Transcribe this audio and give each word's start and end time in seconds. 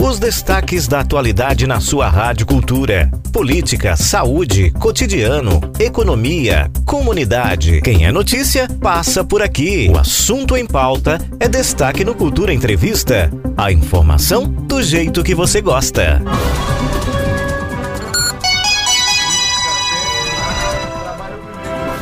Os 0.00 0.20
destaques 0.20 0.86
da 0.86 1.00
atualidade 1.00 1.66
na 1.66 1.80
sua 1.80 2.08
Rádio 2.08 2.46
Cultura. 2.46 3.10
Política, 3.32 3.96
saúde, 3.96 4.70
cotidiano, 4.70 5.60
economia, 5.76 6.70
comunidade. 6.86 7.80
Quem 7.80 8.06
é 8.06 8.12
notícia, 8.12 8.68
passa 8.80 9.24
por 9.24 9.42
aqui. 9.42 9.90
O 9.92 9.98
assunto 9.98 10.56
em 10.56 10.64
pauta 10.64 11.18
é 11.40 11.48
destaque 11.48 12.04
no 12.04 12.14
Cultura 12.14 12.54
Entrevista. 12.54 13.28
A 13.56 13.72
informação 13.72 14.44
do 14.46 14.80
jeito 14.80 15.24
que 15.24 15.34
você 15.34 15.60
gosta. 15.60 16.22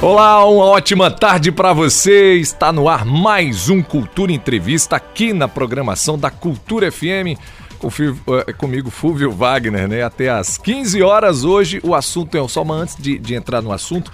Olá, 0.02 0.44
uma 0.44 0.66
ótima 0.66 1.10
tarde 1.10 1.50
para 1.50 1.72
você. 1.72 2.34
Está 2.34 2.70
no 2.70 2.90
ar 2.90 3.06
mais 3.06 3.70
um 3.70 3.82
Cultura 3.82 4.30
Entrevista 4.30 4.96
aqui 4.96 5.32
na 5.32 5.48
programação 5.48 6.18
da 6.18 6.30
Cultura 6.30 6.92
FM. 6.92 7.40
Eh, 7.88 8.52
comigo, 8.52 8.90
Fúvio 8.90 9.30
Wagner, 9.30 9.88
né? 9.88 10.02
Até 10.02 10.28
às 10.28 10.58
15 10.58 11.02
horas 11.02 11.44
hoje. 11.44 11.80
O 11.82 11.94
assunto 11.94 12.36
é 12.36 12.48
só, 12.48 12.64
mas 12.64 12.82
antes 12.82 12.96
de, 12.96 13.18
de 13.18 13.34
entrar 13.34 13.62
no 13.62 13.72
assunto, 13.72 14.12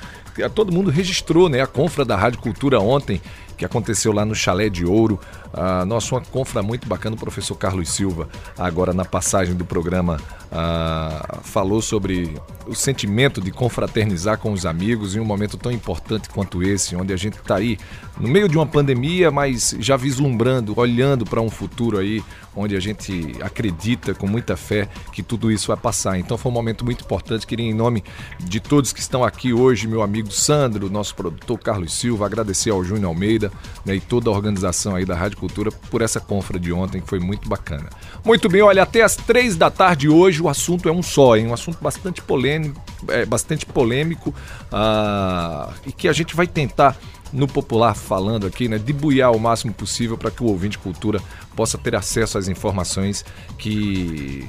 todo 0.54 0.72
mundo 0.72 0.90
registrou, 0.90 1.48
né? 1.48 1.60
A 1.60 1.66
confra 1.66 2.04
da 2.04 2.16
Rádio 2.16 2.40
Cultura 2.40 2.80
ontem, 2.80 3.20
que 3.56 3.64
aconteceu 3.64 4.12
lá 4.12 4.24
no 4.24 4.34
Chalé 4.34 4.68
de 4.68 4.84
Ouro. 4.84 5.20
Ah, 5.52 5.84
nossa, 5.84 6.14
uma 6.14 6.20
confra 6.20 6.62
muito 6.62 6.88
bacana. 6.88 7.14
O 7.14 7.18
professor 7.18 7.54
Carlos 7.56 7.90
Silva, 7.90 8.28
agora 8.58 8.92
na 8.92 9.04
passagem 9.04 9.54
do 9.54 9.64
programa, 9.64 10.18
ah, 10.50 11.40
falou 11.42 11.82
sobre 11.82 12.34
o 12.66 12.74
sentimento 12.74 13.40
de 13.40 13.50
confraternizar 13.50 14.38
com 14.38 14.52
os 14.52 14.64
amigos 14.64 15.16
em 15.16 15.20
um 15.20 15.24
momento 15.24 15.56
tão 15.56 15.70
importante 15.72 16.28
quanto 16.28 16.62
esse, 16.62 16.94
onde 16.96 17.12
a 17.12 17.16
gente 17.16 17.38
está 17.38 17.56
aí 17.56 17.78
no 18.20 18.28
meio 18.28 18.48
de 18.48 18.56
uma 18.56 18.66
pandemia, 18.66 19.30
mas 19.30 19.74
já 19.78 19.96
vislumbrando, 19.96 20.78
olhando 20.78 21.24
para 21.24 21.40
um 21.40 21.50
futuro 21.50 21.98
aí 21.98 22.22
onde 22.54 22.76
a 22.76 22.80
gente 22.80 23.34
acredita 23.40 24.14
com 24.14 24.26
muita 24.26 24.56
fé 24.56 24.88
que 25.12 25.22
tudo 25.22 25.50
isso 25.50 25.68
vai 25.68 25.76
passar. 25.76 26.18
Então 26.18 26.36
foi 26.36 26.50
um 26.50 26.54
momento 26.54 26.84
muito 26.84 27.04
importante. 27.04 27.46
Queria, 27.46 27.66
em 27.66 27.74
nome 27.74 28.04
de 28.38 28.60
todos 28.60 28.92
que 28.92 29.00
estão 29.00 29.24
aqui 29.24 29.52
hoje, 29.52 29.88
meu 29.88 30.02
amigo 30.02 30.30
Sandro, 30.30 30.90
nosso 30.90 31.14
produtor 31.14 31.58
Carlos 31.58 31.92
Silva, 31.94 32.26
agradecer 32.26 32.70
ao 32.70 32.84
Júnior 32.84 33.08
Almeida 33.08 33.50
né, 33.84 33.96
e 33.96 34.00
toda 34.00 34.28
a 34.28 34.32
organização 34.32 34.94
aí 34.94 35.04
da 35.04 35.14
Rádio 35.14 35.38
Cultura 35.42 35.72
por 35.90 36.02
essa 36.02 36.20
confra 36.20 36.56
de 36.56 36.72
ontem, 36.72 37.00
que 37.00 37.08
foi 37.08 37.18
muito 37.18 37.48
bacana. 37.48 37.90
Muito 38.24 38.48
bem, 38.48 38.62
olha, 38.62 38.84
até 38.84 39.02
as 39.02 39.16
três 39.16 39.56
da 39.56 39.72
tarde 39.72 40.08
hoje 40.08 40.40
o 40.40 40.48
assunto 40.48 40.88
é 40.88 40.92
um 40.92 41.02
só, 41.02 41.36
hein? 41.36 41.48
Um 41.48 41.52
assunto 41.52 41.78
bastante 41.82 42.22
polêmico, 42.22 42.80
é, 43.08 43.26
bastante 43.26 43.66
polêmico 43.66 44.30
uh, 44.30 45.74
e 45.84 45.90
que 45.90 46.06
a 46.06 46.12
gente 46.12 46.36
vai 46.36 46.46
tentar 46.46 46.96
no 47.32 47.48
popular 47.48 47.96
falando 47.96 48.46
aqui, 48.46 48.68
né, 48.68 48.78
debuiar 48.78 49.32
o 49.32 49.40
máximo 49.40 49.74
possível 49.74 50.16
para 50.16 50.30
que 50.30 50.44
o 50.44 50.46
ouvinte 50.46 50.78
cultura 50.78 51.20
possa 51.56 51.76
ter 51.76 51.96
acesso 51.96 52.38
às 52.38 52.46
informações 52.46 53.24
que 53.58 54.48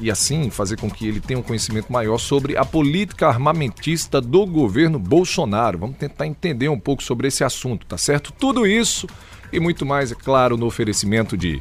e 0.00 0.10
assim 0.10 0.48
fazer 0.48 0.78
com 0.78 0.90
que 0.90 1.06
ele 1.06 1.20
tenha 1.20 1.38
um 1.38 1.42
conhecimento 1.42 1.92
maior 1.92 2.16
sobre 2.16 2.56
a 2.56 2.64
política 2.64 3.28
armamentista 3.28 4.22
do 4.22 4.46
governo 4.46 4.98
Bolsonaro. 4.98 5.76
Vamos 5.76 5.98
tentar 5.98 6.26
entender 6.26 6.70
um 6.70 6.80
pouco 6.80 7.02
sobre 7.02 7.28
esse 7.28 7.44
assunto, 7.44 7.84
tá 7.84 7.98
certo? 7.98 8.32
Tudo 8.32 8.66
isso 8.66 9.06
e 9.52 9.60
muito 9.60 9.84
mais, 9.84 10.12
é 10.12 10.14
claro, 10.14 10.56
no 10.56 10.66
oferecimento 10.66 11.36
de 11.36 11.60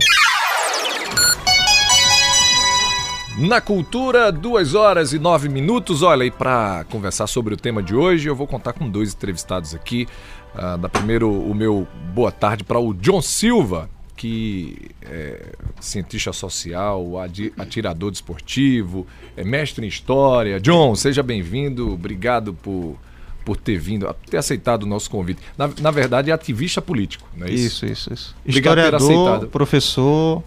Na 3.37 3.61
Cultura, 3.61 4.29
duas 4.29 4.75
horas 4.75 5.13
e 5.13 5.19
nove 5.19 5.47
minutos. 5.47 6.01
Olha, 6.01 6.25
e 6.25 6.31
para 6.31 6.85
conversar 6.89 7.27
sobre 7.27 7.53
o 7.53 7.57
tema 7.57 7.81
de 7.81 7.95
hoje, 7.95 8.27
eu 8.27 8.35
vou 8.35 8.45
contar 8.45 8.73
com 8.73 8.89
dois 8.89 9.13
entrevistados 9.13 9.73
aqui. 9.73 10.05
Uh, 10.53 10.77
da 10.77 10.89
primeiro, 10.89 11.31
o 11.31 11.55
meu 11.55 11.87
boa 12.13 12.31
tarde 12.31 12.63
para 12.63 12.77
o 12.77 12.93
John 12.93 13.21
Silva, 13.21 13.89
que 14.17 14.91
é 15.03 15.53
cientista 15.79 16.33
social, 16.33 17.13
atirador 17.57 18.11
desportivo, 18.11 19.07
é 19.37 19.45
mestre 19.45 19.85
em 19.85 19.89
história. 19.89 20.59
John, 20.59 20.93
seja 20.95 21.23
bem-vindo. 21.23 21.93
Obrigado 21.93 22.53
por 22.53 22.97
por 23.43 23.57
ter 23.57 23.79
vindo, 23.79 24.13
ter 24.29 24.37
aceitado 24.37 24.83
o 24.83 24.85
nosso 24.85 25.09
convite. 25.09 25.41
Na, 25.57 25.67
na 25.79 25.89
verdade, 25.89 26.29
é 26.29 26.33
ativista 26.33 26.79
político, 26.79 27.27
não 27.35 27.47
é 27.47 27.51
isso? 27.51 27.85
Isso, 27.85 27.85
isso, 27.85 28.13
isso. 28.13 28.35
Obrigado 28.47 28.77
Historiador, 28.77 29.47
professor, 29.47 30.43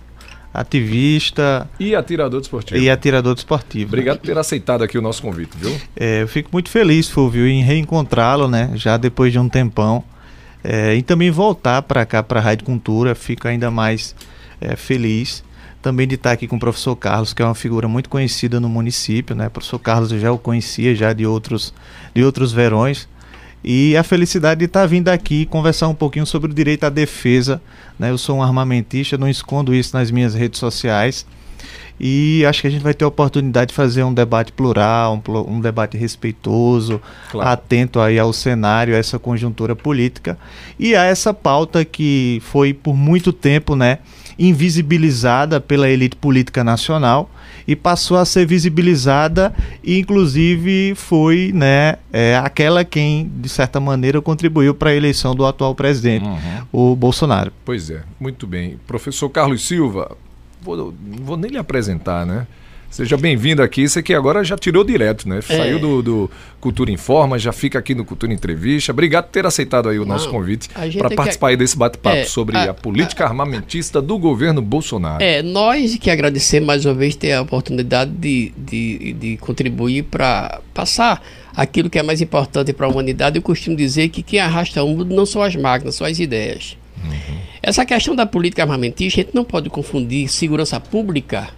ativista. 0.55 1.69
E 1.81 1.97
atirador 1.97 2.41
desportivo. 2.41 2.81
E 2.81 2.89
atirador 2.89 3.35
desportivo. 3.35 3.89
Obrigado 3.89 4.19
por 4.21 4.27
ter 4.27 4.39
aceitado 4.39 4.85
aqui 4.85 4.97
o 4.97 5.03
nosso 5.03 5.21
convite, 5.21 5.51
viu? 5.59 5.77
É, 5.97 6.23
eu 6.23 6.29
fico 6.29 6.49
muito 6.53 6.71
feliz, 6.71 7.11
Fulvio, 7.11 7.47
em 7.47 7.63
reencontrá-lo, 7.63 8.47
né? 8.47 8.71
Já 8.77 8.97
depois 8.97 9.33
de 9.33 9.39
um 9.41 9.49
tempão. 9.49 10.05
É, 10.63 10.95
e 10.95 11.03
também 11.03 11.31
voltar 11.31 11.83
para 11.83 12.07
cá, 12.07 12.23
para 12.23 12.39
a 12.39 12.43
Rádio 12.43 12.65
Cultura. 12.65 13.17
Fico 13.17 13.49
ainda 13.49 13.69
mais 13.71 14.15
é, 14.61 14.77
feliz 14.77 15.43
também 15.83 16.09
de 16.09 16.15
estar 16.15 16.33
aqui 16.33 16.49
com 16.49 16.57
o 16.57 16.59
professor 16.59 16.97
Carlos, 16.97 17.35
que 17.35 17.43
é 17.43 17.45
uma 17.45 17.55
figura 17.55 17.87
muito 17.87 18.09
conhecida 18.09 18.59
no 18.59 18.71
município, 18.71 19.37
né? 19.37 19.49
O 19.49 19.51
professor 19.51 19.79
Carlos 19.79 20.11
eu 20.13 20.19
já 20.19 20.33
o 20.33 20.39
conhecia 20.39 20.95
já 20.95 21.13
de 21.13 21.27
outros, 21.27 21.75
de 22.15 22.25
outros 22.25 22.53
verões. 22.53 23.07
E 23.65 23.97
a 23.97 24.03
felicidade 24.03 24.59
de 24.59 24.67
estar 24.67 24.85
vindo 24.87 25.09
aqui 25.09 25.47
conversar 25.47 25.89
um 25.89 25.95
pouquinho 25.95 26.27
sobre 26.27 26.51
o 26.51 26.55
direito 26.55 26.85
à 26.85 26.91
defesa. 26.91 27.63
Né? 27.99 28.11
Eu 28.11 28.19
sou 28.19 28.37
um 28.37 28.43
armamentista, 28.43 29.17
não 29.17 29.29
escondo 29.29 29.75
isso 29.75 29.97
nas 29.97 30.11
minhas 30.11 30.35
redes 30.35 30.61
sociais. 30.61 31.25
E 31.99 32.45
acho 32.45 32.61
que 32.61 32.67
a 32.67 32.71
gente 32.71 32.83
vai 32.83 32.93
ter 32.93 33.05
a 33.05 33.09
oportunidade 33.09 33.69
de 33.69 33.75
fazer 33.75 34.03
um 34.03 34.13
debate 34.13 34.53
plural, 34.53 35.23
um, 35.27 35.57
um 35.57 35.61
debate 35.61 35.97
respeitoso, 35.97 37.01
claro. 37.31 37.49
atento 37.49 38.01
aí 38.01 38.19
ao 38.19 38.33
cenário, 38.33 38.95
a 38.95 38.99
essa 38.99 39.19
conjuntura 39.19 39.77
política 39.77 40.37
e 40.79 40.97
a 40.97 41.05
essa 41.05 41.33
pauta 41.33 41.85
que 41.85 42.43
foi 42.45 42.75
por 42.75 42.97
muito 42.97 43.33
tempo, 43.33 43.77
né, 43.77 44.01
invisibilizada 44.39 45.61
pela 45.61 45.89
elite 45.89 46.17
política 46.17 46.65
nacional 46.65 47.31
e 47.67 47.75
passou 47.75 48.17
a 48.17 48.25
ser 48.25 48.47
visibilizada 48.47 49.55
e 49.83 49.99
inclusive 49.99 50.95
foi 50.95 51.51
né, 51.55 51.97
é, 52.13 52.37
aquela 52.37 52.85
quem, 52.85 53.31
de 53.37 53.49
certa 53.49 53.81
maneira, 53.81 54.21
contribuiu 54.21 54.75
para 54.75 54.91
a 54.91 54.95
eleição 54.95 55.35
do 55.35 55.47
atual 55.47 55.75
presidente, 55.75 56.25
uhum. 56.25 56.93
o 56.93 56.97
Bolsonaro. 56.97 57.53
Pois 57.65 57.91
é, 57.91 58.03
muito 58.21 58.47
bem. 58.47 58.79
Professor 58.87 59.29
Carlos 59.29 59.67
Silva, 59.67 60.17
vou, 60.63 60.77
não 60.77 61.25
vou 61.25 61.37
nem 61.37 61.51
lhe 61.51 61.59
apresentar, 61.59 62.27
né? 62.27 62.47
Seja 62.95 63.17
bem-vindo 63.17 63.61
aqui. 63.61 63.89
Você 63.89 64.01
que 64.01 64.15
agora 64.15 64.45
já 64.45 64.57
tirou 64.57 64.85
direto, 64.85 65.29
né? 65.29 65.39
É. 65.39 65.43
Saiu 65.43 65.81
do, 65.81 66.01
do, 66.01 66.31
Cultura 66.61 66.93
Informa, 66.93 67.37
já 67.41 67.53
fica 67.53 67.77
aqui 67.77 67.93
no 67.93 68.05
Cultura 68.05 68.33
Entrevista. 68.33 68.93
Obrigado 68.93 69.25
por 69.25 69.33
ter 69.33 69.45
aceitado 69.45 69.89
aí 69.89 69.99
o 69.99 70.03
Não, 70.03 70.15
nosso 70.15 70.31
convite 70.31 70.69
para 70.97 71.11
participar 71.11 71.49
aí 71.49 71.57
desse 71.57 71.77
bate-papo 71.77 72.19
é, 72.19 72.25
sobre 72.25 72.57
a, 72.57 72.71
a 72.71 72.75
política 72.75 73.25
a, 73.25 73.27
armamentista 73.27 74.01
do 74.01 74.17
governo 74.17 74.63
Bolsonaro. 74.63 75.21
É, 75.25 75.43
nós 75.43 75.97
que 75.97 76.09
agradecemos 76.09 76.69
mais 76.69 76.85
uma 76.85 76.95
vez 76.95 77.17
ter 77.17 77.33
a 77.33 77.43
oportunidade 77.43 78.13
de, 78.13 78.53
de, 78.57 79.13
de 79.15 79.37
contribuir 79.39 80.05
para 80.05 80.61
passar 80.73 81.21
aquilo 81.53 81.91
que 81.91 81.99
é 81.99 82.03
mais 82.05 82.21
importante 82.21 82.73
para 82.73 82.87
a 82.87 82.89
humanidade. 82.89 83.35
Eu 83.35 83.43
costumo 83.43 83.77
dizer 83.77 84.09
que 84.09 84.23
quem 84.23 84.39
arrasta 84.39 84.85
o 84.85 84.87
mundo 84.87 85.13
não 85.13 85.27
são 85.27 85.43
as 85.43 85.57
máquinas, 85.57 85.97
são 85.97 86.07
as 86.07 86.21
ideias. 86.21 86.79
Uhum. 87.03 87.39
Essa 87.61 87.85
questão 87.85 88.15
da 88.15 88.25
política 88.25 88.63
armamentista, 88.63 89.21
a 89.21 89.25
gente 89.25 89.35
não 89.35 89.45
pode 89.45 89.69
confundir 89.69 90.29
segurança 90.29 90.79
pública 90.79 91.49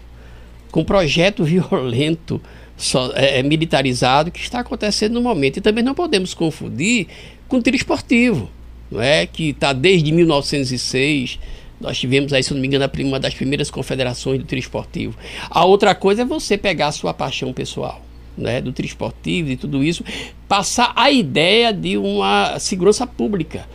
com 0.77 0.85
projeto 0.85 1.43
violento 1.43 2.39
só, 2.77 3.11
é, 3.15 3.39
é, 3.39 3.43
militarizado 3.43 4.31
que 4.31 4.41
está 4.41 4.61
acontecendo 4.61 5.15
no 5.15 5.23
momento. 5.23 5.57
E 5.57 5.63
também 5.63 5.83
não 5.83 5.95
podemos 5.95 6.35
confundir 6.35 7.07
com 7.49 7.63
tiro 7.63 7.75
esportivo, 7.75 8.51
não 8.91 9.01
é? 9.01 9.25
que 9.25 9.49
está 9.49 9.73
desde 9.73 10.13
1906. 10.13 11.39
Nós 11.81 11.99
tivemos 11.99 12.31
aí, 12.35 12.43
se 12.43 12.53
não 12.53 12.61
me 12.61 12.67
engano, 12.67 12.87
uma 13.05 13.19
das 13.19 13.33
primeiras 13.33 13.71
confederações 13.71 14.39
do 14.39 14.45
tiro 14.45 14.59
esportivo. 14.59 15.17
A 15.49 15.65
outra 15.65 15.95
coisa 15.95 16.23
é 16.23 16.25
você 16.27 16.59
pegar 16.59 16.89
a 16.89 16.93
sua 16.93 17.15
paixão 17.15 17.55
pessoal. 17.55 18.03
Né, 18.37 18.61
do 18.61 18.71
tiro 18.71 18.87
esportivo 18.87 19.49
e 19.49 19.57
tudo 19.57 19.83
isso, 19.83 20.05
passar 20.47 20.93
a 20.95 21.11
ideia 21.11 21.73
de 21.73 21.97
uma 21.97 22.59
segurança 22.59 23.07
pública. 23.07 23.67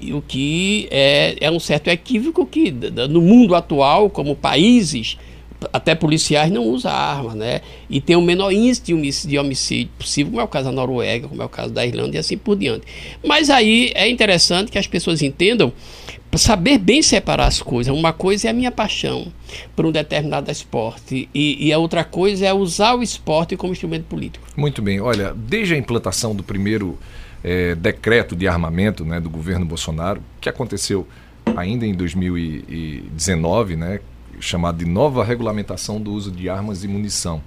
E 0.00 0.12
o 0.12 0.20
que 0.20 0.88
é, 0.90 1.36
é 1.40 1.48
um 1.48 1.60
certo 1.60 1.86
equívoco 1.86 2.44
que, 2.44 2.72
no 3.08 3.20
mundo 3.20 3.54
atual, 3.54 4.10
como 4.10 4.34
países 4.34 5.16
até 5.72 5.94
policiais 5.94 6.50
não 6.50 6.64
usam 6.64 6.92
arma, 6.92 7.34
né? 7.34 7.60
E 7.88 8.00
tem 8.00 8.16
o 8.16 8.22
menor 8.22 8.52
índice 8.52 9.26
de 9.26 9.38
homicídio, 9.38 9.92
possível, 9.98 10.30
como 10.30 10.40
é 10.40 10.44
o 10.44 10.48
caso 10.48 10.66
da 10.66 10.72
Noruega, 10.72 11.28
como 11.28 11.42
é 11.42 11.44
o 11.44 11.48
caso 11.48 11.72
da 11.72 11.84
Irlanda 11.84 12.16
e 12.16 12.18
assim 12.18 12.36
por 12.36 12.56
diante. 12.56 12.86
Mas 13.24 13.50
aí 13.50 13.92
é 13.94 14.08
interessante 14.08 14.70
que 14.70 14.78
as 14.78 14.86
pessoas 14.86 15.22
entendam 15.22 15.72
saber 16.38 16.78
bem 16.78 17.02
separar 17.02 17.46
as 17.46 17.60
coisas. 17.60 17.94
Uma 17.94 18.12
coisa 18.12 18.48
é 18.48 18.50
a 18.50 18.54
minha 18.54 18.70
paixão 18.70 19.32
por 19.74 19.84
um 19.84 19.90
determinado 19.90 20.50
esporte 20.50 21.28
e, 21.34 21.66
e, 21.66 21.72
a 21.72 21.78
outra 21.78 22.04
coisa 22.04 22.46
é 22.46 22.52
usar 22.52 22.94
o 22.94 23.02
esporte 23.02 23.56
como 23.56 23.72
instrumento 23.72 24.04
político. 24.04 24.46
Muito 24.56 24.80
bem. 24.80 25.00
Olha, 25.00 25.34
desde 25.34 25.74
a 25.74 25.76
implantação 25.76 26.34
do 26.34 26.42
primeiro 26.42 26.98
é, 27.42 27.74
decreto 27.74 28.36
de 28.36 28.46
armamento 28.46 29.04
né, 29.04 29.18
do 29.18 29.28
governo 29.28 29.66
Bolsonaro, 29.66 30.22
que 30.40 30.48
aconteceu 30.48 31.06
ainda 31.56 31.84
em 31.84 31.94
2019, 31.94 33.76
né, 33.76 34.00
chamado 34.40 34.78
de 34.78 34.84
nova 34.84 35.24
regulamentação 35.24 36.00
do 36.00 36.12
uso 36.12 36.30
de 36.30 36.48
armas 36.48 36.82
e 36.84 36.88
munição. 36.88 37.42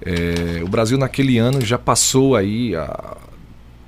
É, 0.00 0.62
o 0.62 0.68
Brasil 0.68 0.96
naquele 0.96 1.38
ano 1.38 1.60
já 1.60 1.78
passou 1.78 2.36
aí 2.36 2.72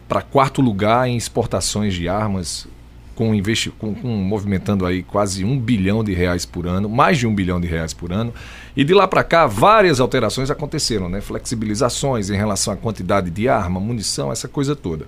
para 0.09 0.23
quarto 0.23 0.61
lugar 0.61 1.09
em 1.09 1.17
exportações 1.17 1.95
de 1.95 2.09
armas, 2.09 2.67
com, 3.15 3.31
com, 3.79 3.95
com, 3.95 4.09
movimentando 4.09 4.87
aí 4.87 5.03
quase 5.03 5.45
um 5.45 5.59
bilhão 5.59 6.03
de 6.03 6.15
reais 6.15 6.47
por 6.47 6.67
ano, 6.67 6.89
mais 6.89 7.19
de 7.19 7.27
um 7.27 7.35
bilhão 7.35 7.61
de 7.61 7.69
reais 7.69 7.93
por 7.93 8.13
ano. 8.13 8.33
E 8.75 8.83
de 8.83 8.95
lá 8.95 9.07
para 9.07 9.23
cá, 9.23 9.47
várias 9.47 10.01
alterações 10.01 10.51
aconteceram, 10.51 11.09
né? 11.09 11.21
flexibilizações 11.21 12.31
em 12.31 12.37
relação 12.37 12.73
à 12.73 12.77
quantidade 12.77 13.31
de 13.31 13.49
arma, 13.49 13.79
munição, 13.79 14.33
essa 14.33 14.49
coisa 14.49 14.75
toda. 14.75 15.07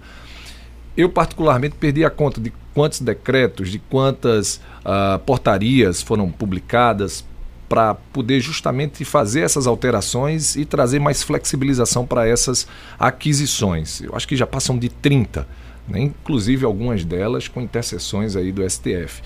Eu, 0.96 1.08
particularmente, 1.08 1.76
perdi 1.76 2.04
a 2.04 2.10
conta 2.10 2.40
de 2.40 2.52
quantos 2.74 3.00
decretos, 3.00 3.70
de 3.70 3.78
quantas 3.78 4.56
uh, 4.84 5.18
portarias 5.20 6.02
foram 6.02 6.30
publicadas 6.30 7.24
para 7.68 7.94
poder 7.94 8.38
justamente 8.40 9.02
fazer 9.02 9.40
essas 9.40 9.66
alterações 9.66 10.56
e 10.56 10.64
trazer 10.66 10.98
mais 10.98 11.22
flexibilização 11.22 12.06
para 12.06 12.28
essas 12.28 12.66
aquisições. 12.98 14.02
Eu 14.02 14.14
acho 14.14 14.28
que 14.28 14.36
já 14.36 14.46
passam 14.46 14.78
de 14.78 14.90
30, 14.90 15.48
né? 15.88 16.00
inclusive 16.00 16.66
algumas 16.66 17.02
delas 17.02 17.48
com 17.48 17.62
interseções 17.62 18.36
aí 18.36 18.52
do 18.52 18.68
STF. 18.68 19.22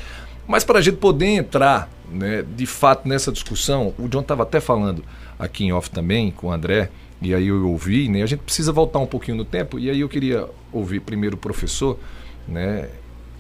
Mas 0.46 0.62
para 0.62 0.78
a 0.78 0.82
gente 0.82 0.98
poder 0.98 1.26
entrar 1.26 1.90
né, 2.08 2.44
de 2.56 2.66
fato 2.66 3.08
nessa 3.08 3.32
discussão, 3.32 3.92
o 3.98 4.06
John 4.06 4.20
estava 4.20 4.44
até 4.44 4.60
falando 4.60 5.02
aqui 5.36 5.64
em 5.64 5.72
off 5.72 5.90
também 5.90 6.30
com 6.30 6.46
o 6.46 6.52
André, 6.52 6.90
e 7.20 7.34
aí 7.34 7.48
eu 7.48 7.68
ouvi, 7.68 8.08
né? 8.08 8.22
A 8.22 8.26
gente 8.26 8.40
precisa 8.40 8.72
voltar 8.72 8.98
um 8.98 9.06
pouquinho 9.06 9.36
no 9.36 9.44
tempo, 9.44 9.78
e 9.78 9.88
aí 9.90 10.00
eu 10.00 10.08
queria 10.08 10.46
ouvir 10.72 11.00
primeiro 11.00 11.36
o 11.36 11.38
professor, 11.38 11.98
né? 12.46 12.88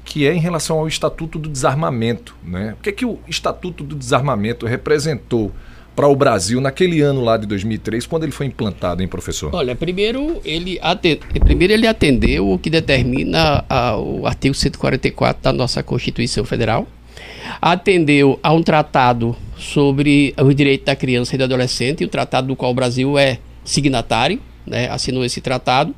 Que 0.04 0.26
é 0.26 0.32
em 0.32 0.38
relação 0.38 0.78
ao 0.78 0.88
Estatuto 0.88 1.38
do 1.38 1.48
Desarmamento, 1.48 2.34
né? 2.42 2.74
O 2.78 2.82
que 2.82 2.88
é 2.88 2.92
que 2.92 3.04
o 3.04 3.18
Estatuto 3.28 3.84
do 3.84 3.94
Desarmamento 3.94 4.66
representou 4.66 5.52
para 5.94 6.06
o 6.06 6.14
Brasil 6.14 6.60
naquele 6.60 7.00
ano 7.00 7.22
lá 7.22 7.38
de 7.38 7.46
2003, 7.46 8.06
quando 8.06 8.24
ele 8.24 8.32
foi 8.32 8.46
implantado, 8.46 9.02
hein, 9.02 9.08
professor? 9.08 9.54
Olha, 9.54 9.74
primeiro 9.74 10.40
ele, 10.44 10.78
atende, 10.82 11.20
primeiro 11.40 11.72
ele 11.72 11.86
atendeu 11.86 12.50
o 12.50 12.58
que 12.58 12.68
determina 12.68 13.64
a, 13.68 13.96
o 13.96 14.26
artigo 14.26 14.54
144 14.54 15.42
da 15.42 15.52
nossa 15.52 15.82
Constituição 15.82 16.44
Federal, 16.44 16.86
atendeu 17.62 18.38
a 18.42 18.52
um 18.52 18.62
tratado 18.62 19.34
sobre 19.56 20.34
os 20.38 20.54
direitos 20.54 20.84
da 20.84 20.94
criança 20.94 21.34
e 21.34 21.38
do 21.38 21.44
adolescente, 21.44 22.04
o 22.04 22.08
tratado 22.08 22.48
do 22.48 22.56
qual 22.56 22.72
o 22.72 22.74
Brasil 22.74 23.18
é 23.18 23.38
signatário, 23.66 24.40
né, 24.66 24.88
assinou 24.88 25.24
esse 25.24 25.40
tratado. 25.42 25.94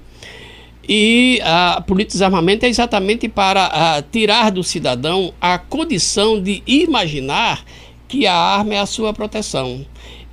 E 0.89 1.39
a 1.45 1.83
política 1.87 2.13
de 2.13 2.15
desarmamento 2.15 2.65
é 2.65 2.69
exatamente 2.69 3.29
para 3.29 3.67
a, 3.67 4.03
tirar 4.03 4.51
do 4.51 4.65
cidadão 4.65 5.35
a 5.39 5.59
condição 5.59 6.43
de 6.43 6.63
imaginar 6.67 7.63
que 8.09 8.27
a 8.27 8.35
arma 8.35 8.75
é 8.75 8.79
a 8.79 8.87
sua 8.87 9.13
proteção. 9.13 9.85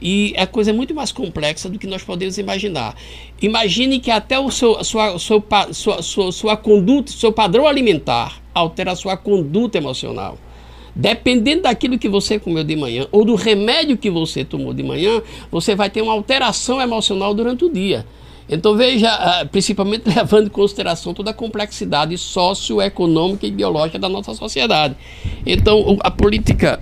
E 0.02 0.34
é 0.36 0.46
coisa 0.46 0.72
muito 0.72 0.96
mais 0.96 1.12
complexa 1.12 1.70
do 1.70 1.78
que 1.78 1.88
nós 1.88 2.04
podemos 2.04 2.38
imaginar. 2.38 2.96
Imagine 3.42 4.00
que 4.00 4.10
até 4.10 4.40
o 4.40 4.50
seu, 4.50 4.82
sua, 4.84 5.20
sua, 5.20 5.44
sua, 5.74 6.02
sua, 6.02 6.32
sua 6.32 6.58
conduta, 6.58 7.12
seu 7.12 7.34
padrão 7.34 7.68
alimentar 7.68 8.42
altera 8.54 8.94
a 8.94 8.96
sua 8.96 9.18
conduta 9.18 9.78
emocional. 9.78 10.38
Dependendo 10.96 11.64
daquilo 11.64 12.00
que 12.00 12.08
você 12.08 12.40
comeu 12.40 12.64
de 12.64 12.76
manhã 12.76 13.06
ou 13.12 13.26
do 13.26 13.36
remédio 13.36 13.98
que 13.98 14.10
você 14.10 14.46
tomou 14.46 14.74
de 14.74 14.82
manhã, 14.82 15.22
você 15.52 15.76
vai 15.76 15.90
ter 15.90 16.02
uma 16.02 16.14
alteração 16.14 16.82
emocional 16.82 17.34
durante 17.34 17.66
o 17.66 17.70
dia. 17.70 18.06
Então 18.48 18.78
veja, 18.78 19.10
ah, 19.10 19.46
principalmente 19.52 20.04
levando 20.08 20.48
em 20.48 20.50
consideração 20.50 21.14
toda 21.14 21.32
a 21.32 21.34
complexidade 21.34 22.18
socioeconômica 22.18 23.46
e 23.46 23.52
biológica 23.52 24.00
da 24.00 24.08
nossa 24.08 24.34
sociedade. 24.34 24.96
Então 25.46 25.98
a 26.02 26.12
política 26.12 26.80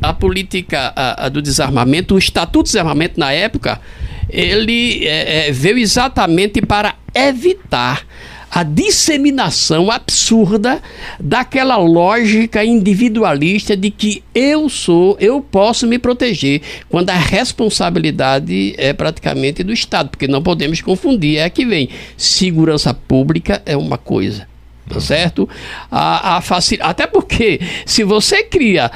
a 0.00 0.12
política 0.12 0.94
do 1.32 1.42
desarmamento, 1.42 2.14
o 2.14 2.18
Estatuto 2.18 2.64
de 2.64 2.70
Desarmamento 2.70 3.18
na 3.18 3.32
época, 3.32 3.80
ele 4.28 5.06
é, 5.06 5.48
é, 5.48 5.52
veio 5.52 5.78
exatamente 5.78 6.62
para 6.62 6.94
evitar 7.14 8.06
a 8.54 8.62
disseminação 8.62 9.90
absurda 9.90 10.80
daquela 11.18 11.76
lógica 11.76 12.64
individualista 12.64 13.76
de 13.76 13.90
que 13.90 14.22
eu 14.32 14.68
sou, 14.68 15.16
eu 15.18 15.40
posso 15.40 15.88
me 15.88 15.98
proteger, 15.98 16.62
quando 16.88 17.10
a 17.10 17.16
responsabilidade 17.16 18.74
é 18.78 18.92
praticamente 18.92 19.64
do 19.64 19.72
Estado, 19.72 20.10
porque 20.10 20.28
não 20.28 20.40
podemos 20.40 20.80
confundir, 20.80 21.38
é 21.38 21.50
que 21.50 21.66
vem. 21.66 21.88
Segurança 22.16 22.94
pública 22.94 23.60
é 23.66 23.76
uma 23.76 23.98
coisa, 23.98 24.46
tá 24.88 25.00
certo? 25.00 25.48
A, 25.90 26.36
a 26.36 26.40
facil... 26.40 26.78
Até 26.80 27.08
porque, 27.08 27.60
se 27.84 28.04
você 28.04 28.44
cria 28.44 28.88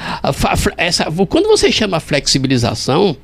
essa, 0.77 1.05
quando 1.27 1.47
você 1.47 1.69
chama 1.69 1.99
flexibilização, 1.99 3.17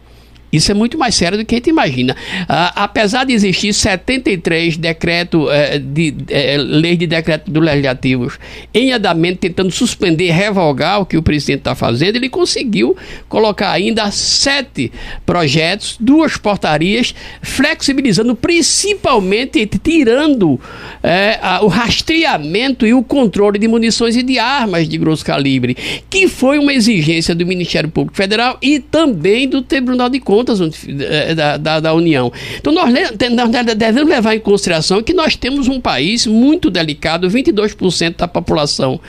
Isso 0.52 0.72
é 0.72 0.74
muito 0.74 0.98
mais 0.98 1.16
sério 1.16 1.38
do 1.38 1.46
que 1.46 1.56
a 1.56 1.58
gente 1.58 1.70
imagina. 1.70 2.16
Ah, 2.48 2.84
apesar 2.84 3.26
de 3.26 3.34
existir 3.34 3.74
73 3.74 4.78
decretos, 4.78 5.50
eh, 5.52 5.80
de, 5.80 6.16
eh, 6.30 6.58
leis 6.58 6.98
de 6.98 7.08
decreto 7.08 7.52
do 7.52 7.60
legislativos 7.60 8.40
em 8.74 8.94
andamento, 8.94 9.40
tentando 9.40 9.72
suspender, 9.72 10.32
revogar 10.32 11.02
o 11.02 11.06
que 11.06 11.18
o 11.18 11.24
presidente 11.24 11.60
está 11.60 11.76
fazendo, 11.76 12.16
ele 12.16 12.30
conseguiu 12.30 12.96
colocar 13.28 13.72
ainda 13.72 14.10
sete 14.12 14.92
projetos, 15.26 15.98
duas 16.00 16.38
portarias, 16.38 17.14
flexibilizando, 17.42 18.36
principalmente 18.36 19.66
tirando 19.84 20.60
eh, 21.04 21.38
o 21.62 21.68
rastreamento 21.68 22.86
e 22.86 22.94
o 22.94 23.04
controle 23.04 23.60
de 23.60 23.68
munições 23.68 24.16
e 24.16 24.24
de 24.24 24.40
armas 24.40 24.88
de 24.88 24.98
grosso 24.98 25.26
calibre, 25.26 25.76
que 26.10 26.28
foi 26.28 26.60
uma 26.60 26.74
exigência 26.74 27.36
do 27.36 27.46
Ministério 27.46 27.90
Público 27.90 28.16
Federal 28.16 28.58
e 28.62 28.80
também 28.80 29.50
do 29.50 29.62
Tribunal 29.62 30.10
de 30.10 30.20
Contas 30.20 30.35
contas 30.36 30.60
eh, 30.60 31.34
da, 31.34 31.56
da, 31.56 31.80
da 31.80 31.94
União. 31.94 32.32
Então 32.58 32.74
nós, 32.74 32.92
nós 32.92 33.76
devemos 33.78 34.10
levar 34.10 34.36
em 34.36 34.40
consideração 34.40 35.02
que 35.02 35.14
nós 35.14 35.38
temos 35.38 35.70
um 35.70 35.80
país 35.80 36.28
muito 36.28 36.70
delicado, 36.70 37.30
22% 37.30 38.18
da 38.18 38.28
população 38.28 39.00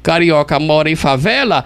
carioca 0.00 0.60
mora 0.60 0.88
em 0.88 0.94
favela 0.94 1.64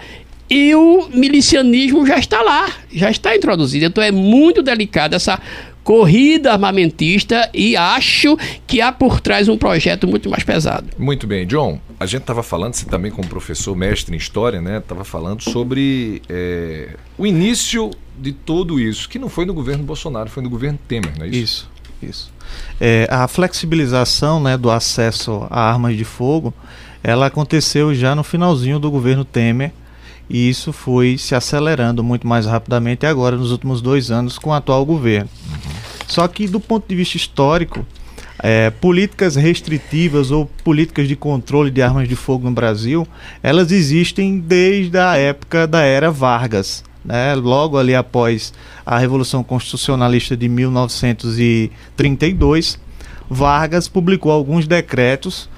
e 0.48 0.74
o 0.74 1.08
milicianismo 1.12 2.06
já 2.06 2.18
está 2.18 2.40
lá, 2.40 2.72
já 2.90 3.10
está 3.10 3.36
introduzido. 3.36 3.84
Então 3.84 4.02
é 4.02 4.10
muito 4.10 4.62
delicado 4.62 5.14
essa 5.14 5.38
corrida 5.84 6.52
armamentista 6.52 7.50
e 7.52 7.76
acho 7.76 8.36
que 8.66 8.80
há 8.80 8.90
por 8.90 9.20
trás 9.20 9.48
um 9.48 9.58
projeto 9.58 10.06
muito 10.06 10.30
mais 10.30 10.42
pesado. 10.42 10.88
Muito 10.98 11.26
bem, 11.26 11.46
John. 11.46 11.78
A 11.98 12.06
gente 12.06 12.22
estava 12.22 12.42
falando, 12.42 12.74
você 12.74 12.86
também 12.86 13.10
como 13.10 13.28
professor 13.28 13.76
mestre 13.76 14.14
em 14.14 14.18
história, 14.18 14.60
né? 14.60 14.78
Estava 14.78 15.04
falando 15.04 15.42
sobre 15.42 16.22
é, 16.28 16.90
o 17.18 17.26
início 17.26 17.90
de 18.20 18.32
tudo 18.32 18.78
isso, 18.78 19.08
que 19.08 19.18
não 19.18 19.28
foi 19.28 19.44
no 19.46 19.54
governo 19.54 19.82
Bolsonaro, 19.82 20.28
foi 20.28 20.42
no 20.42 20.50
governo 20.50 20.78
Temer, 20.86 21.12
não 21.18 21.24
é 21.24 21.28
isso? 21.28 21.38
Isso, 21.38 21.70
isso. 22.02 22.32
É, 22.80 23.06
a 23.10 23.26
flexibilização 23.28 24.40
né, 24.42 24.56
do 24.56 24.70
acesso 24.70 25.46
a 25.50 25.60
armas 25.60 25.96
de 25.96 26.04
fogo, 26.04 26.52
ela 27.02 27.26
aconteceu 27.26 27.94
já 27.94 28.14
no 28.14 28.22
finalzinho 28.22 28.78
do 28.78 28.90
governo 28.90 29.24
Temer 29.24 29.72
e 30.28 30.48
isso 30.48 30.72
foi 30.72 31.18
se 31.18 31.34
acelerando 31.34 32.04
muito 32.04 32.26
mais 32.26 32.46
rapidamente 32.46 33.04
agora 33.06 33.36
nos 33.36 33.50
últimos 33.50 33.80
dois 33.80 34.10
anos 34.10 34.38
com 34.38 34.50
o 34.50 34.52
atual 34.52 34.84
governo. 34.84 35.28
Uhum. 35.48 35.70
Só 36.06 36.26
que 36.28 36.46
do 36.46 36.60
ponto 36.60 36.88
de 36.88 36.94
vista 36.94 37.16
histórico, 37.16 37.84
é, 38.42 38.70
políticas 38.70 39.36
restritivas 39.36 40.30
ou 40.30 40.46
políticas 40.64 41.08
de 41.08 41.16
controle 41.16 41.70
de 41.70 41.82
armas 41.82 42.08
de 42.08 42.16
fogo 42.16 42.48
no 42.48 42.54
Brasil, 42.54 43.06
elas 43.42 43.70
existem 43.72 44.38
desde 44.38 44.98
a 44.98 45.16
época 45.16 45.66
da 45.66 45.82
era 45.82 46.10
Vargas. 46.10 46.84
Né? 47.04 47.35
Logo 47.35 47.76
ali 47.78 47.95
após 47.95 48.52
a 48.85 48.99
Revolução 48.99 49.42
Constitucionalista 49.42 50.37
de 50.37 50.47
1932, 50.49 52.78
Vargas 53.28 53.88
publicou 53.88 54.33
alguns 54.33 54.66
decretos 54.66 55.49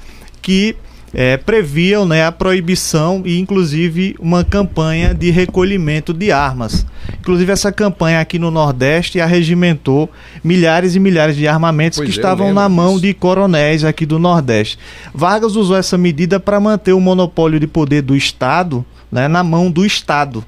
que 0.41 0.77
é, 1.15 1.37
previam 1.37 2.07
né, 2.07 2.25
a 2.25 2.33
proibição 2.33 3.23
e 3.25 3.39
inclusive 3.39 4.17
uma 4.19 4.45
campanha 4.45 5.15
de 5.15 5.31
recolhimento 5.31 6.13
de 6.13 6.33
armas. 6.33 6.87
Inclusive 7.21 7.53
essa 7.53 7.71
campanha 7.71 8.21
aqui 8.21 8.39
no 8.39 8.51
Nordeste 8.51 9.21
arregimentou 9.21 10.11
milhares 10.43 10.95
e 10.95 11.01
milhares 11.01 11.37
de 11.37 11.47
armamentos 11.47 11.99
pois 11.99 12.09
que 12.09 12.15
é, 12.15 12.17
estavam 12.17 12.55
na 12.55 12.69
mão 12.69 12.95
disso. 12.95 13.03
de 13.03 13.15
coronéis 13.15 13.85
aqui 13.85 14.07
do 14.07 14.19
Nordeste. 14.19 14.79
Vargas 15.15 15.55
usou 15.55 15.77
essa 15.77 15.99
medida 15.99 16.41
para 16.41 16.59
manter 16.59 16.93
o 16.93 17.01
monopólio 17.01 17.61
de 17.61 17.67
poder 17.67 18.03
do 18.03 18.17
Estado 18.17 18.85
né, 19.11 19.29
na 19.29 19.45
mão 19.45 19.71
do 19.71 19.85
Estado. 19.85 20.45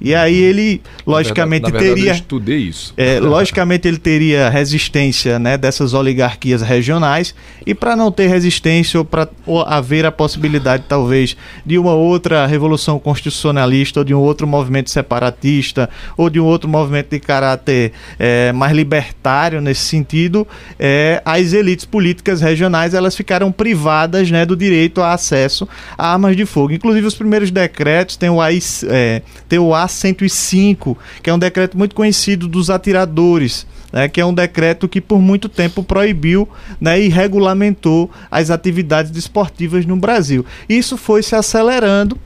E 0.00 0.14
aí 0.14 0.36
ele, 0.36 0.80
logicamente, 1.06 1.62
na 1.62 1.70
verdade, 1.70 1.88
na 1.88 1.94
teria. 1.94 2.10
Eu 2.10 2.14
estudei 2.14 2.58
isso. 2.58 2.94
É, 2.96 3.18
logicamente, 3.18 3.88
ele 3.88 3.98
teria 3.98 4.48
resistência 4.48 5.38
né, 5.38 5.58
dessas 5.58 5.94
oligarquias 5.94 6.62
regionais. 6.62 7.34
E 7.66 7.74
para 7.74 7.96
não 7.96 8.12
ter 8.12 8.28
resistência 8.28 8.98
ou 8.98 9.04
para 9.04 9.28
haver 9.66 10.06
a 10.06 10.12
possibilidade, 10.12 10.84
talvez, 10.88 11.36
de 11.66 11.78
uma 11.78 11.94
outra 11.94 12.46
revolução 12.46 12.98
constitucionalista, 12.98 14.00
ou 14.00 14.04
de 14.04 14.14
um 14.14 14.20
outro 14.20 14.46
movimento 14.46 14.90
separatista, 14.90 15.90
ou 16.16 16.30
de 16.30 16.38
um 16.38 16.44
outro 16.44 16.68
movimento 16.68 17.10
de 17.10 17.20
caráter 17.20 17.92
é, 18.18 18.52
mais 18.52 18.72
libertário 18.72 19.60
nesse 19.60 19.82
sentido, 19.82 20.46
é, 20.78 21.20
as 21.24 21.52
elites 21.52 21.84
políticas 21.84 22.40
regionais 22.40 22.94
elas 22.94 23.16
ficaram 23.16 23.50
privadas 23.50 24.30
né, 24.30 24.46
do 24.46 24.56
direito 24.56 25.00
a 25.00 25.12
acesso 25.12 25.68
a 25.96 26.12
armas 26.12 26.36
de 26.36 26.46
fogo. 26.46 26.72
Inclusive, 26.72 27.06
os 27.06 27.14
primeiros 27.14 27.50
decretos 27.50 28.16
têm 28.16 28.30
o, 28.30 28.40
AI, 28.40 28.58
é, 28.88 29.22
tem 29.48 29.58
o 29.58 29.74
A 29.74 29.87
105, 29.88 30.96
que 31.22 31.30
é 31.30 31.34
um 31.34 31.38
decreto 31.38 31.76
muito 31.76 31.94
conhecido 31.94 32.46
dos 32.46 32.70
atiradores. 32.70 33.66
Né, 33.90 34.06
que 34.06 34.20
é 34.20 34.26
um 34.26 34.34
decreto 34.34 34.86
que 34.86 35.00
por 35.00 35.18
muito 35.18 35.48
tempo 35.48 35.82
proibiu 35.82 36.46
né, 36.78 37.00
e 37.00 37.08
regulamentou 37.08 38.10
as 38.30 38.50
atividades 38.50 39.10
desportivas 39.10 39.86
no 39.86 39.96
Brasil. 39.96 40.44
Isso 40.68 40.98
foi 40.98 41.22
se 41.22 41.34
acelerando 41.34 42.18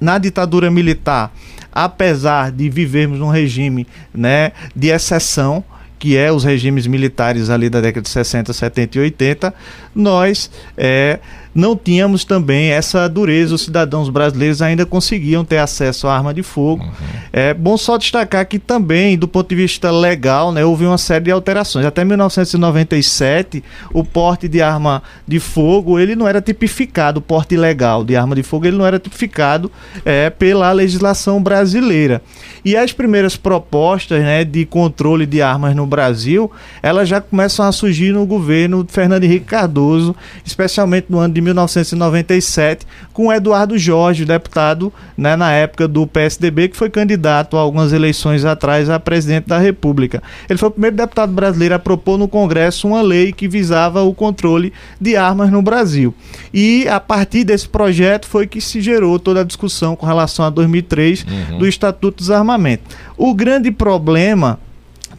na 0.00 0.18
ditadura 0.18 0.70
militar, 0.70 1.34
apesar 1.72 2.52
de 2.52 2.70
vivermos 2.70 3.18
num 3.18 3.28
regime 3.28 3.88
né, 4.14 4.52
de 4.76 4.88
exceção, 4.88 5.64
que 5.98 6.16
é 6.16 6.30
os 6.30 6.44
regimes 6.44 6.86
militares 6.86 7.48
ali 7.50 7.70
da 7.70 7.80
década 7.80 8.02
de 8.02 8.10
60, 8.10 8.52
70 8.52 8.98
e 8.98 9.00
80, 9.00 9.54
nós 9.94 10.50
é, 10.76 11.18
não 11.54 11.76
tínhamos 11.76 12.24
também 12.24 12.70
essa 12.70 13.08
dureza. 13.08 13.54
Os 13.54 13.62
cidadãos 13.62 14.08
brasileiros 14.08 14.60
ainda 14.60 14.84
conseguiam 14.84 15.44
ter 15.44 15.58
acesso 15.58 16.08
à 16.08 16.16
arma 16.16 16.34
de 16.34 16.42
fogo. 16.42 16.82
Uhum. 16.84 16.90
É 17.32 17.54
bom 17.54 17.76
só 17.76 17.96
destacar 17.96 18.46
que 18.46 18.58
também, 18.58 19.16
do 19.16 19.28
ponto 19.28 19.48
de 19.48 19.54
vista 19.54 19.90
legal, 19.90 20.50
né, 20.52 20.64
houve 20.64 20.84
uma 20.84 20.98
série 20.98 21.26
de 21.26 21.30
alterações. 21.30 21.86
Até 21.86 22.04
1997, 22.04 23.62
o 23.92 24.04
porte 24.04 24.48
de 24.48 24.60
arma 24.60 25.02
de 25.26 25.38
fogo 25.38 25.98
ele 25.98 26.16
não 26.16 26.26
era 26.26 26.40
tipificado, 26.40 27.18
o 27.18 27.22
porte 27.22 27.56
legal 27.56 28.04
de 28.04 28.16
arma 28.16 28.34
de 28.34 28.42
fogo 28.42 28.66
ele 28.66 28.76
não 28.76 28.86
era 28.86 28.98
tipificado 28.98 29.70
é, 30.04 30.30
pela 30.30 30.72
legislação 30.72 31.42
brasileira. 31.42 32.22
E 32.64 32.76
as 32.76 32.92
primeiras 32.92 33.36
propostas 33.36 34.22
né, 34.22 34.44
de 34.44 34.64
controle 34.64 35.26
de 35.26 35.42
armas 35.42 35.74
no 35.76 35.86
Brasil, 35.86 36.50
elas 36.82 37.08
já 37.08 37.20
começam 37.20 37.64
a 37.66 37.72
surgir 37.72 38.12
no 38.12 38.26
governo 38.26 38.86
Fernando 38.88 39.24
Henrique 39.24 39.46
Cardoso, 39.46 40.16
especialmente 40.44 41.06
no 41.08 41.18
ano 41.18 41.34
de 41.34 41.43
1997, 41.44 42.86
com 43.12 43.32
Eduardo 43.32 43.78
Jorge, 43.78 44.24
deputado 44.24 44.92
né, 45.16 45.36
na 45.36 45.52
época 45.52 45.86
do 45.86 46.06
PSDB, 46.06 46.68
que 46.68 46.76
foi 46.76 46.90
candidato 46.90 47.56
a 47.56 47.60
algumas 47.60 47.92
eleições 47.92 48.44
atrás 48.44 48.90
a 48.90 48.98
presidente 48.98 49.46
da 49.46 49.58
República. 49.58 50.22
Ele 50.48 50.58
foi 50.58 50.68
o 50.68 50.72
primeiro 50.72 50.96
deputado 50.96 51.32
brasileiro 51.32 51.74
a 51.74 51.78
propor 51.78 52.18
no 52.18 52.26
Congresso 52.26 52.88
uma 52.88 53.02
lei 53.02 53.32
que 53.32 53.46
visava 53.46 54.02
o 54.02 54.14
controle 54.14 54.72
de 55.00 55.16
armas 55.16 55.50
no 55.50 55.62
Brasil. 55.62 56.14
E 56.52 56.88
a 56.88 56.98
partir 56.98 57.44
desse 57.44 57.68
projeto 57.68 58.26
foi 58.26 58.46
que 58.46 58.60
se 58.60 58.80
gerou 58.80 59.18
toda 59.18 59.40
a 59.40 59.44
discussão 59.44 59.94
com 59.94 60.06
relação 60.06 60.44
a 60.44 60.50
2003 60.50 61.24
uhum. 61.24 61.58
do 61.58 61.66
Estatuto 61.66 62.18
dos 62.18 62.30
Armamentos. 62.30 62.96
O 63.16 63.34
grande 63.34 63.70
problema, 63.70 64.58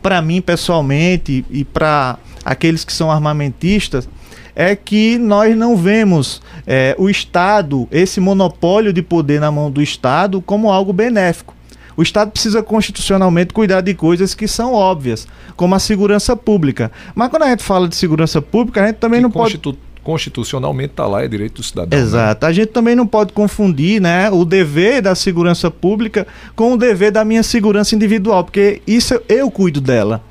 para 0.01 0.21
mim 0.21 0.41
pessoalmente 0.41 1.45
e 1.49 1.63
para 1.63 2.17
aqueles 2.43 2.83
que 2.83 2.93
são 2.93 3.11
armamentistas, 3.11 4.07
é 4.55 4.75
que 4.75 5.17
nós 5.17 5.55
não 5.55 5.75
vemos 5.75 6.41
é, 6.65 6.95
o 6.97 7.09
Estado, 7.09 7.87
esse 7.91 8.19
monopólio 8.19 8.93
de 8.93 9.01
poder 9.01 9.39
na 9.41 9.51
mão 9.51 9.69
do 9.69 9.81
Estado, 9.81 10.41
como 10.41 10.71
algo 10.71 10.93
benéfico. 10.93 11.53
O 11.97 12.01
Estado 12.01 12.31
precisa 12.31 12.61
constitucionalmente 12.61 13.53
cuidar 13.53 13.81
de 13.81 13.93
coisas 13.93 14.33
que 14.33 14.47
são 14.47 14.73
óbvias, 14.73 15.27
como 15.55 15.75
a 15.75 15.79
segurança 15.79 16.35
pública. 16.35 16.91
Mas 17.13 17.29
quando 17.29 17.43
a 17.43 17.49
gente 17.49 17.63
fala 17.63 17.87
de 17.87 17.95
segurança 17.95 18.41
pública, 18.41 18.83
a 18.83 18.87
gente 18.87 18.97
também 18.97 19.21
não 19.21 19.31
pode 19.31 19.57
constitucionalmente 20.05 20.91
está 20.91 21.07
lá, 21.07 21.23
é 21.23 21.27
direito 21.27 21.55
do 21.55 21.63
cidadão. 21.63 21.97
Né? 21.97 22.05
Exato. 22.05 22.45
Né? 22.45 22.49
A 22.49 22.53
gente 22.53 22.67
também 22.67 22.95
não 22.95 23.07
pode 23.07 23.33
confundir 23.33 23.99
né, 23.99 24.29
o 24.29 24.45
dever 24.45 25.01
da 25.01 25.15
segurança 25.15 25.71
pública 25.71 26.27
com 26.55 26.73
o 26.73 26.77
dever 26.77 27.11
da 27.11 27.25
minha 27.25 27.41
segurança 27.41 27.95
individual, 27.95 28.43
porque 28.43 28.83
isso 28.85 29.19
eu 29.27 29.49
cuido 29.49 29.81
dela. 29.81 30.21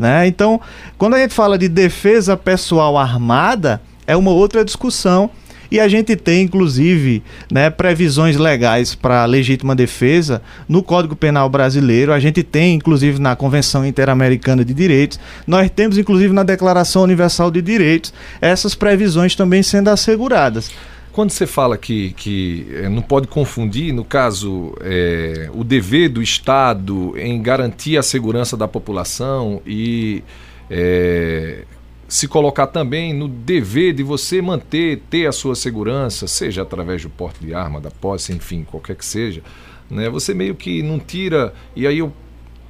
Né? 0.00 0.26
Então, 0.26 0.58
quando 0.96 1.14
a 1.14 1.18
gente 1.18 1.34
fala 1.34 1.58
de 1.58 1.68
defesa 1.68 2.36
pessoal 2.36 2.96
armada, 2.96 3.82
é 4.06 4.16
uma 4.16 4.30
outra 4.30 4.64
discussão. 4.64 5.30
E 5.70 5.78
a 5.78 5.86
gente 5.86 6.16
tem, 6.16 6.42
inclusive, 6.42 7.22
né, 7.48 7.70
previsões 7.70 8.36
legais 8.36 8.92
para 8.92 9.24
legítima 9.24 9.76
defesa 9.76 10.42
no 10.68 10.82
Código 10.82 11.14
Penal 11.14 11.48
brasileiro. 11.48 12.12
A 12.12 12.18
gente 12.18 12.42
tem, 12.42 12.74
inclusive, 12.74 13.20
na 13.20 13.36
Convenção 13.36 13.86
Interamericana 13.86 14.64
de 14.64 14.74
Direitos. 14.74 15.20
Nós 15.46 15.70
temos, 15.70 15.96
inclusive, 15.96 16.34
na 16.34 16.42
Declaração 16.42 17.02
Universal 17.02 17.52
de 17.52 17.62
Direitos, 17.62 18.12
essas 18.40 18.74
previsões 18.74 19.36
também 19.36 19.62
sendo 19.62 19.90
asseguradas. 19.90 20.72
Quando 21.12 21.30
você 21.30 21.46
fala 21.46 21.76
que, 21.76 22.12
que 22.12 22.66
é, 22.72 22.88
não 22.88 23.02
pode 23.02 23.26
confundir, 23.26 23.92
no 23.92 24.04
caso, 24.04 24.74
é, 24.80 25.50
o 25.52 25.64
dever 25.64 26.08
do 26.08 26.22
Estado 26.22 27.14
em 27.18 27.42
garantir 27.42 27.98
a 27.98 28.02
segurança 28.02 28.56
da 28.56 28.68
população 28.68 29.60
e 29.66 30.22
é, 30.70 31.64
se 32.06 32.28
colocar 32.28 32.68
também 32.68 33.12
no 33.12 33.26
dever 33.26 33.92
de 33.92 34.04
você 34.04 34.40
manter, 34.40 35.02
ter 35.10 35.26
a 35.26 35.32
sua 35.32 35.56
segurança, 35.56 36.28
seja 36.28 36.62
através 36.62 37.02
do 37.02 37.10
porte 37.10 37.44
de 37.44 37.54
arma, 37.54 37.80
da 37.80 37.90
posse, 37.90 38.32
enfim, 38.32 38.64
qualquer 38.64 38.94
que 38.94 39.04
seja, 39.04 39.42
né? 39.90 40.08
Você 40.10 40.32
meio 40.32 40.54
que 40.54 40.82
não 40.82 40.98
tira, 40.98 41.52
e 41.74 41.86
aí 41.86 41.98
eu 41.98 42.12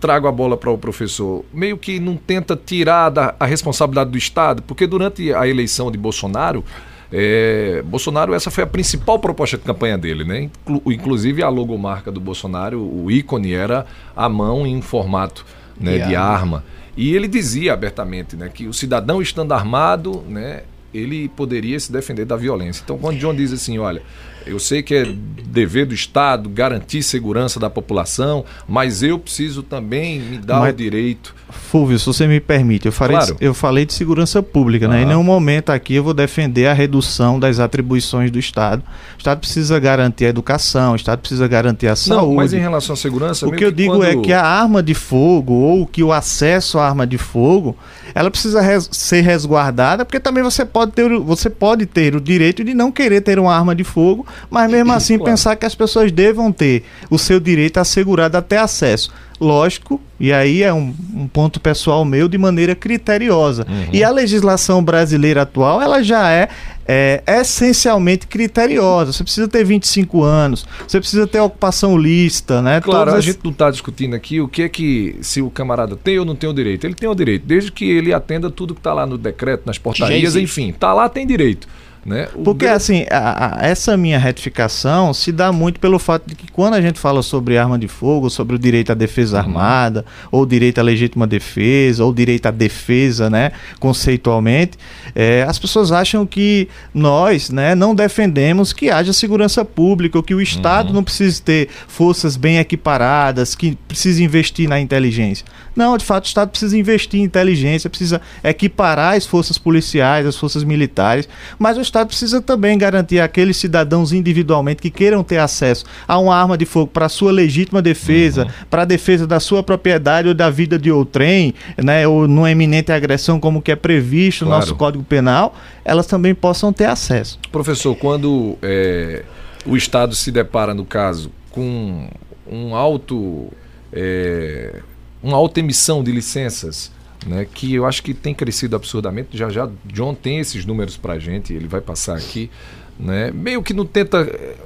trago 0.01 0.27
a 0.27 0.33
bola 0.33 0.57
para 0.57 0.71
o 0.71 0.79
professor, 0.79 1.45
meio 1.53 1.77
que 1.77 2.01
não 2.01 2.17
tenta 2.17 2.57
tirar 2.57 3.11
da, 3.11 3.35
a 3.39 3.45
responsabilidade 3.45 4.11
do 4.11 4.19
Estado, 4.19 4.63
porque 4.63 4.87
durante 4.87 5.33
a 5.33 5.47
eleição 5.47 5.91
de 5.91 5.99
Bolsonaro, 5.99 6.65
é, 7.13 7.83
Bolsonaro, 7.85 8.35
essa 8.35 8.51
foi 8.51 8.65
a 8.65 8.67
principal 8.67 9.19
proposta 9.19 9.59
de 9.59 9.65
campanha 9.65 9.99
dele, 9.99 10.25
né? 10.25 10.43
Inclu, 10.43 10.83
inclusive 10.87 11.43
a 11.43 11.49
logomarca 11.49 12.11
do 12.11 12.21
Bolsonaro, 12.21 12.81
o 12.81 13.11
ícone 13.11 13.53
era 13.53 13.87
a 14.15 14.29
mão 14.29 14.67
em 14.67 14.81
formato 14.81 15.45
né, 15.79 15.99
de 15.99 16.15
arma. 16.15 16.59
arma. 16.59 16.65
E 16.97 17.15
ele 17.15 17.27
dizia 17.27 17.73
abertamente 17.73 18.37
né, 18.37 18.51
que 18.53 18.67
o 18.67 18.73
cidadão 18.73 19.23
estando 19.23 19.53
armado, 19.53 20.23
né, 20.29 20.63
ele 20.93 21.29
poderia 21.29 21.79
se 21.81 21.91
defender 21.91 22.25
da 22.25 22.37
violência. 22.37 22.83
Então, 22.85 22.99
quando 22.99 23.19
John 23.19 23.35
diz 23.35 23.53
assim, 23.53 23.79
olha, 23.79 24.03
eu 24.47 24.59
sei 24.59 24.83
que 24.83 24.95
é 24.95 25.05
dever 25.05 25.87
do 25.87 25.95
Estado 25.95 26.49
garantir 26.49 27.03
segurança 27.03 27.61
da 27.61 27.71
população, 27.71 28.45
mas 28.69 29.03
eu 29.03 29.19
preciso 29.19 29.63
também 29.63 30.21
me 30.21 30.39
dar 30.39 30.61
mas, 30.61 30.75
o 30.75 30.77
direito. 30.77 31.35
Fulvio, 31.71 31.99
se 32.01 32.07
você 32.07 32.27
me 32.27 32.41
permite, 32.41 32.87
eu 32.87 32.93
falei, 32.93 33.17
claro. 33.17 33.37
de, 33.37 33.45
eu 33.45 33.55
falei 33.55 33.87
de 33.87 33.93
segurança 33.93 34.43
pública, 34.43 34.89
né? 34.89 35.03
Em 35.03 35.07
nenhum 35.07 35.23
momento 35.23 35.71
aqui 35.71 35.95
eu 35.95 36.03
vou 36.03 36.13
defender 36.13 36.67
a 36.67 36.73
redução 36.73 37.39
das 37.39 37.61
atribuições 37.61 38.29
do 38.29 38.41
Estado. 38.41 38.83
O 39.15 39.19
Estado 39.19 39.39
precisa 39.39 39.79
garantir 39.79 40.27
a 40.27 40.29
educação, 40.31 40.95
o 40.95 40.97
Estado 40.97 41.21
precisa 41.21 41.47
garantir 41.47 41.87
a 41.87 41.95
saúde. 41.95 42.27
Não, 42.27 42.35
mas 42.35 42.53
em 42.53 42.59
relação 42.59 42.95
à 42.95 42.97
segurança, 42.97 43.47
o 43.47 43.53
que 43.53 43.65
eu 43.65 43.71
digo 43.71 44.03
é 44.03 44.15
quando... 44.15 44.21
é 44.21 44.25
que 44.25 44.33
a 44.33 44.45
arma 44.45 44.83
de 44.83 44.95
fogo 44.95 45.53
ou 45.53 45.87
que 45.87 46.03
o 46.03 46.13
acesso 46.13 46.77
à 46.77 46.89
arma 46.89 47.07
de 47.07 47.17
fogo, 47.17 47.77
ela 48.17 48.33
precisa 48.33 48.61
res 48.61 48.89
ser 48.91 49.21
resguardada, 49.21 50.05
porque 50.05 50.19
também 50.19 50.43
você 50.43 50.65
pode 50.65 50.91
ter, 50.91 51.09
você 51.21 51.49
pode 51.49 51.87
ter 51.87 52.17
o 52.17 52.21
direito 52.21 52.65
de 52.65 52.75
não 52.75 52.91
querer 52.91 53.21
ter 53.21 53.39
uma 53.39 53.55
arma 53.55 53.77
de 53.77 53.85
fogo 53.85 54.27
mas 54.51 54.71
mesmo 54.71 54.93
assim 54.93 55.17
claro. 55.17 55.31
pensar 55.33 55.57
que 55.57 55.67
as 55.67 55.75
pessoas 55.75 56.11
devam 56.11 56.51
ter 56.51 56.85
o 57.09 57.19
seu 57.19 57.39
direito 57.39 57.79
assegurado 57.79 58.37
até 58.37 58.59
acesso. 58.59 59.13
Lógico, 59.41 59.99
e 60.19 60.35
aí 60.35 60.63
é 60.63 60.71
um, 60.71 60.95
um 61.15 61.27
ponto 61.27 61.59
pessoal 61.59 62.05
meu, 62.05 62.29
de 62.29 62.37
maneira 62.37 62.75
criteriosa. 62.75 63.67
Uhum. 63.67 63.89
E 63.91 64.05
a 64.05 64.11
legislação 64.11 64.85
brasileira 64.85 65.43
atual, 65.43 65.81
ela 65.81 66.03
já 66.03 66.31
é, 66.31 66.51
é 66.87 67.23
essencialmente 67.27 68.27
criteriosa. 68.27 69.15
Você 69.15 69.25
precisa 69.25 69.49
ter 69.49 69.65
25 69.65 70.23
anos, 70.23 70.67
você 70.87 71.01
precisa 71.01 71.27
ter 71.27 71.41
ocupação 71.41 71.97
lista, 71.97 72.61
né? 72.61 72.83
Claro, 72.83 73.01
Todas 73.01 73.15
a 73.15 73.19
as... 73.19 73.25
gente 73.25 73.41
não 73.43 73.51
está 73.51 73.71
discutindo 73.71 74.15
aqui 74.15 74.43
o 74.43 74.47
que 74.47 74.61
é 74.61 74.69
que, 74.69 75.17
se 75.23 75.41
o 75.41 75.49
camarada 75.49 75.97
tem 75.97 76.19
ou 76.19 76.27
não 76.27 76.35
tem 76.35 76.51
o 76.51 76.53
direito. 76.53 76.87
Ele 76.87 76.95
tem 76.95 77.09
o 77.09 77.15
direito, 77.15 77.47
desde 77.47 77.73
que 77.73 77.91
ele 77.91 78.13
atenda 78.13 78.51
tudo 78.51 78.75
que 78.75 78.81
está 78.81 78.93
lá 78.93 79.07
no 79.07 79.17
decreto, 79.17 79.63
nas 79.65 79.79
portarias, 79.79 80.37
enfim, 80.37 80.69
está 80.69 80.93
lá, 80.93 81.09
tem 81.09 81.27
direito. 81.27 81.67
Né? 82.05 82.29
Porque 82.43 82.67
assim, 82.67 83.05
a, 83.11 83.61
a, 83.61 83.67
essa 83.67 83.95
minha 83.95 84.19
retificação 84.19 85.13
se 85.13 85.31
dá 85.31 85.53
muito 85.53 85.79
pelo 85.79 85.99
fato 85.99 86.27
de 86.27 86.35
que 86.35 86.51
quando 86.51 86.75
a 86.75 86.81
gente 86.81 86.99
fala 86.99 87.23
sobre 87.23 87.59
arma 87.59 87.79
de 87.79 87.89
fogo, 87.89 88.31
sobre 88.31 88.57
o 88.57 88.59
direito 88.59 88.91
à 88.91 88.95
defesa 88.95 89.37
uhum. 89.37 89.43
armada, 89.43 90.05
ou 90.33 90.47
direito 90.47 90.79
à 90.79 90.83
legítima 90.83 91.27
defesa, 91.27 92.03
ou 92.03 92.13
direito 92.13 92.47
à 92.47 92.51
defesa, 92.51 93.29
né, 93.29 93.53
conceitualmente, 93.79 94.79
é, 95.15 95.45
as 95.47 95.59
pessoas 95.59 95.93
acham 95.93 96.25
que 96.25 96.69
nós, 96.95 97.51
né, 97.51 97.75
não 97.75 97.95
defendemos 97.95 98.73
que 98.73 98.91
haja 98.91 99.13
segurança 99.13 99.63
pública, 99.63 100.17
ou 100.17 100.23
que 100.23 100.35
o 100.35 100.41
Estado 100.41 100.89
uhum. 100.89 100.95
não 100.95 101.05
precise 101.05 101.43
ter 101.43 101.69
forças 101.87 102.37
bem 102.37 102.59
equiparadas, 102.59 103.55
que 103.55 103.77
precisa 103.87 104.23
investir 104.23 104.69
na 104.69 104.81
inteligência. 104.81 105.45
Não, 105.81 105.97
de 105.97 106.05
fato, 106.05 106.25
o 106.25 106.29
Estado 106.29 106.51
precisa 106.51 106.77
investir 106.77 107.19
em 107.19 107.23
inteligência, 107.23 107.89
precisa 107.89 108.21
equiparar 108.45 109.17
as 109.17 109.25
forças 109.25 109.57
policiais, 109.57 110.27
as 110.27 110.37
forças 110.37 110.63
militares, 110.63 111.27
mas 111.59 111.79
o 111.79 111.81
Estado 111.81 112.09
precisa 112.09 112.43
também 112.43 112.77
garantir 112.77 113.19
àqueles 113.19 113.57
cidadãos 113.57 114.13
individualmente 114.13 114.83
que 114.83 114.91
queiram 114.91 115.25
ter 115.25 115.39
acesso 115.39 115.87
a 116.07 116.19
uma 116.19 116.37
arma 116.37 116.59
de 116.59 116.67
fogo 116.67 116.89
para 116.89 117.09
sua 117.09 117.33
legítima 117.33 117.81
defesa, 117.81 118.45
uhum. 118.45 118.51
para 118.69 118.83
a 118.83 118.85
defesa 118.85 119.27
da 119.27 119.41
sua 119.41 119.63
propriedade 119.63 120.29
ou 120.29 120.35
da 120.35 120.51
vida 120.51 120.79
de 120.79 120.93
outrem, 120.93 121.55
né, 121.83 122.07
ou 122.07 122.29
numa 122.29 122.51
eminente 122.51 122.93
agressão 122.93 123.41
como 123.41 123.63
que 123.63 123.73
é 123.73 123.77
previsto 123.77 124.45
claro. 124.45 124.51
no 124.51 124.61
nosso 124.61 124.77
Código 124.77 125.03
Penal, 125.03 125.55
elas 125.83 126.07
também 126.07 126.35
possam 126.35 126.75
ter 126.75 126.85
acesso. 126.85 127.39
Professor, 127.51 127.97
quando 127.97 128.59
é, 128.61 129.23
o 129.65 129.79
Estado 129.79 130.15
se 130.15 130.31
depara, 130.31 130.75
no 130.75 130.85
caso, 130.85 131.33
com 131.51 132.07
um 132.47 132.75
alto, 132.75 133.49
é, 133.91 134.83
uma 135.23 135.37
alta 135.37 135.61
emissão 135.61 136.03
de 136.03 136.11
licenças 136.13 136.91
né, 137.27 137.47
que 137.53 137.75
eu 137.75 137.87
acho 137.87 138.03
que 138.03 138.15
tem 138.15 138.35
crescido 138.35 138.77
absurdamente. 138.77 139.37
Já 139.37 139.49
já 139.51 139.69
John 139.85 140.15
tem 140.15 140.39
esses 140.39 140.65
números 140.65 140.97
para 140.97 141.15
a 141.15 141.19
gente, 141.19 141.53
ele 141.53 141.69
vai 141.69 141.81
passar 141.81 142.17
aqui. 142.17 142.51
Né, 142.99 143.31
meio 143.33 143.63
que 143.63 143.73
não 143.73 143.87
tenta. 143.87 144.21
Eh, 144.21 144.57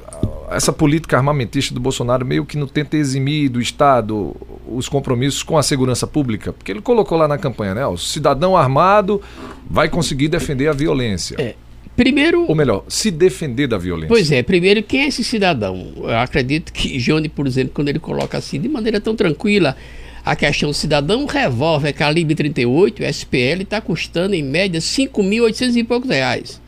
essa 0.50 0.72
política 0.72 1.16
armamentista 1.16 1.72
do 1.72 1.80
Bolsonaro 1.80 2.24
meio 2.26 2.44
que 2.44 2.56
não 2.56 2.66
tenta 2.66 2.96
eximir 2.96 3.48
do 3.48 3.60
Estado 3.60 4.36
os 4.68 4.88
compromissos 4.88 5.42
com 5.42 5.56
a 5.56 5.62
segurança 5.62 6.06
pública, 6.06 6.52
porque 6.52 6.72
ele 6.72 6.80
colocou 6.80 7.16
lá 7.16 7.28
na 7.28 7.38
campanha, 7.38 7.74
né? 7.74 7.86
O 7.86 7.96
cidadão 7.96 8.56
armado 8.56 9.22
vai 9.68 9.88
conseguir 9.88 10.28
defender 10.28 10.68
a 10.68 10.72
violência. 10.72 11.36
É. 11.38 11.54
Primeiro. 11.96 12.44
Ou 12.48 12.56
melhor, 12.56 12.84
se 12.88 13.10
defender 13.10 13.68
da 13.68 13.78
violência. 13.78 14.08
Pois 14.08 14.32
é, 14.32 14.42
primeiro, 14.42 14.82
quem 14.82 15.02
é 15.02 15.08
esse 15.08 15.22
cidadão? 15.22 15.92
Eu 15.96 16.18
acredito 16.18 16.72
que 16.72 16.98
Johnny, 16.98 17.28
por 17.28 17.46
exemplo, 17.46 17.72
quando 17.72 17.88
ele 17.88 18.00
coloca 18.00 18.36
assim, 18.36 18.60
de 18.60 18.68
maneira 18.68 19.00
tão 19.00 19.14
tranquila, 19.14 19.76
a 20.24 20.34
questão 20.34 20.72
cidadão, 20.72 21.26
revólver 21.26 21.92
calibre 21.92 22.34
38, 22.34 23.02
SPL, 23.04 23.62
está 23.62 23.80
custando 23.80 24.34
em 24.34 24.42
média 24.42 24.80
5.800 24.80 25.76
e 25.76 25.84
poucos 25.84 26.08
reais. 26.08 26.60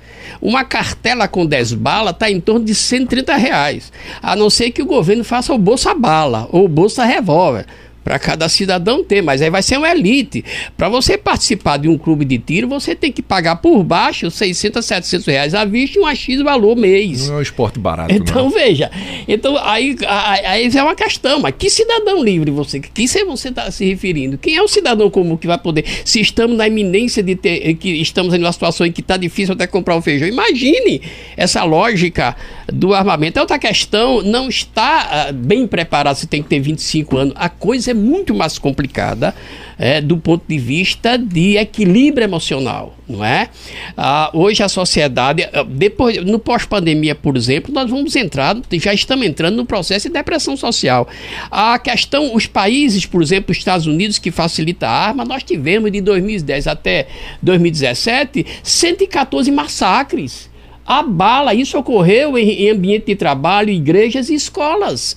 Uma 0.43 0.65
cartela 0.65 1.27
com 1.27 1.47
10 1.47 1.75
balas 1.75 2.13
está 2.13 2.31
em 2.31 2.41
torno 2.41 2.65
de 2.65 2.75
130 2.75 3.35
reais. 3.37 3.93
A 4.21 4.37
não 4.37 4.51
ser 4.51 4.71
que 4.71 4.83
o 4.83 4.87
governo 4.87 5.25
faça 5.25 5.55
o 5.55 5.59
Bolsa 5.59 5.95
Bala 5.95 6.49
ou 6.53 6.65
o 6.65 6.69
Bolsa 6.69 7.05
Revólver 7.05 7.67
para 8.07 8.21
cada 8.21 8.49
cidadão 8.49 9.03
ter, 9.03 9.21
mas 9.21 9.43
aí 9.43 9.51
vai 9.51 9.65
ser 9.65 9.79
uma 9.79 9.91
elite. 9.91 10.45
Para 10.77 10.89
você 10.89 11.19
participar 11.19 11.77
de 11.77 11.89
um 11.89 11.99
clube 11.99 12.25
de 12.25 12.39
tiro, 12.39 12.69
você 12.69 12.95
tem 12.95 13.11
que 13.11 13.21
pagar 13.21 13.57
por 13.57 13.83
baixo 13.83 14.31
600, 14.31 14.87
700 14.87 15.27
reais 15.27 15.55
à 15.57 15.65
vista 15.65 15.99
e 15.99 16.03
um 16.03 16.07
X 16.07 16.41
valor 16.41 16.77
mês. 16.77 17.27
Não 17.27 17.35
é 17.35 17.39
um 17.39 17.43
esporte 17.43 17.81
barato, 17.81 18.15
Então, 18.15 18.45
não. 18.45 18.51
veja, 18.51 18.93
então 19.27 19.59
aí, 19.59 19.97
aí 20.07 20.71
é 20.73 20.83
uma 20.85 20.95
questão, 20.95 21.41
mas 21.41 21.53
que 21.59 21.69
cidadão 21.69 22.23
livre 22.23 22.49
você, 22.53 22.79
que 22.79 23.09
você 23.25 23.49
está 23.49 23.69
se 23.73 23.85
referindo? 23.85 24.39
Quem 24.39 24.55
é 24.55 24.63
o 24.63 24.69
cidadão 24.69 25.11
comum 25.11 25.37
que 25.37 25.49
vai 25.49 25.59
poder, 25.59 25.85
se 26.05 26.21
estamos 26.21 26.57
na 26.57 26.69
iminência 26.69 27.25
de 27.25 27.35
ter, 27.35 27.75
que 27.75 27.91
estamos 27.91 28.33
em 28.35 28.39
uma 28.39 28.53
situação 28.53 28.87
em 28.87 28.93
que 28.93 29.01
está 29.01 29.17
difícil 29.17 29.55
até 29.55 29.67
comprar 29.67 29.97
o 29.97 30.01
feijão, 30.01 30.29
imagine 30.29 31.03
essa 31.37 31.65
lógica 31.65 32.37
do 32.73 32.95
armamento. 32.95 33.37
É 33.41 33.43
outra 33.43 33.59
questão, 33.59 34.23
não 34.23 34.49
está 34.49 35.29
uh, 35.29 35.33
bem 35.33 35.67
preparado, 35.67 36.15
se 36.15 36.29
tem 36.29 36.41
que 36.41 36.49
ter 36.49 36.61
25 36.61 37.17
anos, 37.17 37.35
a 37.37 37.49
coisa 37.49 37.91
é 37.91 37.96
muito 37.97 38.35
mais 38.35 38.59
complicada 38.59 39.35
é, 39.79 40.01
do 40.01 40.17
ponto 40.17 40.45
de 40.49 40.59
vista 40.59 41.19
de 41.19 41.57
equilíbrio 41.57 42.25
emocional, 42.25 42.97
não 43.09 43.25
é? 43.25 43.49
Ah, 43.97 44.31
hoje 44.33 44.63
a 44.63 44.69
sociedade, 44.69 45.49
ah, 45.53 45.65
depois 45.69 46.25
no 46.25 46.39
pós-pandemia, 46.39 47.15
por 47.15 47.37
exemplo, 47.37 47.73
nós 47.73 47.91
vamos 47.91 48.17
entrar, 48.17 48.57
já 48.73 48.95
estamos 48.95 49.27
entrando 49.27 49.57
no 49.57 49.67
processo 49.67 50.09
de 50.09 50.15
depressão 50.15 50.57
social. 50.57 51.09
A 51.51 51.79
questão, 51.79 52.35
os 52.35 52.47
países, 52.47 53.05
por 53.05 53.23
exemplo, 53.23 53.53
os 53.53 53.59
Estados 53.59 53.87
Unidos 53.87 54.19
que 54.19 54.31
facilita 54.31 54.87
a 54.87 55.09
arma, 55.09 55.25
nós 55.25 55.43
tivemos 55.43 55.91
de 55.93 56.01
2010 56.01 56.67
até 56.67 57.09
2017 57.43 58.47
114 58.63 59.51
massacres. 59.51 60.51
A 60.87 61.03
bala, 61.03 61.53
isso 61.53 61.77
ocorreu 61.77 62.39
em, 62.39 62.49
em 62.49 62.71
ambiente 62.71 63.07
de 63.07 63.17
trabalho, 63.17 63.71
igrejas 63.71 64.31
e 64.31 64.35
escolas 64.35 65.17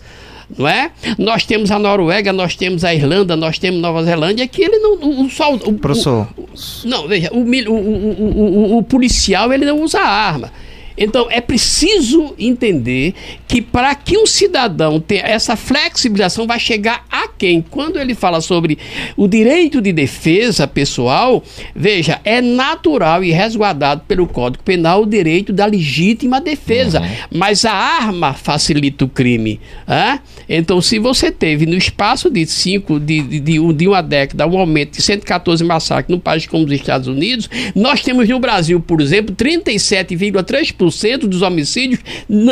não 0.58 0.68
é? 0.68 0.92
Nós 1.18 1.46
temos 1.46 1.70
a 1.72 1.78
Noruega, 1.78 2.34
nós 2.34 2.56
temos 2.56 2.84
a 2.84 2.94
Irlanda, 2.94 3.36
nós 3.36 3.60
temos 3.60 3.80
Nova 3.82 4.04
Zelândia, 4.04 4.48
que 4.48 4.64
ele 4.64 4.80
não. 4.80 5.26
O, 5.26 5.30
só, 5.30 5.54
o, 5.54 5.74
Professor. 5.74 6.28
O, 6.38 6.48
não, 6.86 7.08
veja, 7.08 7.30
o, 7.32 7.40
o, 7.42 8.78
o, 8.78 8.84
policial 8.84 9.54
ele 9.54 9.66
não 9.66 9.82
usa 9.82 10.00
arma. 10.00 10.52
Então 11.00 11.28
é 11.32 11.40
preciso 11.40 12.36
entender 12.38 13.14
que 13.48 13.62
para 13.62 13.96
que 13.96 14.18
um 14.18 14.26
cidadão 14.26 15.00
tenha 15.00 15.24
essa 15.24 15.56
flexibilização 15.56 16.46
vai 16.46 16.60
chegar 16.60 17.06
a 17.10 17.28
quem? 17.30 17.62
Quando 17.62 17.98
ele 17.98 18.14
fala 18.14 18.42
sobre 18.42 18.78
o 19.16 19.28
direito 19.28 19.82
de 19.82 19.94
defesa 19.94 20.68
pessoal, 20.68 21.42
veja, 21.74 22.20
é 22.26 22.42
natural 22.42 23.24
e 23.24 23.32
resguardado 23.32 24.02
pelo 24.08 24.28
Código 24.28 24.64
Penal 24.64 25.04
o 25.04 25.06
direito 25.06 25.54
da 25.54 25.66
legítima 25.66 26.42
defesa, 26.42 27.00
uhum. 27.00 27.08
mas 27.32 27.64
a 27.64 27.72
arma 27.72 28.34
facilita 28.34 29.06
o 29.06 29.10
crime. 29.10 29.60
Né? 29.88 30.20
Então, 30.50 30.82
se 30.82 31.00
você 31.00 31.32
teve 31.32 31.66
no 31.66 31.76
espaço 31.76 32.30
de 32.30 32.46
cinco, 32.46 33.00
de, 33.00 33.22
de, 33.22 33.40
de, 33.40 33.74
de 33.74 33.88
uma 33.88 34.02
década, 34.02 34.46
um 34.46 34.58
aumento 34.58 34.98
de 34.98 35.02
114 35.02 35.64
massacres 35.64 36.14
no 36.14 36.20
país 36.20 36.46
como 36.46 36.66
os 36.66 36.72
Estados 36.72 37.08
Unidos, 37.08 37.50
nós 37.74 38.02
temos 38.02 38.28
no 38.28 38.40
Brasil, 38.40 38.80
por 38.80 39.00
exemplo, 39.00 39.34
37,3% 39.36 40.89
dos 41.28 41.42
homicídios 41.42 42.00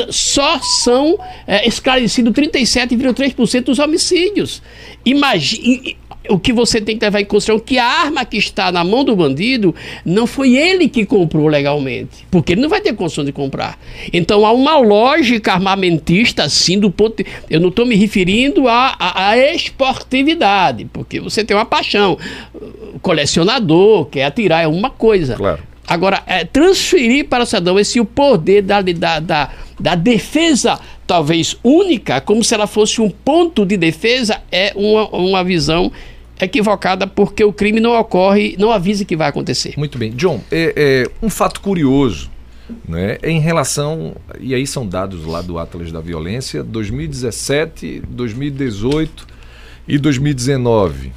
só 0.09 0.59
são 0.83 1.17
é, 1.45 1.67
esclarecidos 1.67 2.33
37,3% 2.33 3.63
dos 3.63 3.79
homicídios. 3.79 4.61
Imagine 5.05 5.97
o 6.29 6.37
que 6.37 6.53
você 6.53 6.81
tem 6.81 6.97
que 6.97 7.05
levar 7.05 7.21
em 7.21 7.25
consideração 7.25 7.63
que 7.63 7.77
a 7.77 7.85
arma 7.85 8.25
que 8.25 8.37
está 8.37 8.71
na 8.71 8.83
mão 8.83 9.03
do 9.03 9.15
bandido 9.15 9.73
não 10.05 10.27
foi 10.27 10.55
ele 10.55 10.87
que 10.87 11.05
comprou 11.05 11.47
legalmente, 11.47 12.25
porque 12.29 12.53
ele 12.53 12.61
não 12.61 12.69
vai 12.69 12.81
ter 12.81 12.93
condição 12.93 13.23
de 13.23 13.31
comprar. 13.31 13.79
Então 14.11 14.45
há 14.45 14.51
uma 14.51 14.77
lógica 14.77 15.53
armamentista 15.53 16.43
assim 16.43 16.79
do 16.79 16.91
ponto. 16.91 17.17
De, 17.17 17.25
eu 17.49 17.59
não 17.59 17.69
estou 17.69 17.85
me 17.85 17.95
referindo 17.95 18.67
à, 18.67 18.95
à, 18.99 19.29
à, 19.29 19.37
esportividade, 19.53 20.85
porque 20.91 21.19
você 21.19 21.43
tem 21.43 21.55
uma 21.55 21.65
paixão. 21.65 22.17
O 22.93 22.99
colecionador 22.99 24.05
quer 24.05 24.25
atirar 24.25 24.63
é 24.63 24.67
uma 24.67 24.89
coisa. 24.89 25.35
Claro. 25.35 25.59
Agora, 25.87 26.21
é, 26.27 26.43
transferir 26.43 27.27
para 27.29 27.43
o 27.43 27.45
cidadão 27.45 27.79
esse 27.79 27.99
o 27.99 28.05
poder 28.05 28.61
da, 28.61 28.81
da, 28.81 29.19
da, 29.19 29.51
da 29.79 29.95
defesa 29.95 30.79
talvez 31.07 31.55
única, 31.63 32.19
como 32.19 32.43
se 32.43 32.53
ela 32.53 32.67
fosse 32.67 32.99
um 32.99 33.09
ponto 33.09 33.65
de 33.65 33.77
defesa, 33.77 34.41
é 34.51 34.73
uma, 34.75 35.07
uma 35.09 35.43
visão 35.43 35.89
equivocada 36.39 37.07
porque 37.07 37.43
o 37.43 37.53
crime 37.53 37.79
não 37.79 37.97
ocorre, 37.97 38.55
não 38.59 38.71
avisa 38.71 39.05
que 39.05 39.15
vai 39.15 39.29
acontecer. 39.29 39.73
Muito 39.77 39.97
bem. 39.97 40.11
John, 40.11 40.41
é, 40.51 40.73
é 40.75 41.25
um 41.25 41.29
fato 41.29 41.61
curioso 41.61 42.29
né, 42.87 43.17
em 43.23 43.39
relação, 43.39 44.15
e 44.39 44.53
aí 44.53 44.67
são 44.67 44.85
dados 44.85 45.25
lá 45.25 45.41
do 45.41 45.57
Atlas 45.57 45.91
da 45.91 46.01
Violência, 46.01 46.63
2017, 46.63 48.03
2018 48.09 49.27
e 49.87 49.97
2019. 49.97 51.13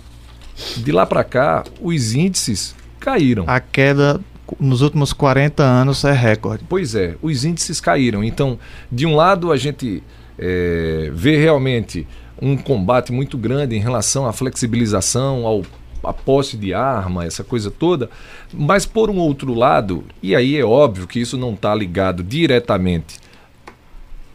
De 0.77 0.93
lá 0.93 1.05
para 1.07 1.25
cá, 1.25 1.65
os 1.81 2.15
índices 2.15 2.75
caíram. 3.01 3.45
A 3.47 3.59
queda 3.59 4.21
nos 4.59 4.83
últimos 4.83 5.13
40 5.13 5.63
anos 5.63 6.05
é 6.05 6.13
recorde. 6.13 6.65
Pois 6.69 6.95
é, 6.95 7.17
os 7.23 7.45
índices 7.45 7.81
caíram. 7.81 8.25
Então, 8.25 8.59
de 8.91 9.07
um 9.07 9.15
lado, 9.15 9.53
a 9.53 9.57
gente 9.57 10.03
é, 10.39 11.11
vê 11.13 11.37
realmente 11.37 12.07
um 12.41 12.57
combate 12.57 13.13
muito 13.13 13.37
grande 13.37 13.77
em 13.77 13.81
relação 13.81 14.27
à 14.27 14.33
flexibilização, 14.33 15.47
ao 15.47 15.63
a 16.03 16.13
posse 16.13 16.57
de 16.57 16.73
arma, 16.73 17.25
essa 17.25 17.45
coisa 17.45 17.71
toda. 17.71 18.09
Mas 18.53 18.87
por 18.87 19.11
um 19.11 19.19
outro 19.19 19.53
lado, 19.55 20.05
e 20.23 20.35
aí 20.35 20.57
é 20.57 20.65
óbvio 20.65 21.07
que 21.07 21.21
isso 21.21 21.37
não 21.37 21.55
está 21.55 21.75
ligado 21.75 22.23
diretamente 22.23 23.19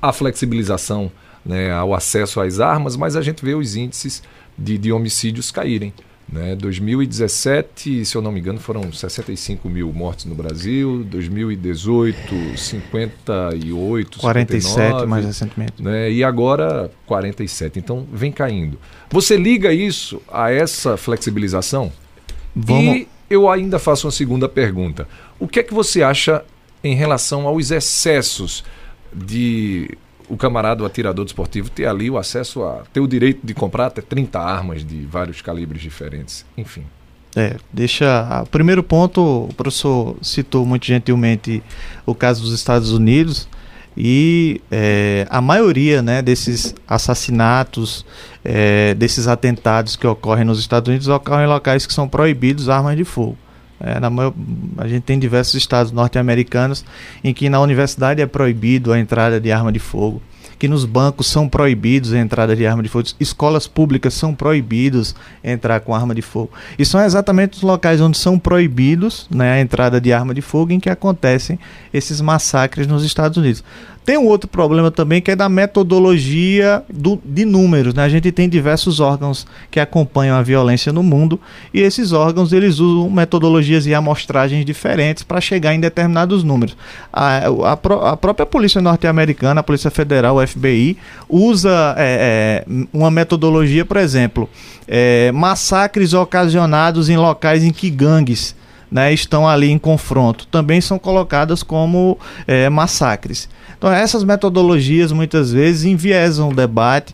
à 0.01 0.13
flexibilização, 0.13 1.11
né, 1.45 1.71
ao 1.71 1.93
acesso 1.93 2.39
às 2.39 2.59
armas, 2.59 2.95
mas 2.95 3.15
a 3.15 3.21
gente 3.21 3.43
vê 3.43 3.55
os 3.55 3.75
índices 3.75 4.21
de, 4.57 4.77
de 4.77 4.91
homicídios 4.91 5.51
caírem. 5.51 5.93
Né? 6.27 6.55
2017, 6.55 8.03
se 8.03 8.15
eu 8.15 8.21
não 8.21 8.31
me 8.31 8.39
engano, 8.39 8.59
foram 8.59 8.91
65 8.91 9.69
mil 9.69 9.93
mortes 9.93 10.25
no 10.25 10.33
Brasil. 10.33 11.03
2018, 11.03 12.57
58, 12.57 14.19
47 14.19 14.73
59, 14.73 15.05
mais 15.05 15.25
recentemente. 15.25 15.81
Né? 15.81 16.11
E 16.11 16.23
agora 16.23 16.91
47. 17.05 17.79
Então 17.79 18.07
vem 18.11 18.31
caindo. 18.31 18.79
Você 19.11 19.37
liga 19.37 19.71
isso 19.71 20.21
a 20.27 20.51
essa 20.51 20.97
flexibilização? 20.97 21.91
Vamos... 22.55 22.95
E 22.97 23.07
eu 23.29 23.49
ainda 23.49 23.77
faço 23.77 24.07
uma 24.07 24.11
segunda 24.11 24.49
pergunta. 24.49 25.07
O 25.39 25.47
que 25.47 25.59
é 25.59 25.63
que 25.63 25.73
você 25.73 26.01
acha 26.01 26.43
em 26.83 26.95
relação 26.95 27.47
aos 27.47 27.71
excessos 27.71 28.63
de 29.13 29.97
o 30.29 30.37
camarada, 30.37 30.83
o 30.83 30.85
atirador 30.85 31.25
desportivo, 31.25 31.69
ter 31.69 31.85
ali 31.85 32.09
o 32.09 32.17
acesso 32.17 32.63
a 32.63 32.83
ter 32.91 32.99
o 32.99 33.07
direito 33.07 33.45
de 33.45 33.53
comprar 33.53 33.87
até 33.87 34.01
30 34.01 34.39
armas 34.39 34.85
de 34.85 35.05
vários 35.05 35.41
calibres 35.41 35.81
diferentes. 35.81 36.45
Enfim. 36.57 36.83
É, 37.35 37.57
deixa. 37.71 38.43
O 38.43 38.49
primeiro 38.49 38.81
ponto, 38.81 39.47
o 39.49 39.53
professor 39.55 40.15
citou 40.21 40.65
muito 40.65 40.85
gentilmente 40.85 41.61
o 42.05 42.15
caso 42.15 42.41
dos 42.41 42.53
Estados 42.53 42.91
Unidos 42.91 43.47
e 43.97 44.61
é, 44.71 45.27
a 45.29 45.41
maioria 45.41 46.01
né, 46.01 46.21
desses 46.21 46.73
assassinatos, 46.87 48.05
é, 48.43 48.93
desses 48.93 49.27
atentados 49.27 49.95
que 49.95 50.05
ocorrem 50.07 50.45
nos 50.45 50.59
Estados 50.59 50.87
Unidos 50.89 51.07
ocorrem 51.07 51.45
em 51.45 51.49
locais 51.49 51.85
que 51.85 51.93
são 51.93 52.07
proibidos 52.07 52.69
armas 52.69 52.95
de 52.95 53.03
fogo. 53.03 53.37
É, 53.79 53.99
na 53.99 54.09
a 54.77 54.87
gente 54.87 55.03
tem 55.03 55.19
diversos 55.19 55.55
estados 55.55 55.91
norte-americanos 55.91 56.85
em 57.23 57.33
que 57.33 57.49
na 57.49 57.59
universidade 57.59 58.21
é 58.21 58.25
proibido 58.25 58.93
a 58.93 58.99
entrada 58.99 59.39
de 59.39 59.51
arma 59.51 59.71
de 59.71 59.79
fogo, 59.79 60.21
que 60.57 60.67
nos 60.67 60.85
bancos 60.85 61.27
são 61.27 61.49
proibidos 61.49 62.13
a 62.13 62.19
entrada 62.19 62.55
de 62.55 62.65
arma 62.65 62.81
de 62.81 62.87
fogo, 62.87 63.09
escolas 63.19 63.67
públicas 63.67 64.13
são 64.13 64.33
proibidos 64.33 65.13
entrar 65.43 65.81
com 65.81 65.93
arma 65.93 66.15
de 66.15 66.21
fogo. 66.21 66.51
E 66.79 66.85
são 66.85 67.03
exatamente 67.03 67.57
os 67.57 67.63
locais 67.63 67.99
onde 67.99 68.17
são 68.17 68.39
proibidos 68.39 69.27
né, 69.29 69.53
a 69.53 69.59
entrada 69.59 69.99
de 69.99 70.13
arma 70.13 70.33
de 70.33 70.41
fogo 70.41 70.71
em 70.71 70.79
que 70.79 70.89
acontecem 70.89 71.59
esses 71.93 72.21
massacres 72.21 72.87
nos 72.87 73.03
Estados 73.03 73.37
Unidos. 73.37 73.63
Tem 74.05 74.19
um 74.19 74.27
outro 74.27 74.47
problema 74.47 74.91
também 74.91 75.19
que 75.19 75.31
é 75.31 75.35
da 75.35 75.49
metodologia 75.49 76.83
do, 76.87 77.19
de 77.25 77.43
números. 77.43 77.95
Né? 77.95 78.03
A 78.03 78.09
gente 78.09 78.31
tem 78.31 78.47
diversos 78.47 78.99
órgãos 78.99 79.47
que 79.71 79.79
acompanham 79.79 80.37
a 80.37 80.43
violência 80.43 80.93
no 80.93 81.01
mundo 81.01 81.39
e 81.73 81.81
esses 81.81 82.11
órgãos 82.11 82.53
eles 82.53 82.77
usam 82.77 83.09
metodologias 83.09 83.87
e 83.87 83.95
amostragens 83.95 84.63
diferentes 84.63 85.23
para 85.23 85.41
chegar 85.41 85.73
em 85.73 85.79
determinados 85.79 86.43
números. 86.43 86.77
A, 87.11 87.47
a, 87.47 88.11
a 88.11 88.17
própria 88.17 88.45
polícia 88.45 88.79
norte-americana, 88.79 89.61
a 89.61 89.63
Polícia 89.63 89.89
Federal, 89.89 90.35
o 90.35 90.47
FBI, 90.47 90.97
usa 91.27 91.95
é, 91.97 92.63
é, 92.67 92.85
uma 92.93 93.09
metodologia, 93.09 93.83
por 93.83 93.97
exemplo, 93.97 94.47
é, 94.87 95.31
massacres 95.31 96.13
ocasionados 96.13 97.09
em 97.09 97.17
locais 97.17 97.63
em 97.63 97.71
que 97.71 97.89
gangues 97.89 98.55
né, 98.95 99.11
estão 99.13 99.45
ali 99.45 99.69
em 99.69 99.77
confronto, 99.77 100.47
também 100.47 100.79
são 100.79 100.97
colocadas 100.97 101.61
como 101.61 102.17
é, 102.47 102.69
massacres. 102.69 103.49
Então, 103.77 103.91
essas 103.91 104.23
metodologias 104.23 105.11
muitas 105.11 105.51
vezes 105.51 105.83
enviesam 105.83 106.47
o 106.47 106.55
debate 106.55 107.13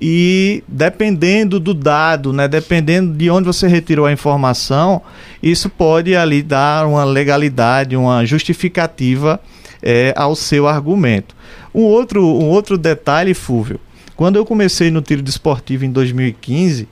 e 0.00 0.64
dependendo 0.66 1.60
do 1.60 1.74
dado, 1.74 2.32
né, 2.32 2.48
dependendo 2.48 3.12
de 3.12 3.28
onde 3.28 3.46
você 3.46 3.68
retirou 3.68 4.06
a 4.06 4.12
informação, 4.12 5.02
isso 5.42 5.68
pode 5.68 6.16
ali 6.16 6.42
dar 6.42 6.86
uma 6.86 7.04
legalidade, 7.04 7.94
uma 7.94 8.24
justificativa 8.24 9.38
é, 9.82 10.14
ao 10.16 10.34
seu 10.34 10.66
argumento. 10.66 11.36
Um 11.74 11.82
outro, 11.82 12.24
um 12.24 12.48
outro 12.48 12.78
detalhe, 12.78 13.34
Fúvio, 13.34 13.78
quando 14.16 14.36
eu 14.36 14.46
comecei 14.46 14.90
no 14.90 15.02
tiro 15.02 15.20
desportivo 15.20 15.84
em 15.84 15.90
2015, 15.92 16.88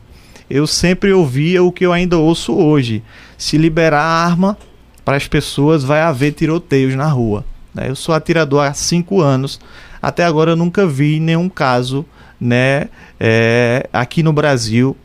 eu 0.50 0.66
sempre 0.66 1.10
ouvia 1.10 1.62
o 1.62 1.72
que 1.72 1.86
eu 1.86 1.92
ainda 1.92 2.18
ouço 2.18 2.54
hoje. 2.54 3.02
Se 3.38 3.56
liberar 3.58 4.02
arma 4.02 4.56
para 5.04 5.16
as 5.16 5.26
pessoas, 5.28 5.84
vai 5.84 6.00
haver 6.00 6.32
tiroteios 6.32 6.94
na 6.94 7.06
rua. 7.06 7.44
Né? 7.74 7.88
Eu 7.88 7.96
sou 7.96 8.14
atirador 8.14 8.64
há 8.64 8.72
cinco 8.74 9.20
anos. 9.20 9.60
Até 10.00 10.24
agora 10.24 10.52
eu 10.52 10.56
nunca 10.56 10.86
vi 10.86 11.20
nenhum 11.20 11.48
caso 11.48 12.04
né, 12.40 12.88
é, 13.20 13.88
aqui 13.92 14.22
no 14.22 14.32
Brasil 14.32 14.96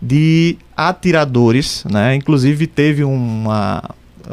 de 0.00 0.56
atiradores. 0.76 1.84
Né? 1.90 2.14
Inclusive 2.14 2.66
teve 2.66 3.04
uma 3.04 3.82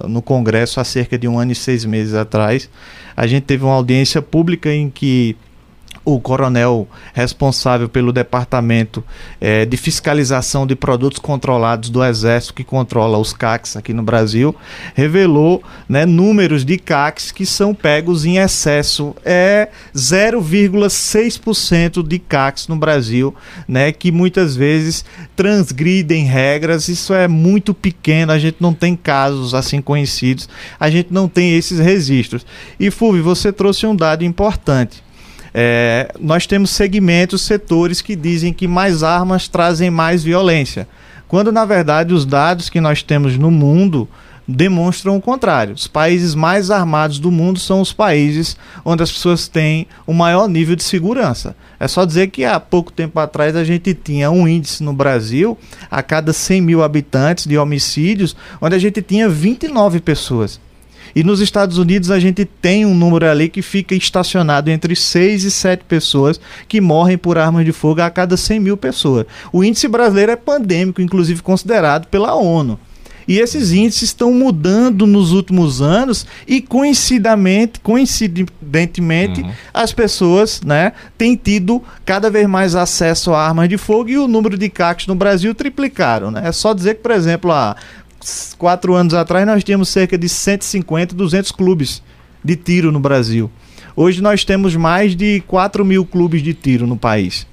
no 0.07 0.21
Congresso 0.21 0.79
há 0.79 0.83
cerca 0.83 1.17
de 1.17 1.27
um 1.27 1.39
ano 1.39 1.51
e 1.51 1.55
seis 1.55 1.83
meses 1.83 2.13
atrás. 2.13 2.69
A 3.15 3.27
gente 3.27 3.43
teve 3.43 3.63
uma 3.63 3.73
audiência 3.73 4.21
pública 4.21 4.73
em 4.73 4.89
que 4.89 5.35
o 6.03 6.19
coronel 6.19 6.88
responsável 7.13 7.88
pelo 7.88 8.12
departamento 8.12 9.03
é, 9.39 9.65
de 9.65 9.77
fiscalização 9.77 10.65
de 10.65 10.75
produtos 10.75 11.19
controlados 11.19 11.89
do 11.89 12.03
Exército, 12.03 12.53
que 12.53 12.63
controla 12.63 13.17
os 13.17 13.33
CACs 13.33 13.75
aqui 13.75 13.93
no 13.93 14.03
Brasil, 14.03 14.55
revelou 14.95 15.62
né, 15.88 16.05
números 16.05 16.65
de 16.65 16.77
CACs 16.77 17.31
que 17.31 17.45
são 17.45 17.73
pegos 17.73 18.25
em 18.25 18.38
excesso. 18.38 19.15
É 19.23 19.69
0,6% 19.95 22.07
de 22.07 22.19
CACs 22.19 22.67
no 22.67 22.75
Brasil, 22.75 23.35
né, 23.67 23.91
que 23.91 24.12
muitas 24.12 24.55
vezes 24.55 25.05
transgridem 25.35 26.25
regras. 26.25 26.88
Isso 26.88 27.13
é 27.13 27.27
muito 27.27 27.73
pequeno, 27.73 28.31
a 28.31 28.39
gente 28.39 28.57
não 28.59 28.73
tem 28.73 28.95
casos 28.95 29.53
assim 29.53 29.81
conhecidos, 29.81 30.49
a 30.79 30.89
gente 30.89 31.12
não 31.12 31.27
tem 31.27 31.55
esses 31.55 31.79
registros. 31.79 32.45
E 32.79 32.89
Fulvio, 32.89 33.23
você 33.23 33.51
trouxe 33.51 33.85
um 33.85 33.95
dado 33.95 34.23
importante. 34.23 35.03
É, 35.62 36.13
nós 36.17 36.48
temos 36.48 36.69
segmentos, 36.69 37.41
setores 37.41 38.02
que 38.02 38.15
dizem 38.15 38.54
que 38.54 38.65
mais 38.65 39.04
armas 39.04 39.50
trazem 39.50 39.89
mais 39.89 40.24
violência, 40.24 40.88
quando 41.28 41.52
na 41.52 41.65
verdade 41.65 42.13
os 42.13 42.26
dados 42.26 42.69
que 42.69 42.80
nós 42.80 43.04
temos 43.04 43.38
no 43.38 43.52
mundo 43.52 44.08
demonstram 44.48 45.17
o 45.17 45.22
contrário. 45.22 45.76
Os 45.76 45.86
países 45.86 46.34
mais 46.34 46.72
armados 46.72 47.19
do 47.19 47.30
mundo 47.30 47.60
são 47.60 47.82
os 47.82 47.91
países 47.91 48.56
onde 48.86 49.04
as 49.04 49.12
pessoas 49.12 49.50
têm 49.50 49.86
o 50.08 50.13
maior 50.13 50.48
nível 50.48 50.78
de 50.78 50.84
segurança. 50.84 51.54
É 51.78 51.89
só 51.89 52.06
dizer 52.06 52.28
que 52.28 52.45
há 52.45 52.58
pouco 52.58 52.89
tempo 52.89 53.19
atrás 53.19 53.54
a 53.54 53.65
gente 53.65 53.93
tinha 53.93 54.32
um 54.32 54.48
índice 54.48 54.82
no 54.82 54.93
Brasil, 54.93 55.58
a 55.91 56.02
cada 56.02 56.32
100 56.32 56.62
mil 56.62 56.82
habitantes 56.82 57.45
de 57.45 57.58
homicídios, 57.58 58.34
onde 58.62 58.78
a 58.78 58.80
gente 58.80 59.02
tinha 59.02 59.28
29 59.28 60.00
pessoas. 60.00 60.58
E 61.15 61.24
nos 61.24 61.39
Estados 61.39 61.78
Unidos 61.78 62.12
a 62.12 62.19
gente 62.19 62.45
tem 62.45 62.86
um 62.86 62.93
número 62.93 63.30
ali 63.30 63.50
que 63.50 63.62
fica 63.62 63.95
estacionado 63.95 64.69
entre 64.69 64.95
6 64.95 65.43
e 65.43 65.52
7 65.52 65.84
pessoas 65.86 66.39
que 66.67 66.80
morrem 66.82 67.17
por 67.17 67.38
armas 67.38 67.65
de 67.65 67.72
fogo 67.72 68.02
a 68.02 68.10
cada 68.10 68.38
100 68.38 68.60
mil 68.60 68.78
pessoas. 68.78 69.26
O 69.52 69.63
índice 69.63 69.88
brasileiro 69.88 70.32
é 70.32 70.36
pandêmico, 70.36 71.02
inclusive 71.02 71.41
considerado 71.41 72.08
pela 72.08 72.36
ONU. 72.36 72.80
E 73.30 73.38
esses 73.38 73.72
índices 73.72 74.10
estão 74.10 74.34
mudando 74.34 75.06
nos 75.06 75.32
últimos 75.34 75.84
anos 75.84 76.26
e 76.48 76.60
coincidentemente, 76.60 77.80
coincidentemente 77.80 79.41
uhum. 79.41 79.52
as 79.72 79.93
pessoas 79.93 80.60
né, 80.65 80.93
têm 81.15 81.36
tido 81.36 81.80
cada 82.04 82.32
vez 82.32 82.48
mais 82.48 82.74
acesso 82.74 83.32
a 83.32 83.48
armas 83.48 83.69
de 83.69 83.78
fogo 83.78 84.10
e 84.10 84.17
o 84.17 84.28
número 84.28 84.58
de 84.58 84.67
CACs 84.67 85.06
no 85.06 85.13
Brasil 85.13 85.54
triplicaram. 85.54 86.32
Né? 86.32 86.41
É 86.45 86.52
só 86.52 86.74
dizer 86.74 86.95
que, 86.95 87.04
por 87.04 87.12
exemplo, 87.12 87.52
há 87.52 87.76
quatro 88.58 88.93
anos 88.95 89.13
atrás 89.13 89.45
nós 89.45 89.63
tínhamos 89.63 89.89
cerca 89.89 90.17
de 90.17 90.27
150, 90.27 91.15
200 91.15 91.51
clubes 91.51 92.01
de 92.43 92.55
tiro 92.55 92.91
no 92.91 92.99
Brasil. 92.99 93.49
Hoje 93.95 94.21
nós 94.21 94.45
temos 94.45 94.75
mais 94.75 95.15
de 95.15 95.41
4 95.41 95.84
mil 95.84 96.05
clubes 96.05 96.41
de 96.41 96.53
tiro 96.53 96.88
no 96.88 96.97
país. 96.97 97.47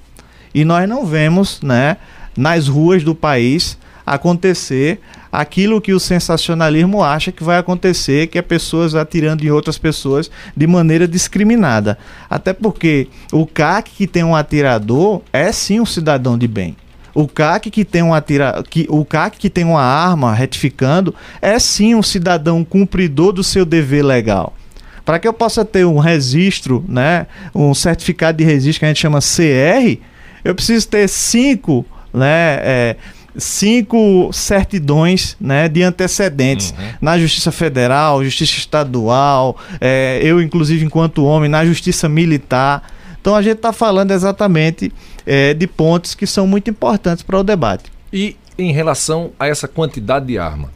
E 0.53 0.63
nós 0.63 0.87
não 0.87 1.05
vemos 1.05 1.61
né, 1.61 1.97
nas 2.35 2.67
ruas 2.67 3.03
do 3.03 3.13
país 3.13 3.77
acontecer 4.05 5.01
aquilo 5.29 5.81
que 5.81 5.93
o 5.93 5.99
sensacionalismo 5.99 7.03
acha 7.03 7.31
que 7.31 7.43
vai 7.43 7.57
acontecer, 7.57 8.27
que 8.27 8.37
é 8.37 8.41
pessoas 8.41 8.95
atirando 8.95 9.43
em 9.43 9.51
outras 9.51 9.77
pessoas 9.77 10.31
de 10.55 10.65
maneira 10.65 11.07
discriminada. 11.07 11.97
Até 12.29 12.53
porque 12.53 13.09
o 13.33 13.45
CAC 13.45 13.91
que 13.91 14.07
tem 14.07 14.23
um 14.23 14.35
atirador 14.35 15.21
é 15.33 15.51
sim 15.51 15.81
um 15.81 15.85
cidadão 15.85 16.37
de 16.37 16.47
bem. 16.47 16.75
O 17.17 17.27
CAC 17.27 17.71
que 17.71 17.83
tem 17.83 18.03
um 18.03 18.13
atira, 18.13 18.63
que, 18.69 18.85
o 18.91 19.03
CAC 19.03 19.39
que 19.39 19.49
tem 19.49 19.63
uma 19.63 19.81
arma 19.81 20.35
retificando 20.35 21.15
é 21.41 21.57
sim 21.57 21.95
um 21.95 22.03
cidadão 22.03 22.63
cumpridor 22.63 23.33
do 23.33 23.43
seu 23.43 23.65
dever 23.65 24.05
legal. 24.05 24.53
Para 25.03 25.17
que 25.17 25.27
eu 25.27 25.33
possa 25.33 25.65
ter 25.65 25.83
um 25.83 25.97
registro, 25.97 26.85
né, 26.87 27.25
um 27.55 27.73
certificado 27.73 28.37
de 28.37 28.43
registro 28.43 28.81
que 28.81 28.85
a 28.85 28.89
gente 28.89 28.99
chama 28.99 29.17
CR, 29.17 29.99
eu 30.43 30.53
preciso 30.53 30.87
ter 30.87 31.09
cinco, 31.09 31.83
né, 32.13 32.59
é, 32.61 32.95
cinco 33.35 34.29
certidões 34.31 35.35
né, 35.41 35.67
de 35.67 35.81
antecedentes 35.81 36.69
uhum. 36.69 36.85
na 37.01 37.17
Justiça 37.17 37.51
Federal, 37.51 38.23
Justiça 38.23 38.59
Estadual, 38.59 39.57
é, 39.81 40.19
eu, 40.21 40.39
inclusive, 40.39 40.85
enquanto 40.85 41.25
homem, 41.25 41.49
na 41.49 41.65
Justiça 41.65 42.07
Militar. 42.07 42.83
Então 43.19 43.35
a 43.35 43.41
gente 43.41 43.55
está 43.55 43.73
falando 43.73 44.11
exatamente 44.11 44.91
é, 45.27 45.53
de 45.53 45.67
pontos 45.67 46.15
que 46.15 46.25
são 46.25 46.47
muito 46.47 46.69
importantes 46.69 47.21
para 47.21 47.37
o 47.37 47.43
debate. 47.43 47.91
E 48.11 48.37
em 48.57 48.71
relação 48.71 49.31
a 49.37 49.45
essa 49.47 49.67
quantidade 49.67 50.25
de 50.25 50.39
arma, 50.39 50.71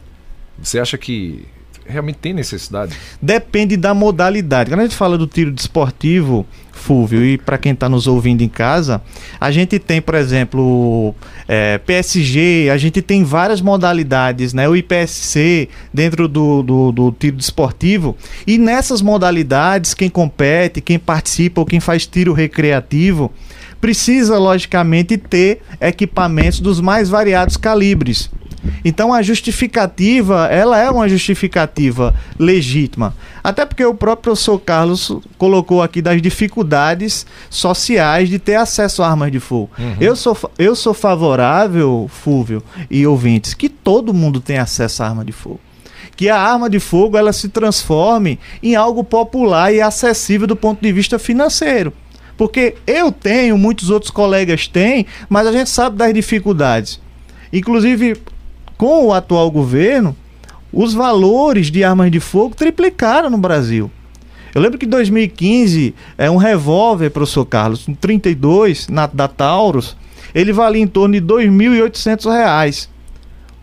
você 0.58 0.78
acha 0.78 0.98
que 0.98 1.48
realmente 1.86 2.18
tem 2.18 2.32
necessidade? 2.32 2.96
Depende 3.20 3.76
da 3.76 3.94
modalidade. 3.94 4.70
Quando 4.70 4.80
a 4.80 4.84
gente 4.84 4.94
fala 4.94 5.18
do 5.18 5.26
tiro 5.26 5.50
desportivo, 5.50 6.46
Fúvio, 6.70 7.24
e 7.24 7.38
para 7.38 7.58
quem 7.58 7.72
está 7.72 7.88
nos 7.88 8.06
ouvindo 8.06 8.42
em 8.42 8.48
casa, 8.48 9.00
a 9.40 9.50
gente 9.50 9.78
tem, 9.78 10.00
por 10.00 10.14
exemplo, 10.14 11.14
é, 11.48 11.78
PSG, 11.78 12.70
a 12.72 12.76
gente 12.76 13.02
tem 13.02 13.24
várias 13.24 13.60
modalidades, 13.60 14.52
né? 14.52 14.68
O 14.68 14.76
IPSC 14.76 15.68
dentro 15.92 16.28
do, 16.28 16.62
do, 16.62 16.92
do 16.92 17.12
tiro 17.12 17.36
desportivo. 17.36 18.16
E 18.46 18.58
nessas 18.58 19.02
modalidades, 19.02 19.94
quem 19.94 20.08
compete, 20.08 20.80
quem 20.80 20.98
participa 20.98 21.60
ou 21.60 21.66
quem 21.66 21.80
faz 21.80 22.06
tiro 22.06 22.32
recreativo, 22.32 23.30
precisa, 23.82 24.38
logicamente, 24.38 25.18
ter 25.18 25.60
equipamentos 25.80 26.60
dos 26.60 26.80
mais 26.80 27.08
variados 27.08 27.56
calibres. 27.56 28.30
Então 28.84 29.12
a 29.12 29.20
justificativa, 29.22 30.46
ela 30.46 30.78
é 30.78 30.88
uma 30.88 31.08
justificativa 31.08 32.14
legítima. 32.38 33.12
Até 33.42 33.66
porque 33.66 33.84
o 33.84 33.92
próprio 33.92 34.22
professor 34.22 34.56
Carlos 34.60 35.18
colocou 35.36 35.82
aqui 35.82 36.00
das 36.00 36.22
dificuldades 36.22 37.26
sociais 37.50 38.28
de 38.28 38.38
ter 38.38 38.54
acesso 38.54 39.02
a 39.02 39.10
armas 39.10 39.32
de 39.32 39.40
fogo. 39.40 39.68
Uhum. 39.76 39.96
Eu, 40.00 40.14
sou, 40.14 40.38
eu 40.56 40.76
sou 40.76 40.94
favorável, 40.94 42.08
Fúvio 42.08 42.62
e 42.88 43.04
ouvintes, 43.04 43.52
que 43.52 43.68
todo 43.68 44.14
mundo 44.14 44.40
tenha 44.40 44.62
acesso 44.62 45.02
a 45.02 45.08
arma 45.08 45.24
de 45.24 45.32
fogo 45.32 45.58
que 46.14 46.28
a 46.28 46.38
arma 46.38 46.68
de 46.68 46.78
fogo 46.78 47.16
ela 47.16 47.32
se 47.32 47.48
transforme 47.48 48.38
em 48.62 48.76
algo 48.76 49.02
popular 49.02 49.72
e 49.72 49.80
acessível 49.80 50.46
do 50.46 50.54
ponto 50.54 50.80
de 50.82 50.92
vista 50.92 51.18
financeiro. 51.18 51.92
Porque 52.36 52.74
eu 52.86 53.12
tenho, 53.12 53.58
muitos 53.58 53.90
outros 53.90 54.10
colegas 54.10 54.66
têm, 54.66 55.06
mas 55.28 55.46
a 55.46 55.52
gente 55.52 55.70
sabe 55.70 55.96
das 55.96 56.12
dificuldades. 56.12 57.00
Inclusive, 57.52 58.16
com 58.76 59.06
o 59.06 59.12
atual 59.12 59.50
governo, 59.50 60.16
os 60.72 60.94
valores 60.94 61.70
de 61.70 61.84
armas 61.84 62.10
de 62.10 62.18
fogo 62.18 62.54
triplicaram 62.54 63.28
no 63.28 63.38
Brasil. 63.38 63.90
Eu 64.54 64.60
lembro 64.60 64.78
que 64.78 64.86
em 64.86 64.88
2015, 64.88 65.94
é 66.18 66.30
um 66.30 66.36
revólver, 66.36 67.10
professor 67.10 67.44
Carlos, 67.44 67.88
um 67.88 67.94
32 67.94 68.88
na, 68.88 69.06
da 69.06 69.28
Taurus, 69.28 69.96
ele 70.34 70.52
valia 70.52 70.82
em 70.82 70.86
torno 70.86 71.14
de 71.14 71.20
R$ 71.20 71.46
2.800. 71.46 72.88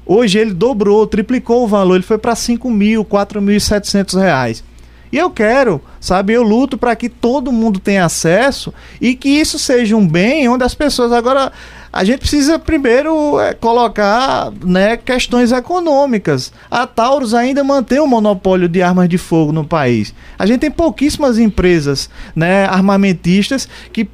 Hoje 0.06 0.40
ele 0.40 0.54
dobrou, 0.54 1.06
triplicou 1.06 1.64
o 1.64 1.68
valor, 1.68 1.96
ele 1.96 2.04
foi 2.04 2.18
para 2.18 2.34
R$ 2.34 2.40
5.000, 2.40 2.98
R$ 2.98 3.04
4.700. 3.04 4.64
E 5.12 5.18
eu 5.18 5.30
quero, 5.30 5.82
sabe, 6.00 6.34
eu 6.34 6.44
luto 6.44 6.78
para 6.78 6.96
que 6.96 7.10
todo 7.10 7.52
mundo 7.52 7.80
tenha 7.80 8.06
acesso 8.06 8.74
e 9.02 9.16
que 9.16 9.30
isso 9.30 9.58
seja 9.58 9.96
um 9.96 10.08
bem 10.08 10.48
onde 10.48 10.64
as 10.64 10.76
pessoas 10.76 11.12
agora 11.12 11.52
a 11.92 12.04
gente 12.04 12.20
precisa 12.20 12.60
primeiro 12.60 13.40
é, 13.40 13.54
colocar 13.54 14.52
né, 14.64 14.96
questões 14.96 15.52
econômicas. 15.52 16.54
A 16.70 16.86
Taurus 16.86 17.34
ainda 17.34 17.64
mantém 17.64 18.00
o 18.00 18.06
monopólio 18.06 18.70
de 18.70 18.82
armas 18.82 19.10
de 19.10 19.18
fogo 19.18 19.52
no 19.52 19.66
país. 19.66 20.14
A 20.38 20.46
gente 20.46 20.60
tem 20.60 20.72
pouquíssimas 20.72 21.40
empresas 21.40 22.10
né, 22.36 22.66
armamentistas 22.66 23.68
que 23.92 24.08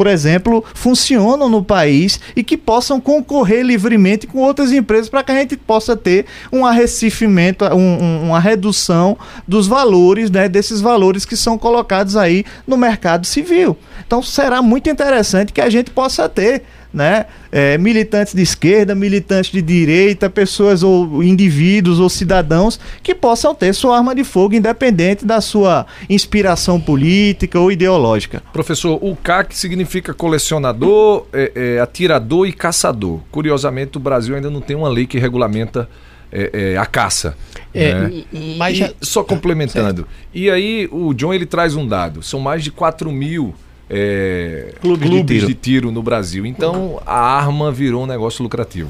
por 0.00 0.06
exemplo, 0.06 0.64
funcionam 0.72 1.46
no 1.46 1.62
país 1.62 2.18
e 2.34 2.42
que 2.42 2.56
possam 2.56 2.98
concorrer 2.98 3.62
livremente 3.62 4.26
com 4.26 4.38
outras 4.38 4.72
empresas 4.72 5.10
para 5.10 5.22
que 5.22 5.30
a 5.30 5.34
gente 5.34 5.58
possa 5.58 5.94
ter 5.94 6.24
um 6.50 6.64
arrecifimento, 6.64 7.66
um, 7.66 8.02
um, 8.02 8.22
uma 8.28 8.40
redução 8.40 9.18
dos 9.46 9.66
valores, 9.66 10.30
né, 10.30 10.48
desses 10.48 10.80
valores 10.80 11.26
que 11.26 11.36
são 11.36 11.58
colocados 11.58 12.16
aí 12.16 12.46
no 12.66 12.78
mercado 12.78 13.26
civil. 13.26 13.76
Então 14.06 14.22
será 14.22 14.62
muito 14.62 14.88
interessante 14.88 15.52
que 15.52 15.60
a 15.60 15.68
gente 15.68 15.90
possa 15.90 16.30
ter 16.30 16.62
né? 16.92 17.26
É, 17.52 17.78
militantes 17.78 18.34
de 18.34 18.42
esquerda, 18.42 18.94
militantes 18.94 19.50
de 19.50 19.62
direita, 19.62 20.28
pessoas 20.28 20.82
ou 20.82 21.22
indivíduos 21.22 22.00
ou 22.00 22.08
cidadãos 22.08 22.78
que 23.02 23.14
possam 23.14 23.54
ter 23.54 23.72
sua 23.74 23.96
arma 23.96 24.14
de 24.14 24.24
fogo 24.24 24.54
independente 24.54 25.24
da 25.24 25.40
sua 25.40 25.86
inspiração 26.08 26.80
política 26.80 27.58
ou 27.58 27.70
ideológica. 27.70 28.42
Professor, 28.52 28.98
o 29.02 29.16
CAC 29.16 29.56
significa 29.56 30.12
colecionador, 30.12 31.26
é, 31.32 31.52
é, 31.54 31.80
atirador 31.80 32.46
e 32.46 32.52
caçador. 32.52 33.20
Curiosamente, 33.30 33.96
o 33.96 34.00
Brasil 34.00 34.34
ainda 34.34 34.50
não 34.50 34.60
tem 34.60 34.76
uma 34.76 34.88
lei 34.88 35.06
que 35.06 35.18
regulamenta 35.18 35.88
é, 36.32 36.72
é, 36.72 36.76
a 36.76 36.86
caça. 36.86 37.36
É, 37.72 37.94
né? 37.94 38.24
mas 38.56 38.76
já... 38.76 38.90
Só 39.00 39.22
complementando. 39.22 40.06
E 40.32 40.50
aí, 40.50 40.88
o 40.90 41.12
John 41.14 41.32
ele 41.32 41.46
traz 41.46 41.74
um 41.74 41.86
dado: 41.86 42.22
são 42.22 42.40
mais 42.40 42.62
de 42.62 42.70
4 42.70 43.10
mil 43.10 43.54
é, 43.92 44.72
clubes, 44.80 45.08
clubes 45.08 45.26
de, 45.26 45.34
tiro. 45.34 45.46
de, 45.48 45.54
tiro. 45.54 45.90
no 45.90 46.00
Brasil. 46.00 46.46
Então 46.46 47.02
a 47.04 47.18
arma 47.18 47.72
virou 47.72 48.04
um 48.04 48.06
negócio 48.06 48.42
lucrativo. 48.42 48.88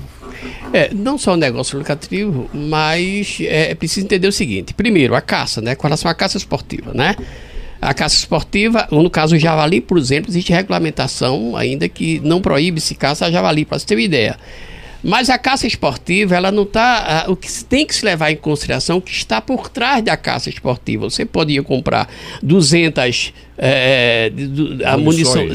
É, 0.72 0.92
não 0.92 1.16
só 1.16 1.32
um 1.32 1.36
negócio 1.36 1.78
lucrativo, 1.78 2.50
mas 2.52 3.38
é, 3.40 3.70
é 3.70 3.74
preciso 3.74 4.04
entender 4.04 4.28
o 4.28 4.32
seguinte: 4.32 4.74
primeiro, 4.74 5.14
a 5.14 5.22
caça, 5.22 5.62
né? 5.62 5.74
Com 5.74 5.84
relação 5.84 6.10
à 6.10 6.14
caça 6.14 6.36
esportiva, 6.36 6.92
né? 6.92 7.16
A 7.80 7.94
caça 7.94 8.14
esportiva, 8.14 8.86
no 8.90 9.08
caso 9.08 9.36
o 9.36 9.38
javali, 9.38 9.80
por 9.80 9.96
exemplo, 9.96 10.30
existe 10.30 10.52
regulamentação 10.52 11.56
ainda 11.56 11.88
que 11.88 12.20
não 12.22 12.42
proíbe-se 12.42 12.94
caça 12.94 13.24
a 13.24 13.30
javali, 13.30 13.64
para 13.64 13.78
você 13.78 13.86
ter 13.86 13.94
uma 13.94 14.02
ideia. 14.02 14.36
Mas 15.02 15.30
a 15.30 15.38
caça 15.38 15.66
esportiva, 15.66 16.36
ela 16.36 16.52
não 16.52 16.64
está. 16.64 17.24
O 17.28 17.34
que 17.34 17.48
tem 17.64 17.86
que 17.86 17.94
se 17.94 18.04
levar 18.04 18.30
em 18.30 18.36
consideração 18.36 18.98
o 18.98 19.00
que 19.00 19.12
está 19.12 19.40
por 19.40 19.70
trás 19.70 20.04
da 20.04 20.16
caça 20.16 20.50
esportiva. 20.50 21.08
Você 21.08 21.24
podia 21.24 21.62
comprar 21.62 22.08
200 22.42 23.32
é, 23.62 24.30
de, 24.30 24.82
a 24.86 24.96
munição, 24.96 25.46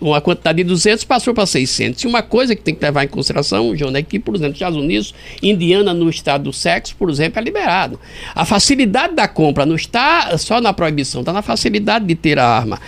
uma 0.00 0.20
quantidade 0.20 0.58
de 0.58 0.64
200 0.64 1.02
passou 1.02 1.34
para 1.34 1.44
600. 1.44 2.04
E 2.04 2.06
uma 2.06 2.22
coisa 2.22 2.54
que 2.54 2.62
tem 2.62 2.72
que 2.72 2.84
levar 2.84 3.02
em 3.02 3.08
consideração, 3.08 3.76
João, 3.76 3.94
é 3.96 4.02
que, 4.02 4.20
por 4.20 4.36
exemplo, 4.36 4.50
nos 4.50 4.58
Estados 4.58 4.78
Unidos, 4.78 5.14
Indiana, 5.42 5.92
no 5.92 6.08
estado 6.08 6.44
do 6.44 6.52
sexo, 6.52 6.94
por 6.96 7.10
exemplo, 7.10 7.40
é 7.40 7.42
liberado. 7.42 7.98
A 8.32 8.44
facilidade 8.44 9.16
da 9.16 9.26
compra 9.26 9.66
não 9.66 9.74
está 9.74 10.38
só 10.38 10.60
na 10.60 10.72
proibição, 10.72 11.22
está 11.22 11.32
na 11.32 11.42
facilidade 11.42 12.04
de 12.04 12.14
ter 12.14 12.38
a 12.38 12.46
arma. 12.46 12.80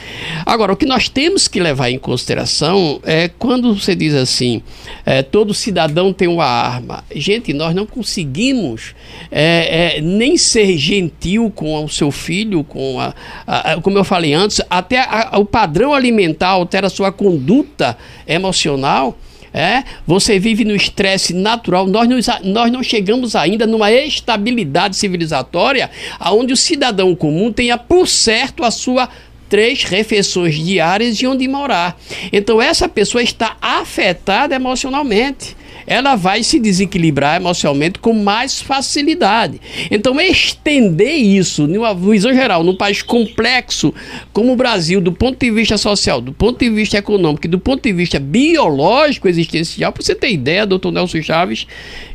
Agora, 0.45 0.73
o 0.73 0.77
que 0.77 0.87
nós 0.87 1.09
temos 1.09 1.49
que 1.49 1.59
levar 1.59 1.91
em 1.91 1.99
consideração 1.99 3.01
é 3.03 3.27
quando 3.27 3.75
você 3.75 3.97
diz 3.97 4.15
assim, 4.15 4.63
é, 5.05 5.21
todo 5.21 5.53
cidadão 5.53 6.13
tem 6.13 6.29
uma 6.29 6.47
arma. 6.47 7.03
Gente, 7.13 7.53
nós 7.53 7.75
não 7.75 7.87
conseguimos 7.87 8.95
é, 9.33 9.97
é, 9.97 10.01
nem 10.01 10.37
ser 10.37 10.79
gentil 10.79 11.51
com 11.53 11.85
o 11.85 11.89
seu 11.89 12.13
filho, 12.13 12.63
com 12.63 13.01
a, 13.01 13.13
a, 13.47 13.81
como 13.81 13.96
eu 13.99 14.05
falei 14.05 14.33
antes, 14.33 14.61
até 14.69 15.01
a, 15.01 15.39
o 15.39 15.45
padrão 15.45 15.95
alimentar 15.95 16.49
altera 16.49 16.87
a 16.87 16.91
sua 16.91 17.13
conduta 17.13 17.97
emocional. 18.27 19.19
É, 19.55 19.85
você 20.07 20.39
vive 20.39 20.67
no 20.67 20.77
estresse 20.77 21.33
natural. 21.33 21.87
Nós 21.87 22.07
não, 22.07 22.19
nós 22.53 22.71
não 22.71 22.83
chegamos 22.83 23.35
ainda 23.35 23.67
numa 23.67 23.91
estabilidade 23.91 24.97
civilizatória 24.97 25.91
onde 26.31 26.53
o 26.53 26.57
cidadão 26.57 27.15
comum 27.15 27.51
tenha 27.51 27.79
por 27.79 28.07
certo 28.07 28.63
a 28.63 28.71
sua 28.71 29.09
três 29.49 29.85
refeições 29.85 30.57
diárias 30.57 31.17
de 31.17 31.27
onde 31.27 31.49
morar. 31.49 31.99
Então 32.33 32.61
essa 32.61 32.89
pessoa 32.89 33.23
está 33.23 33.57
afetada 33.61 34.55
emocionalmente 34.55 35.57
ela 35.87 36.17
vai 36.17 36.43
se 36.43 36.59
desequilibrar 36.59 37.37
emocionalmente 37.37 37.99
com 37.99 38.13
mais 38.13 38.61
facilidade. 38.61 39.61
Então, 39.91 40.21
estender 40.21 41.17
isso, 41.17 41.67
numa 41.67 41.95
visão 41.95 42.35
geral, 42.35 42.65
num 42.65 42.77
país 42.77 43.03
complexo 43.03 43.95
como 44.33 44.53
o 44.53 44.57
Brasil, 44.57 45.01
do 45.01 45.13
ponto 45.13 45.39
de 45.39 45.51
vista 45.51 45.79
social, 45.79 46.21
do 46.21 46.33
ponto 46.33 46.59
de 46.59 46.71
vista 46.71 46.99
econômico 46.99 47.47
e 47.47 47.51
do 47.51 47.59
ponto 47.59 47.83
de 47.83 47.93
vista 47.93 48.19
biológico 48.19 49.29
existencial, 49.29 49.93
para 49.93 50.03
você 50.03 50.15
ter 50.15 50.31
ideia, 50.31 50.67
doutor 50.67 50.91
Nelson 50.91 51.23
Chaves 51.23 51.67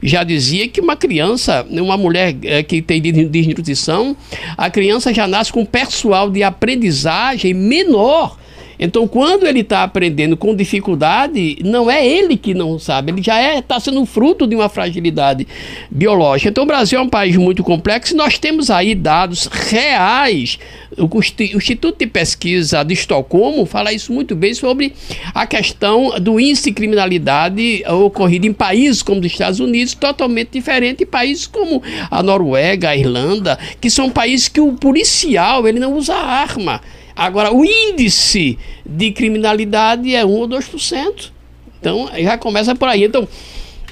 já 0.02 0.24
dizia 0.24 0.68
que 0.68 0.82
uma 0.82 0.96
criança, 0.96 1.66
uma 1.70 1.98
mulher 1.98 2.36
é, 2.44 2.64
que 2.64 2.82
tem 2.82 3.02
desnutrição, 3.02 4.16
a 4.58 4.70
criança 4.70 5.14
já 5.14 5.28
nasce 5.28 5.52
com 5.52 5.62
um 5.62 5.66
persual 5.66 6.30
de 6.30 6.44
aprendizagem 6.44 7.54
menor 7.54 8.41
então, 8.82 9.08
quando 9.08 9.46
ele 9.46 9.60
está 9.60 9.84
aprendendo 9.84 10.36
com 10.36 10.56
dificuldade, 10.56 11.60
não 11.64 11.90
é 11.90 12.06
ele 12.06 12.36
que 12.36 12.56
não 12.56 12.80
sabe, 12.80 13.12
ele 13.12 13.22
já 13.22 13.40
está 13.40 13.58
é, 13.58 13.62
tá 13.62 13.80
sendo 13.80 14.04
fruto 14.08 14.48
de 14.48 14.56
uma 14.56 14.68
fragilidade 14.70 15.48
biológica. 15.92 16.50
Então, 16.50 16.64
o 16.64 16.68
Brasil 16.68 16.98
é 16.98 17.02
um 17.02 17.08
país 17.08 17.38
muito 17.38 17.64
complexo 17.64 18.16
e 18.16 18.18
nós 18.18 18.40
temos 18.40 18.72
aí 18.72 18.96
dados 18.96 19.46
reais. 19.46 20.58
O 20.98 21.08
Instituto 21.56 22.00
de 22.00 22.08
Pesquisa 22.08 22.84
de 22.84 22.96
Estocolmo 22.96 23.68
fala 23.68 23.94
isso 23.94 24.12
muito 24.12 24.36
bem 24.36 24.56
sobre 24.56 24.94
a 25.32 25.46
questão 25.46 26.20
do 26.20 26.40
índice 26.40 26.64
de 26.64 26.72
criminalidade 26.72 27.84
ocorrido 27.88 28.48
em 28.48 28.54
países 28.54 29.04
como 29.04 29.20
os 29.20 29.28
Estados 29.28 29.60
Unidos, 29.60 29.94
totalmente 29.94 30.50
diferente 30.54 31.00
de 31.00 31.06
países 31.06 31.46
como 31.46 31.84
a 32.10 32.24
Noruega, 32.24 32.90
a 32.90 32.98
Irlanda, 32.98 33.60
que 33.80 33.92
são 33.92 34.10
países 34.10 34.48
que 34.48 34.60
o 34.60 34.74
policial 34.74 35.68
ele 35.68 35.80
não 35.80 35.94
usa 35.94 36.16
arma. 36.16 36.82
Agora, 37.16 37.54
o 37.54 37.64
índice 37.66 38.58
de 38.86 39.12
criminalidade 39.12 40.14
é 40.16 40.26
1 40.26 40.30
ou 40.30 40.48
2%. 40.48 41.32
Então, 41.80 42.10
já 42.18 42.38
começa 42.38 42.76
por 42.76 42.88
aí. 42.88 43.04
Então, 43.04 43.28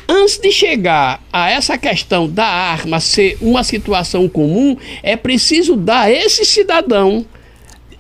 antes 0.08 0.38
de 0.38 0.51
chegar 0.51 1.23
a 1.32 1.49
essa 1.49 1.77
questão 1.77 2.27
da 2.27 2.45
arma 2.45 2.99
ser 2.99 3.38
uma 3.41 3.63
situação 3.63 4.27
comum, 4.27 4.77
é 5.01 5.15
preciso 5.15 5.75
dar 5.75 6.01
a 6.01 6.12
esse 6.12 6.45
cidadão 6.45 7.25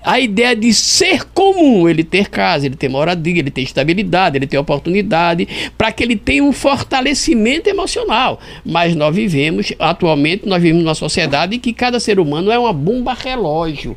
a 0.03 0.19
ideia 0.19 0.55
de 0.55 0.73
ser 0.73 1.25
comum, 1.25 1.87
ele 1.89 2.03
ter 2.03 2.29
casa, 2.29 2.65
ele 2.65 2.75
ter 2.75 2.89
moradia, 2.89 3.39
ele 3.39 3.51
ter 3.51 3.61
estabilidade, 3.61 4.37
ele 4.37 4.47
ter 4.47 4.57
oportunidade, 4.57 5.47
para 5.77 5.91
que 5.91 6.03
ele 6.03 6.15
tenha 6.15 6.43
um 6.43 6.53
fortalecimento 6.53 7.69
emocional. 7.69 8.39
Mas 8.65 8.95
nós 8.95 9.13
vivemos, 9.13 9.73
atualmente, 9.77 10.47
nós 10.47 10.61
vivemos 10.61 10.83
numa 10.83 10.95
sociedade 10.95 11.57
que 11.57 11.73
cada 11.73 11.99
ser 11.99 12.19
humano 12.19 12.51
é 12.51 12.57
uma 12.57 12.73
bomba 12.73 13.13
relógio 13.13 13.95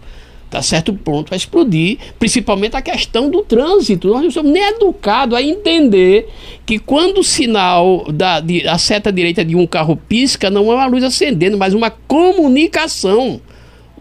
tá 0.53 0.61
certo 0.61 0.93
ponto 0.93 1.31
vai 1.31 1.39
explodir, 1.39 1.97
principalmente 2.19 2.77
a 2.77 2.83
questão 2.83 3.31
do 3.31 3.43
trânsito. 3.43 4.09
Nós 4.09 4.23
não 4.23 4.31
somos 4.31 4.53
nem 4.53 4.63
educados 4.63 5.37
a 5.37 5.43
entender 5.43 6.29
que 6.67 6.79
quando 6.79 7.19
o 7.19 7.25
sinal 7.25 8.05
da 8.13 8.39
de, 8.39 8.69
a 8.69 8.77
seta 8.77 9.11
direita 9.11 9.43
de 9.43 9.57
um 9.57 9.67
carro 9.67 9.97
pisca, 9.97 10.51
não 10.51 10.71
é 10.71 10.75
uma 10.75 10.87
luz 10.87 11.03
acendendo, 11.03 11.57
mas 11.57 11.73
uma 11.73 11.91
comunicação. 11.91 13.41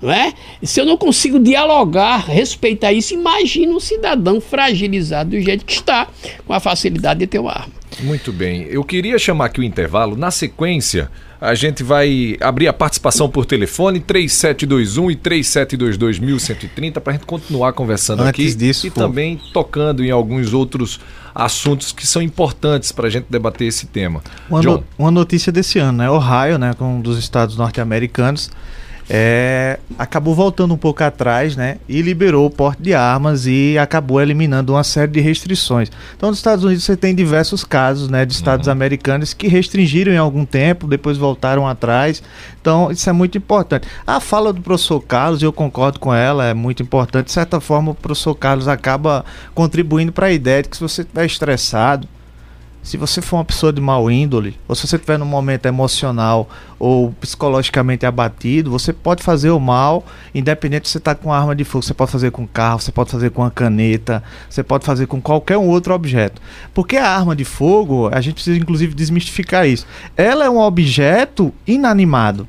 Não 0.02 0.12
é? 0.12 0.34
Se 0.62 0.82
eu 0.82 0.86
não 0.86 0.98
consigo 0.98 1.40
dialogar, 1.40 2.26
respeitar 2.28 2.92
isso, 2.92 3.14
imagina 3.14 3.72
um 3.72 3.80
cidadão 3.80 4.42
fragilizado 4.42 5.30
do 5.30 5.40
jeito 5.40 5.64
que 5.64 5.74
está, 5.74 6.08
com 6.46 6.54
a 6.54 6.60
facilidade 6.60 7.22
de 7.22 7.28
ter 7.28 7.40
uma 7.40 7.52
arma. 7.52 7.74
Muito 8.02 8.34
bem. 8.34 8.64
Eu 8.64 8.84
queria 8.84 9.18
chamar 9.20 9.46
aqui 9.46 9.62
o 9.62 9.64
intervalo. 9.64 10.18
Na 10.18 10.32
sequência, 10.32 11.10
a 11.42 11.56
gente 11.56 11.82
vai 11.82 12.38
abrir 12.40 12.68
a 12.68 12.74
participação 12.74 13.28
por 13.28 13.48
telefone 13.48 14.00
3721 14.00 15.10
e 15.10 15.16
3722 15.16 16.20
1130 16.20 17.02
para 17.02 17.14
a 17.14 17.16
gente 17.16 17.26
continuar 17.26 17.74
conversando 17.74 18.22
Antes 18.22 18.30
aqui 18.30 18.56
disso, 18.56 18.86
e 18.86 18.92
pô. 18.92 19.00
também 19.00 19.42
tocando 19.52 20.06
em 20.06 20.12
alguns 20.12 20.54
outros 20.54 21.00
assuntos 21.34 21.92
que 21.92 22.06
são 22.06 22.22
importantes 22.22 22.92
para 22.92 23.08
a 23.08 23.10
gente 23.10 23.26
debater 23.28 23.68
esse 23.68 23.88
tema. 23.88 24.22
Uma, 24.48 24.62
no, 24.62 24.84
uma 25.00 25.10
notícia 25.10 25.52
desse 25.52 25.80
ano, 25.80 25.98
né? 25.98 26.12
Ohio, 26.12 26.60
né, 26.60 26.76
com 26.78 26.98
um 26.98 27.02
dos 27.02 27.18
estados 27.18 27.58
norte-americanos, 27.58 28.52
é, 29.13 29.78
acabou 30.00 30.34
voltando 30.34 30.74
um 30.74 30.78
pouco 30.78 31.04
atrás, 31.04 31.58
né? 31.58 31.80
E 31.89 32.02
liberou 32.02 32.45
o 32.45 32.50
porte 32.50 32.82
de 32.82 32.93
armas 32.93 33.45
e 33.45 33.78
acabou 33.78 34.21
eliminando 34.21 34.71
uma 34.71 34.86
série 34.86 35.12
de 35.12 35.19
restrições. 35.19 35.91
Então, 36.15 36.30
nos 36.30 36.39
Estados 36.39 36.63
Unidos 36.63 36.86
você 36.86 36.95
tem 36.95 37.13
diversos 37.13 37.65
casos, 37.65 38.08
né, 38.08 38.26
de 38.26 38.32
estados 38.32 38.67
uhum. 38.67 38.71
americanos 38.71 39.34
que 39.34 39.50
restringiram 39.50 40.13
em 40.13 40.17
algum 40.17 40.45
tempo, 40.45 40.88
depois 40.88 41.17
voltaram 41.17 41.67
atrás. 41.67 42.24
Então, 42.62 42.89
isso 42.89 43.10
é 43.10 43.12
muito 43.12 43.38
importante. 43.38 43.86
A 44.08 44.21
fala 44.21 44.54
do 44.54 44.62
professor 44.62 45.02
Carlos, 45.02 45.43
eu 45.43 45.52
concordo 45.52 46.00
com 46.00 46.13
ela, 46.13 46.45
é 46.45 46.54
muito 46.54 46.82
importante. 46.82 47.26
De 47.26 47.34
certa 47.34 47.60
forma, 47.60 47.91
o 47.91 47.95
professor 47.95 48.34
Carlos 48.34 48.69
acaba 48.69 49.26
contribuindo 49.54 50.13
para 50.13 50.28
a 50.28 50.32
ideia 50.32 50.63
de 50.63 50.69
que 50.69 50.78
se 50.78 50.82
você 50.82 51.02
estiver 51.02 51.26
estressado, 51.26 52.08
se 52.84 52.98
você 52.98 53.22
for 53.22 53.38
uma 53.38 53.46
pessoa 53.46 53.72
de 53.72 53.80
mau 53.80 54.10
índole, 54.10 54.58
ou 54.67 54.74
se 54.74 54.88
você 54.88 54.96
estiver 54.96 55.20
num 55.20 55.26
momento 55.26 55.67
emocional 55.67 56.50
ou 56.80 57.12
psicologicamente 57.22 58.08
abatido, 58.08 58.72
você 58.72 58.91
pode 58.91 59.22
fazer 59.22 59.52
o 59.52 59.60
mal, 59.60 60.04
independente 60.34 60.88
se 60.88 60.94
você 60.94 60.98
está 60.98 61.13
com 61.13 61.32
arma 61.32 61.56
de 61.56 61.63
fogo. 61.63 61.84
Você 61.84 61.94
pode 61.94 62.12
fazer 62.12 62.32
com 62.32 62.48
carro, 62.48 62.80
você 62.80 62.91
pode 62.91 63.12
fazer 63.12 63.30
com 63.30 63.44
uma 63.44 63.52
caneta, 63.52 64.24
você 64.50 64.63
pode 64.63 64.84
fazer 64.84 65.06
com 65.06 65.22
qualquer 65.22 65.58
outro 65.58 65.94
objeto. 65.94 66.41
Porque 66.74 66.98
a 66.98 67.08
arma 67.08 67.36
de 67.36 67.46
fogo, 67.46 68.10
a 68.12 68.20
gente 68.20 68.34
precisa 68.34 68.58
inclusive 68.58 68.96
desmistificar 68.96 69.67
isso. 69.67 69.86
Ela 70.17 70.46
é 70.46 70.50
um 70.50 70.60
objeto 70.60 71.54
inanimado. 71.67 72.48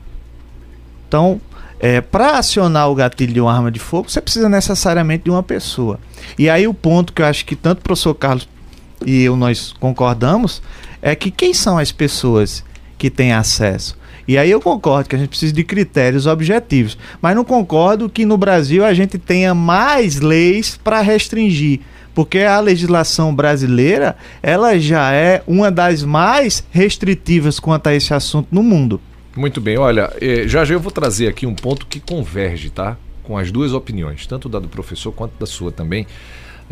Então, 1.07 1.39
é, 1.79 2.01
para 2.01 2.39
acionar 2.39 2.89
o 2.89 2.95
gatilho 2.95 3.35
de 3.35 3.41
uma 3.41 3.53
arma 3.53 3.71
de 3.71 3.79
fogo, 3.79 4.09
você 4.09 4.21
precisa 4.21 4.49
necessariamente 4.49 5.25
de 5.25 5.31
uma 5.31 5.43
pessoa. 5.43 6.01
E 6.39 6.49
aí 6.49 6.67
o 6.67 6.73
ponto 6.73 7.13
que 7.13 7.21
eu 7.21 7.27
acho 7.27 7.45
que 7.45 7.55
tanto 7.55 7.81
o 7.81 7.83
professor 7.83 8.15
Carlos 8.15 8.49
e 9.07 9.23
eu, 9.23 9.37
nós 9.37 9.73
concordamos, 9.79 10.63
é 11.01 11.15
que 11.15 11.31
quem 11.31 11.53
são 11.53 11.79
as 11.79 11.91
pessoas 11.93 12.65
que 12.97 13.11
têm 13.11 13.33
acesso? 13.33 13.97
E 14.27 14.39
aí 14.39 14.51
eu 14.51 14.61
concordo 14.61 15.09
que 15.09 15.17
a 15.17 15.19
gente 15.19 15.29
precisa 15.29 15.53
de 15.53 15.65
critérios 15.65 16.27
objetivos, 16.27 16.97
mas 17.21 17.35
não 17.35 17.45
concordo 17.45 18.09
que 18.09 18.25
no 18.25 18.37
Brasil 18.37 18.85
a 18.85 18.95
gente 18.95 19.19
tenha 19.19 19.55
mais 19.55 20.21
leis 20.21 20.79
para 20.83 21.01
restringir, 21.01 21.81
porque 22.15 22.39
a 22.39 22.61
legislação 22.61 23.35
brasileira, 23.35 24.17
ela 24.43 24.79
já 24.79 25.13
é 25.13 25.43
uma 25.47 25.71
das 25.71 26.05
mais 26.05 26.65
restritivas 26.71 27.59
quanto 27.59 27.89
a 27.89 27.95
esse 27.95 28.15
assunto 28.15 28.49
no 28.53 28.63
mundo. 28.63 29.01
Muito 29.37 29.61
bem, 29.61 29.79
olha, 29.79 30.13
eh, 30.21 30.45
já 30.47 30.65
já 30.65 30.75
eu 30.75 30.81
vou 30.81 30.93
trazer 30.93 31.27
aqui 31.27 31.47
um 31.47 31.55
ponto 31.55 31.87
que 31.87 31.99
converge, 31.99 32.71
tá? 32.71 32.97
Com 33.23 33.39
as 33.39 33.51
duas 33.51 33.73
opiniões, 33.73 34.27
tanto 34.27 34.49
da 34.49 34.59
do 34.59 34.69
professor 34.69 35.11
quanto 35.11 35.33
da 35.39 35.47
sua 35.47 35.73
também. 35.73 36.07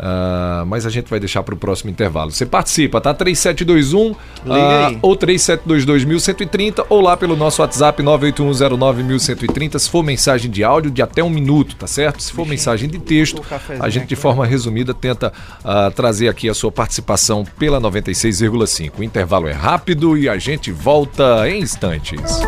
Uh, 0.01 0.65
mas 0.65 0.87
a 0.87 0.89
gente 0.89 1.07
vai 1.11 1.19
deixar 1.19 1.43
para 1.43 1.53
o 1.53 1.57
próximo 1.57 1.91
intervalo. 1.91 2.31
Você 2.31 2.43
participa, 2.43 2.99
tá? 2.99 3.13
3721 3.13 4.11
uh, 4.11 4.17
ah, 4.49 4.91
ou 4.99 5.15
3722 5.15 6.85
ou 6.89 7.01
lá 7.01 7.15
pelo 7.15 7.35
nosso 7.35 7.61
WhatsApp 7.61 8.01
981091130 8.01 9.77
se 9.77 9.87
for 9.87 10.01
mensagem 10.01 10.49
de 10.49 10.63
áudio 10.63 10.89
de 10.89 11.03
até 11.03 11.23
um 11.23 11.29
minuto, 11.29 11.75
tá 11.75 11.85
certo? 11.85 12.23
Se 12.23 12.33
for 12.33 12.47
mensagem 12.47 12.89
de 12.89 12.97
texto, 12.97 13.43
a 13.79 13.89
gente 13.89 14.07
de 14.07 14.15
forma 14.15 14.43
resumida 14.43 14.91
tenta 14.91 15.31
uh, 15.59 15.91
trazer 15.91 16.29
aqui 16.29 16.49
a 16.49 16.53
sua 16.55 16.71
participação 16.71 17.45
pela 17.59 17.79
96,5. 17.79 18.93
O 18.97 19.03
intervalo 19.03 19.47
é 19.47 19.53
rápido 19.53 20.17
e 20.17 20.27
a 20.27 20.39
gente 20.39 20.71
volta 20.71 21.47
em 21.47 21.61
instantes. 21.61 22.39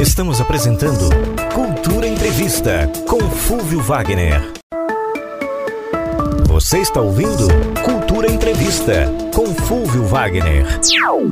Estamos 0.00 0.40
apresentando 0.40 1.10
Cultura 1.52 2.06
Entrevista 2.08 2.90
com 3.06 3.20
Fúvio 3.28 3.80
Wagner. 3.80 4.57
Você 6.58 6.80
está 6.80 7.00
ouvindo 7.00 7.46
Cultura 7.84 8.28
Entrevista 8.28 9.06
com 9.32 9.46
Fulvio 9.46 10.02
Wagner. 10.02 10.66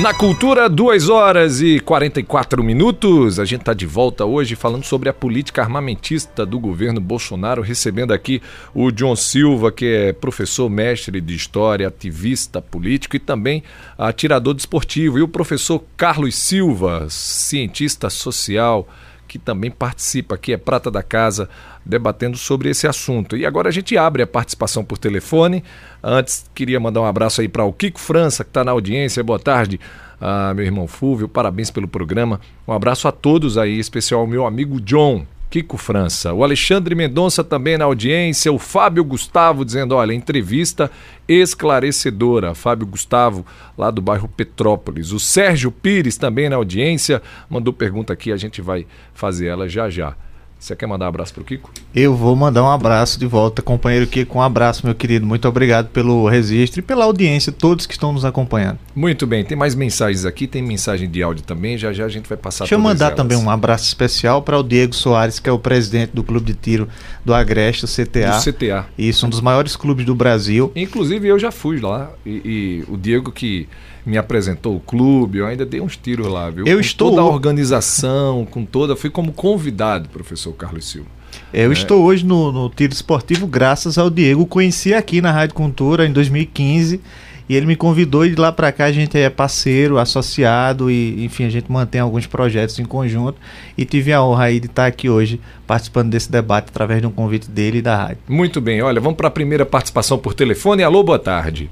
Na 0.00 0.14
Cultura, 0.14 0.70
2 0.70 1.10
horas 1.10 1.60
e 1.60 1.78
44 1.78 2.64
minutos. 2.64 3.38
A 3.38 3.44
gente 3.44 3.60
está 3.60 3.74
de 3.74 3.84
volta 3.84 4.24
hoje 4.24 4.56
falando 4.56 4.84
sobre 4.84 5.10
a 5.10 5.12
política 5.12 5.60
armamentista 5.60 6.46
do 6.46 6.58
governo 6.58 6.98
Bolsonaro, 6.98 7.60
recebendo 7.60 8.12
aqui 8.12 8.40
o 8.74 8.90
John 8.90 9.14
Silva, 9.14 9.70
que 9.70 9.84
é 9.84 10.12
professor 10.14 10.70
mestre 10.70 11.20
de 11.20 11.34
história, 11.34 11.86
ativista 11.86 12.62
político 12.62 13.16
e 13.16 13.18
também 13.18 13.62
atirador 13.98 14.54
desportivo, 14.54 15.18
e 15.18 15.22
o 15.22 15.28
professor 15.28 15.84
Carlos 15.94 16.36
Silva, 16.36 17.06
cientista 17.10 18.08
social 18.08 18.88
que 19.32 19.38
também 19.38 19.70
participa 19.70 20.34
aqui, 20.34 20.52
é 20.52 20.58
prata 20.58 20.90
da 20.90 21.02
casa, 21.02 21.48
debatendo 21.84 22.36
sobre 22.36 22.70
esse 22.70 22.86
assunto. 22.86 23.36
E 23.36 23.44
agora 23.44 23.68
a 23.68 23.72
gente 23.72 23.96
abre 23.96 24.22
a 24.22 24.26
participação 24.26 24.84
por 24.84 24.98
telefone. 24.98 25.62
Antes, 26.02 26.44
queria 26.54 26.78
mandar 26.78 27.00
um 27.00 27.06
abraço 27.06 27.40
aí 27.40 27.48
para 27.48 27.64
o 27.64 27.72
Kiko 27.72 28.00
França, 28.00 28.44
que 28.44 28.50
está 28.50 28.64
na 28.64 28.72
audiência. 28.72 29.22
Boa 29.22 29.38
tarde, 29.38 29.80
ah, 30.20 30.52
meu 30.54 30.64
irmão 30.64 30.86
Fúvio. 30.86 31.28
Parabéns 31.28 31.70
pelo 31.70 31.88
programa. 31.88 32.40
Um 32.66 32.72
abraço 32.72 33.08
a 33.08 33.12
todos 33.12 33.58
aí, 33.58 33.78
especial 33.78 34.20
ao 34.20 34.26
meu 34.26 34.46
amigo 34.46 34.80
John, 34.80 35.26
Kiko 35.50 35.76
França. 35.76 36.32
O 36.32 36.42
Alexandre 36.42 36.94
Mendonça 36.94 37.44
também 37.44 37.76
na 37.76 37.84
audiência. 37.84 38.50
O 38.50 38.58
Fábio 38.58 39.04
Gustavo 39.04 39.64
dizendo: 39.64 39.94
olha, 39.94 40.14
entrevista 40.14 40.90
esclarecedora. 41.28 42.54
Fábio 42.54 42.86
Gustavo, 42.86 43.44
lá 43.76 43.90
do 43.90 44.00
bairro 44.00 44.28
Petrópolis. 44.28 45.12
O 45.12 45.20
Sérgio 45.20 45.70
Pires 45.70 46.16
também 46.16 46.48
na 46.48 46.56
audiência. 46.56 47.20
Mandou 47.50 47.72
pergunta 47.72 48.14
aqui, 48.14 48.32
a 48.32 48.36
gente 48.36 48.62
vai 48.62 48.86
fazer 49.12 49.48
ela 49.48 49.68
já 49.68 49.90
já. 49.90 50.16
Você 50.62 50.76
quer 50.76 50.86
mandar 50.86 51.06
um 51.06 51.08
abraço 51.08 51.34
para 51.34 51.42
o 51.42 51.44
Kiko? 51.44 51.72
Eu 51.92 52.14
vou 52.14 52.36
mandar 52.36 52.62
um 52.62 52.70
abraço 52.70 53.18
de 53.18 53.26
volta, 53.26 53.60
companheiro 53.60 54.06
Kiko. 54.06 54.38
Um 54.38 54.42
abraço, 54.42 54.86
meu 54.86 54.94
querido. 54.94 55.26
Muito 55.26 55.48
obrigado 55.48 55.88
pelo 55.88 56.28
registro 56.28 56.78
e 56.78 56.82
pela 56.82 57.04
audiência, 57.04 57.50
todos 57.50 57.84
que 57.84 57.94
estão 57.94 58.12
nos 58.12 58.24
acompanhando. 58.24 58.78
Muito 58.94 59.26
bem, 59.26 59.44
tem 59.44 59.58
mais 59.58 59.74
mensagens 59.74 60.24
aqui, 60.24 60.46
tem 60.46 60.62
mensagem 60.62 61.10
de 61.10 61.20
áudio 61.20 61.42
também. 61.42 61.76
Já 61.76 61.92
já 61.92 62.04
a 62.04 62.08
gente 62.08 62.28
vai 62.28 62.38
passar 62.38 62.62
Deixa 62.62 62.76
eu 62.76 62.78
mandar 62.78 63.06
elas. 63.06 63.16
também 63.16 63.36
um 63.36 63.50
abraço 63.50 63.86
especial 63.86 64.40
para 64.40 64.56
o 64.56 64.62
Diego 64.62 64.94
Soares, 64.94 65.40
que 65.40 65.48
é 65.48 65.52
o 65.52 65.58
presidente 65.58 66.10
do 66.14 66.22
Clube 66.22 66.52
de 66.52 66.54
Tiro 66.54 66.88
do 67.24 67.34
Agreste, 67.34 67.84
o 67.84 67.88
CTA. 67.88 68.38
Do 68.38 68.52
CTA. 68.52 68.86
Isso, 68.96 69.26
um 69.26 69.30
dos 69.30 69.40
maiores 69.40 69.74
clubes 69.74 70.06
do 70.06 70.14
Brasil. 70.14 70.70
Inclusive, 70.76 71.26
eu 71.26 71.40
já 71.40 71.50
fui 71.50 71.80
lá 71.80 72.08
e, 72.24 72.30
e 72.30 72.84
o 72.86 72.96
Diego 72.96 73.32
que 73.32 73.68
me 74.04 74.18
apresentou 74.18 74.76
o 74.76 74.80
clube, 74.80 75.38
eu 75.38 75.46
ainda 75.46 75.64
dei 75.64 75.80
uns 75.80 75.96
tiros 75.96 76.26
lá, 76.26 76.50
viu? 76.50 76.66
Eu 76.66 76.76
com 76.76 76.80
estou... 76.80 77.10
toda 77.10 77.22
a 77.22 77.24
organização, 77.24 78.44
com 78.44 78.64
toda, 78.64 78.96
fui 78.96 79.10
como 79.10 79.32
convidado, 79.32 80.08
professor 80.08 80.52
Carlos 80.52 80.88
Silva. 80.88 81.08
Eu 81.52 81.70
é. 81.70 81.72
estou 81.72 82.02
hoje 82.02 82.24
no, 82.24 82.52
no 82.52 82.68
tiro 82.68 82.92
esportivo 82.92 83.46
graças 83.46 83.98
ao 83.98 84.10
Diego, 84.10 84.44
conheci 84.46 84.92
aqui 84.92 85.20
na 85.20 85.30
Rádio 85.30 85.54
Cultura 85.54 86.06
em 86.06 86.12
2015 86.12 87.00
e 87.48 87.54
ele 87.54 87.66
me 87.66 87.76
convidou 87.76 88.24
e 88.24 88.30
de 88.30 88.36
lá 88.36 88.52
para 88.52 88.72
cá 88.72 88.86
a 88.86 88.92
gente 88.92 89.18
é 89.18 89.28
parceiro, 89.28 89.98
associado 89.98 90.90
e 90.90 91.24
enfim, 91.24 91.44
a 91.44 91.50
gente 91.50 91.70
mantém 91.70 92.00
alguns 92.00 92.26
projetos 92.26 92.78
em 92.78 92.84
conjunto 92.84 93.38
e 93.76 93.84
tive 93.84 94.12
a 94.12 94.22
honra 94.22 94.44
aí 94.44 94.60
de 94.60 94.66
estar 94.66 94.86
aqui 94.86 95.08
hoje 95.08 95.40
participando 95.66 96.10
desse 96.10 96.30
debate 96.30 96.68
através 96.68 97.00
de 97.00 97.06
um 97.06 97.10
convite 97.10 97.50
dele 97.50 97.78
e 97.78 97.82
da 97.82 97.96
rádio. 97.96 98.18
Muito 98.28 98.60
bem, 98.60 98.80
olha, 98.82 99.00
vamos 99.00 99.16
para 99.16 99.28
a 99.28 99.30
primeira 99.30 99.66
participação 99.66 100.18
por 100.18 100.34
telefone. 100.34 100.82
Alô, 100.82 101.02
boa 101.02 101.18
tarde. 101.18 101.70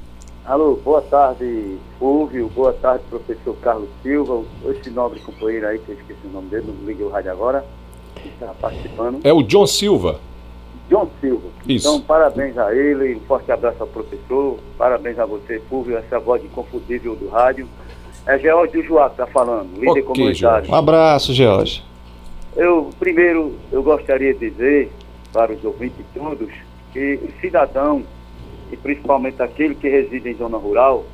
Alô, 0.50 0.74
boa 0.74 1.00
tarde, 1.00 1.78
Fúvio, 1.96 2.48
boa 2.48 2.72
tarde, 2.72 3.04
professor 3.08 3.54
Carlos 3.62 3.88
Silva, 4.02 4.42
esse 4.68 4.90
nobre 4.90 5.20
companheiro 5.20 5.68
aí, 5.68 5.78
que 5.78 5.92
eu 5.92 5.94
esqueci 5.94 6.26
o 6.26 6.28
nome 6.28 6.48
dele, 6.48 6.74
não 6.76 6.88
liguei 6.88 7.06
o 7.06 7.08
rádio 7.08 7.30
agora, 7.30 7.64
que 8.16 8.26
está 8.30 8.48
participando. 8.60 9.20
É 9.22 9.32
o 9.32 9.44
John 9.44 9.64
Silva. 9.64 10.18
John 10.88 11.08
Silva. 11.20 11.46
Isso. 11.68 11.86
Então, 11.86 12.00
parabéns 12.00 12.58
a 12.58 12.74
ele, 12.74 13.14
um 13.14 13.20
forte 13.20 13.52
abraço 13.52 13.76
ao 13.80 13.86
professor, 13.86 14.58
parabéns 14.76 15.20
a 15.20 15.24
você, 15.24 15.62
Fúvio, 15.70 15.96
essa 15.96 16.18
voz 16.18 16.44
inconfundível 16.44 17.14
do 17.14 17.28
rádio. 17.28 17.68
É 18.26 18.36
George 18.36 18.82
Joá 18.82 19.08
que 19.08 19.22
está 19.22 19.28
falando, 19.28 19.72
líder 19.74 19.90
okay, 19.90 20.02
comunitário. 20.02 20.68
Um 20.68 20.74
abraço, 20.74 21.32
George. 21.32 21.84
Eu, 22.56 22.90
primeiro, 22.98 23.54
eu 23.70 23.84
gostaria 23.84 24.34
de 24.34 24.50
dizer 24.50 24.90
para 25.32 25.52
os 25.52 25.64
ouvintes 25.64 26.04
todos 26.12 26.50
que 26.92 27.20
o 27.22 27.40
cidadão 27.40 28.02
e 28.70 28.76
principalmente 28.76 29.42
aquele 29.42 29.74
que 29.74 29.88
reside 29.88 30.30
em 30.30 30.34
zona 30.34 30.56
rural, 30.56 31.04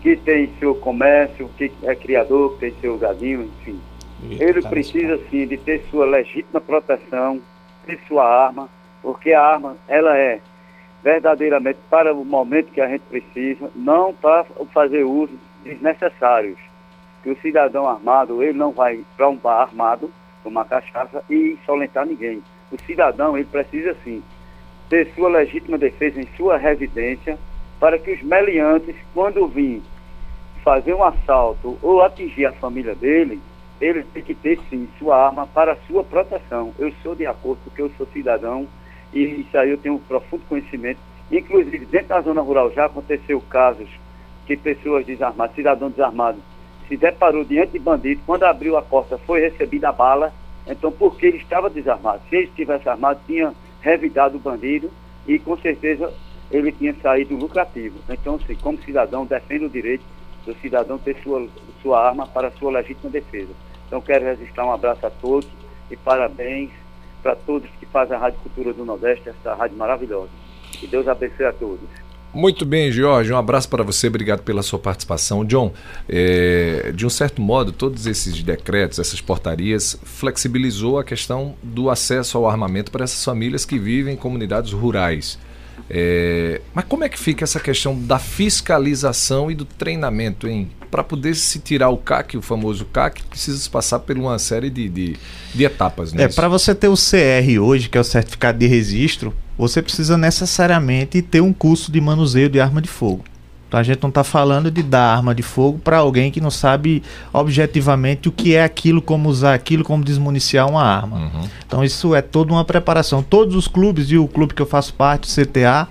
que 0.00 0.16
tem 0.16 0.52
seu 0.58 0.74
comércio, 0.74 1.48
que 1.56 1.72
é 1.82 1.94
criador, 1.94 2.54
que 2.54 2.60
tem 2.60 2.74
seu 2.80 2.98
gadinho, 2.98 3.44
enfim. 3.44 3.80
Ele 4.22 4.62
precisa 4.62 5.18
sim 5.30 5.46
de 5.46 5.56
ter 5.56 5.84
sua 5.90 6.06
legítima 6.06 6.60
proteção, 6.60 7.40
ter 7.86 7.98
sua 8.06 8.24
arma, 8.24 8.68
porque 9.00 9.32
a 9.32 9.42
arma 9.42 9.76
ela 9.88 10.16
é 10.16 10.40
verdadeiramente 11.02 11.78
para 11.90 12.14
o 12.14 12.24
momento 12.24 12.70
que 12.72 12.80
a 12.80 12.88
gente 12.88 13.02
precisa, 13.02 13.70
não 13.74 14.14
para 14.14 14.44
fazer 14.72 15.02
uso 15.02 15.36
desnecessários. 15.64 16.58
Que 17.22 17.30
o 17.30 17.40
cidadão 17.40 17.88
armado, 17.88 18.42
ele 18.42 18.56
não 18.56 18.72
vai 18.72 19.04
para 19.16 19.28
um 19.28 19.36
bar 19.36 19.62
armado, 19.62 20.10
tomar 20.42 20.64
cachaça 20.64 21.22
e 21.28 21.56
insolentar 21.60 22.06
ninguém. 22.06 22.42
O 22.70 22.80
cidadão, 22.82 23.36
ele 23.36 23.46
precisa 23.46 23.96
sim 24.04 24.22
ter 24.92 25.10
sua 25.14 25.30
legítima 25.30 25.78
defesa 25.78 26.20
em 26.20 26.28
sua 26.36 26.58
residência, 26.58 27.38
para 27.80 27.98
que 27.98 28.12
os 28.12 28.22
meliantes, 28.22 28.94
quando 29.14 29.46
vir 29.46 29.80
fazer 30.62 30.92
um 30.92 31.02
assalto 31.02 31.78
ou 31.80 32.02
atingir 32.02 32.44
a 32.44 32.52
família 32.52 32.94
dele, 32.94 33.40
ele 33.80 34.02
tem 34.12 34.22
que 34.22 34.34
ter 34.34 34.60
sim 34.68 34.86
sua 34.98 35.16
arma 35.16 35.46
para 35.46 35.78
sua 35.88 36.04
proteção. 36.04 36.74
Eu 36.78 36.92
sou 37.02 37.14
de 37.14 37.24
acordo 37.24 37.58
porque 37.64 37.80
eu 37.80 37.90
sou 37.96 38.06
cidadão 38.12 38.68
e 39.14 39.22
isso 39.22 39.56
aí 39.56 39.70
eu 39.70 39.78
tenho 39.78 39.94
um 39.94 39.98
profundo 39.98 40.42
conhecimento. 40.46 41.00
Inclusive, 41.30 41.86
dentro 41.86 42.08
da 42.08 42.20
zona 42.20 42.42
rural 42.42 42.70
já 42.72 42.84
aconteceu 42.84 43.40
casos 43.48 43.88
que 44.46 44.58
pessoas 44.58 45.06
desarmadas, 45.06 45.56
cidadão 45.56 45.88
desarmado, 45.88 46.38
se 46.86 46.98
deparou 46.98 47.44
diante 47.44 47.72
de 47.72 47.78
bandido, 47.78 48.20
quando 48.26 48.42
abriu 48.42 48.76
a 48.76 48.82
porta 48.82 49.16
foi 49.16 49.40
recebida 49.40 49.88
a 49.88 49.92
bala, 49.92 50.34
então 50.66 50.92
porque 50.92 51.28
ele 51.28 51.38
estava 51.38 51.70
desarmado. 51.70 52.20
Se 52.28 52.36
ele 52.36 52.48
estivesse 52.48 52.86
armado, 52.86 53.20
tinha 53.26 53.54
revidado 53.82 54.36
o 54.36 54.40
bandido 54.40 54.90
e 55.26 55.38
com 55.38 55.56
certeza 55.58 56.12
ele 56.50 56.72
tinha 56.72 56.94
saído 57.02 57.36
lucrativo. 57.36 57.98
Então, 58.08 58.36
assim, 58.36 58.54
como 58.54 58.82
cidadão, 58.82 59.26
defendo 59.26 59.66
o 59.66 59.70
direito 59.70 60.04
do 60.46 60.54
cidadão 60.56 60.98
ter 60.98 61.16
sua, 61.22 61.46
sua 61.82 62.08
arma 62.08 62.26
para 62.26 62.50
sua 62.52 62.72
legítima 62.72 63.10
defesa. 63.10 63.52
Então, 63.86 64.00
quero 64.00 64.24
registrar 64.24 64.66
um 64.66 64.72
abraço 64.72 65.06
a 65.06 65.10
todos 65.10 65.48
e 65.90 65.96
parabéns 65.96 66.70
para 67.22 67.36
todos 67.36 67.68
que 67.78 67.86
fazem 67.86 68.16
a 68.16 68.18
Rádio 68.18 68.40
Cultura 68.40 68.72
do 68.72 68.84
Nordeste, 68.84 69.28
essa 69.28 69.54
rádio 69.54 69.76
maravilhosa. 69.76 70.30
Que 70.72 70.86
Deus 70.86 71.06
abençoe 71.06 71.46
a 71.46 71.52
todos. 71.52 71.88
Muito 72.34 72.64
bem, 72.64 72.90
Jorge. 72.90 73.32
Um 73.32 73.36
abraço 73.36 73.68
para 73.68 73.82
você, 73.82 74.08
obrigado 74.08 74.42
pela 74.42 74.62
sua 74.62 74.78
participação. 74.78 75.44
John, 75.44 75.72
é, 76.08 76.92
de 76.94 77.04
um 77.04 77.10
certo 77.10 77.42
modo, 77.42 77.72
todos 77.72 78.06
esses 78.06 78.42
decretos, 78.42 78.98
essas 78.98 79.20
portarias, 79.20 79.98
flexibilizou 80.02 80.98
a 80.98 81.04
questão 81.04 81.54
do 81.62 81.90
acesso 81.90 82.38
ao 82.38 82.48
armamento 82.48 82.90
para 82.90 83.04
essas 83.04 83.22
famílias 83.22 83.64
que 83.64 83.78
vivem 83.78 84.14
em 84.14 84.16
comunidades 84.16 84.72
rurais. 84.72 85.38
É, 85.90 86.60
mas 86.72 86.84
como 86.86 87.04
é 87.04 87.08
que 87.08 87.18
fica 87.18 87.44
essa 87.44 87.60
questão 87.60 87.98
da 87.98 88.18
fiscalização 88.18 89.50
e 89.50 89.54
do 89.54 89.64
treinamento, 89.64 90.48
hein? 90.48 90.70
Para 90.90 91.02
poder 91.02 91.34
se 91.34 91.58
tirar 91.58 91.90
o 91.90 91.96
CAC, 91.96 92.36
o 92.36 92.42
famoso 92.42 92.84
CAC, 92.86 93.22
precisa 93.24 93.68
passar 93.68 93.98
por 93.98 94.16
uma 94.16 94.38
série 94.38 94.70
de, 94.70 94.88
de, 94.88 95.16
de 95.54 95.64
etapas, 95.64 96.12
né? 96.12 96.24
É, 96.24 96.28
para 96.28 96.48
você 96.48 96.74
ter 96.74 96.88
o 96.88 96.94
CR 96.94 97.60
hoje, 97.60 97.88
que 97.88 97.98
é 97.98 98.00
o 98.00 98.04
certificado 98.04 98.58
de 98.58 98.66
registro, 98.66 99.34
você 99.56 99.82
precisa 99.82 100.16
necessariamente 100.16 101.22
ter 101.22 101.40
um 101.40 101.52
curso 101.52 101.90
de 101.90 102.00
manuseio 102.00 102.48
de 102.48 102.60
arma 102.60 102.80
de 102.80 102.88
fogo. 102.88 103.24
Então 103.72 103.80
a 103.80 103.82
gente 103.82 104.02
não 104.02 104.10
está 104.10 104.22
falando 104.22 104.70
de 104.70 104.82
dar 104.82 105.16
arma 105.16 105.34
de 105.34 105.42
fogo 105.42 105.78
para 105.78 105.96
alguém 105.96 106.30
que 106.30 106.42
não 106.42 106.50
sabe 106.50 107.02
objetivamente 107.32 108.28
o 108.28 108.32
que 108.32 108.54
é 108.54 108.62
aquilo, 108.62 109.00
como 109.00 109.30
usar 109.30 109.54
aquilo, 109.54 109.82
como 109.82 110.04
desmuniciar 110.04 110.68
uma 110.68 110.82
arma. 110.82 111.16
Uhum. 111.16 111.48
Então 111.66 111.82
isso 111.82 112.14
é 112.14 112.20
toda 112.20 112.52
uma 112.52 112.66
preparação. 112.66 113.22
Todos 113.22 113.56
os 113.56 113.66
clubes 113.66 114.10
e 114.10 114.18
o 114.18 114.28
clube 114.28 114.52
que 114.52 114.60
eu 114.60 114.66
faço 114.66 114.92
parte, 114.92 115.26
o 115.26 115.44
CTA, 115.44 115.88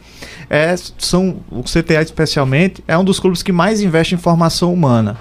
é, 0.48 0.76
são 1.00 1.38
o 1.50 1.64
CTA 1.64 2.04
especialmente 2.04 2.84
é 2.88 2.96
um 2.96 3.04
dos 3.04 3.20
clubes 3.20 3.42
que 3.42 3.52
mais 3.52 3.82
investe 3.82 4.14
em 4.14 4.18
formação 4.20 4.72
humana. 4.72 5.18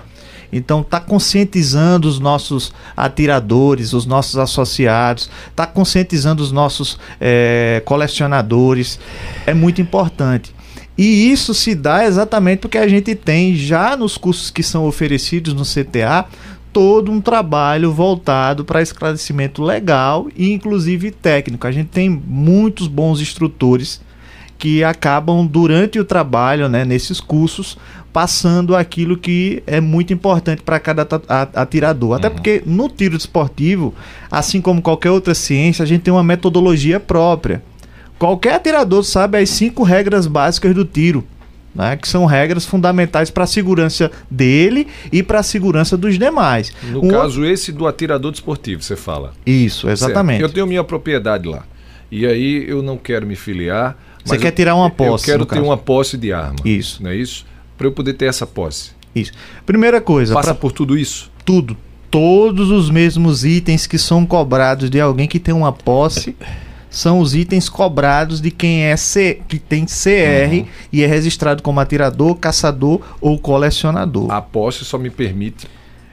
Então, 0.53 0.80
está 0.80 0.98
conscientizando 1.01 2.09
os 2.09 2.18
nossos 2.18 2.72
atiradores, 2.96 3.92
os 3.92 4.07
nossos 4.07 4.36
associados, 4.36 5.30
está 5.48 5.66
conscientizando 5.66 6.42
os 6.42 6.51
nossos 6.51 6.98
é, 7.20 7.82
colecionadores. 7.84 8.98
É 9.46 9.55
muito 9.55 9.80
importante. 9.80 10.55
E 10.98 11.30
isso 11.30 11.55
se 11.55 11.74
dá 11.74 12.05
exatamente 12.05 12.61
porque 12.61 12.76
a 12.76 12.88
gente 12.88 13.14
tem 13.14 13.55
já 13.55 13.96
nos 13.96 14.18
cursos 14.18 14.51
que 14.51 14.62
são 14.62 14.86
oferecidos 14.86 15.55
no 15.55 15.62
CTA 15.62 16.26
todo 16.72 17.11
um 17.11 17.20
trabalho 17.20 17.92
voltado 17.92 18.64
para 18.64 18.82
esclarecimento 18.82 19.62
legal 19.62 20.28
e 20.36 20.53
inclusive 20.53 21.11
técnico. 21.11 21.66
A 21.66 21.72
gente 21.72 21.88
tem 21.88 22.09
muitos 22.09 22.86
bons 22.86 23.20
instrutores 23.20 24.01
que 24.61 24.84
acabam 24.84 25.46
durante 25.46 25.98
o 25.98 26.04
trabalho, 26.04 26.68
né, 26.68 26.84
nesses 26.84 27.18
cursos, 27.18 27.78
passando 28.12 28.76
aquilo 28.76 29.16
que 29.16 29.62
é 29.66 29.80
muito 29.80 30.12
importante 30.12 30.61
para 30.62 30.78
cada 30.78 31.08
atirador. 31.54 32.18
Até 32.18 32.28
uhum. 32.28 32.34
porque 32.34 32.62
no 32.66 32.86
tiro 32.86 33.16
esportivo, 33.16 33.94
assim 34.30 34.61
como 34.61 34.82
qualquer 34.82 35.11
outra 35.11 35.34
ciência, 35.34 35.82
a 35.82 35.86
gente 35.86 36.02
tem 36.02 36.12
uma 36.12 36.22
metodologia 36.22 37.00
própria. 37.00 37.62
Qualquer 38.18 38.56
atirador 38.56 39.02
sabe 39.02 39.38
as 39.38 39.48
cinco 39.48 39.82
regras 39.82 40.26
básicas 40.26 40.74
do 40.74 40.84
tiro. 40.84 41.24
Né, 41.72 41.96
que 41.96 42.08
são 42.08 42.26
regras 42.26 42.66
fundamentais 42.66 43.30
para 43.30 43.44
a 43.44 43.46
segurança 43.46 44.11
dele 44.28 44.88
e 45.12 45.22
para 45.22 45.38
a 45.38 45.42
segurança 45.42 45.96
dos 45.96 46.18
demais. 46.18 46.72
No 46.82 47.04
um 47.04 47.08
caso, 47.08 47.44
esse 47.44 47.70
do 47.70 47.86
atirador 47.86 48.32
desportivo, 48.32 48.82
você 48.82 48.96
fala. 48.96 49.32
Isso, 49.46 49.88
exatamente. 49.88 50.40
Certo. 50.40 50.50
Eu 50.50 50.52
tenho 50.52 50.66
minha 50.66 50.82
propriedade 50.82 51.48
lá. 51.48 51.62
E 52.11 52.26
aí 52.26 52.64
eu 52.68 52.82
não 52.82 52.98
quero 52.98 53.24
me 53.24 53.36
filiar. 53.36 53.96
Você 54.24 54.38
quer 54.38 54.50
tirar 54.50 54.74
uma 54.74 54.90
posse? 54.90 55.24
Eu 55.24 55.32
quero 55.32 55.46
ter 55.46 55.56
caso. 55.56 55.66
uma 55.66 55.76
posse 55.76 56.16
de 56.16 56.32
arma. 56.32 56.56
Isso. 56.64 57.02
Não 57.02 57.10
é 57.10 57.16
isso? 57.16 57.44
para 57.80 57.86
eu 57.86 57.92
poder 57.92 58.12
ter 58.12 58.26
essa 58.26 58.46
posse? 58.46 58.90
Isso. 59.14 59.32
Primeira 59.64 60.02
coisa. 60.02 60.34
Passa 60.34 60.52
pra... 60.52 60.60
por 60.60 60.70
tudo 60.70 60.98
isso? 60.98 61.30
Tudo. 61.46 61.74
Todos 62.10 62.70
os 62.70 62.90
mesmos 62.90 63.42
itens 63.42 63.86
que 63.86 63.96
são 63.96 64.26
cobrados 64.26 64.90
de 64.90 65.00
alguém 65.00 65.26
que 65.26 65.40
tem 65.40 65.54
uma 65.54 65.72
posse 65.72 66.36
são 66.90 67.20
os 67.20 67.34
itens 67.34 67.70
cobrados 67.70 68.38
de 68.38 68.50
quem 68.50 68.82
é 68.82 68.96
C, 68.98 69.40
que 69.48 69.58
tem 69.58 69.86
CR 69.86 70.52
uhum. 70.52 70.66
e 70.92 71.02
é 71.02 71.06
registrado 71.06 71.62
como 71.62 71.80
atirador, 71.80 72.34
caçador 72.34 73.00
ou 73.18 73.38
colecionador. 73.38 74.30
A 74.30 74.42
posse 74.42 74.84
só 74.84 74.98
me 74.98 75.08
permite 75.08 75.66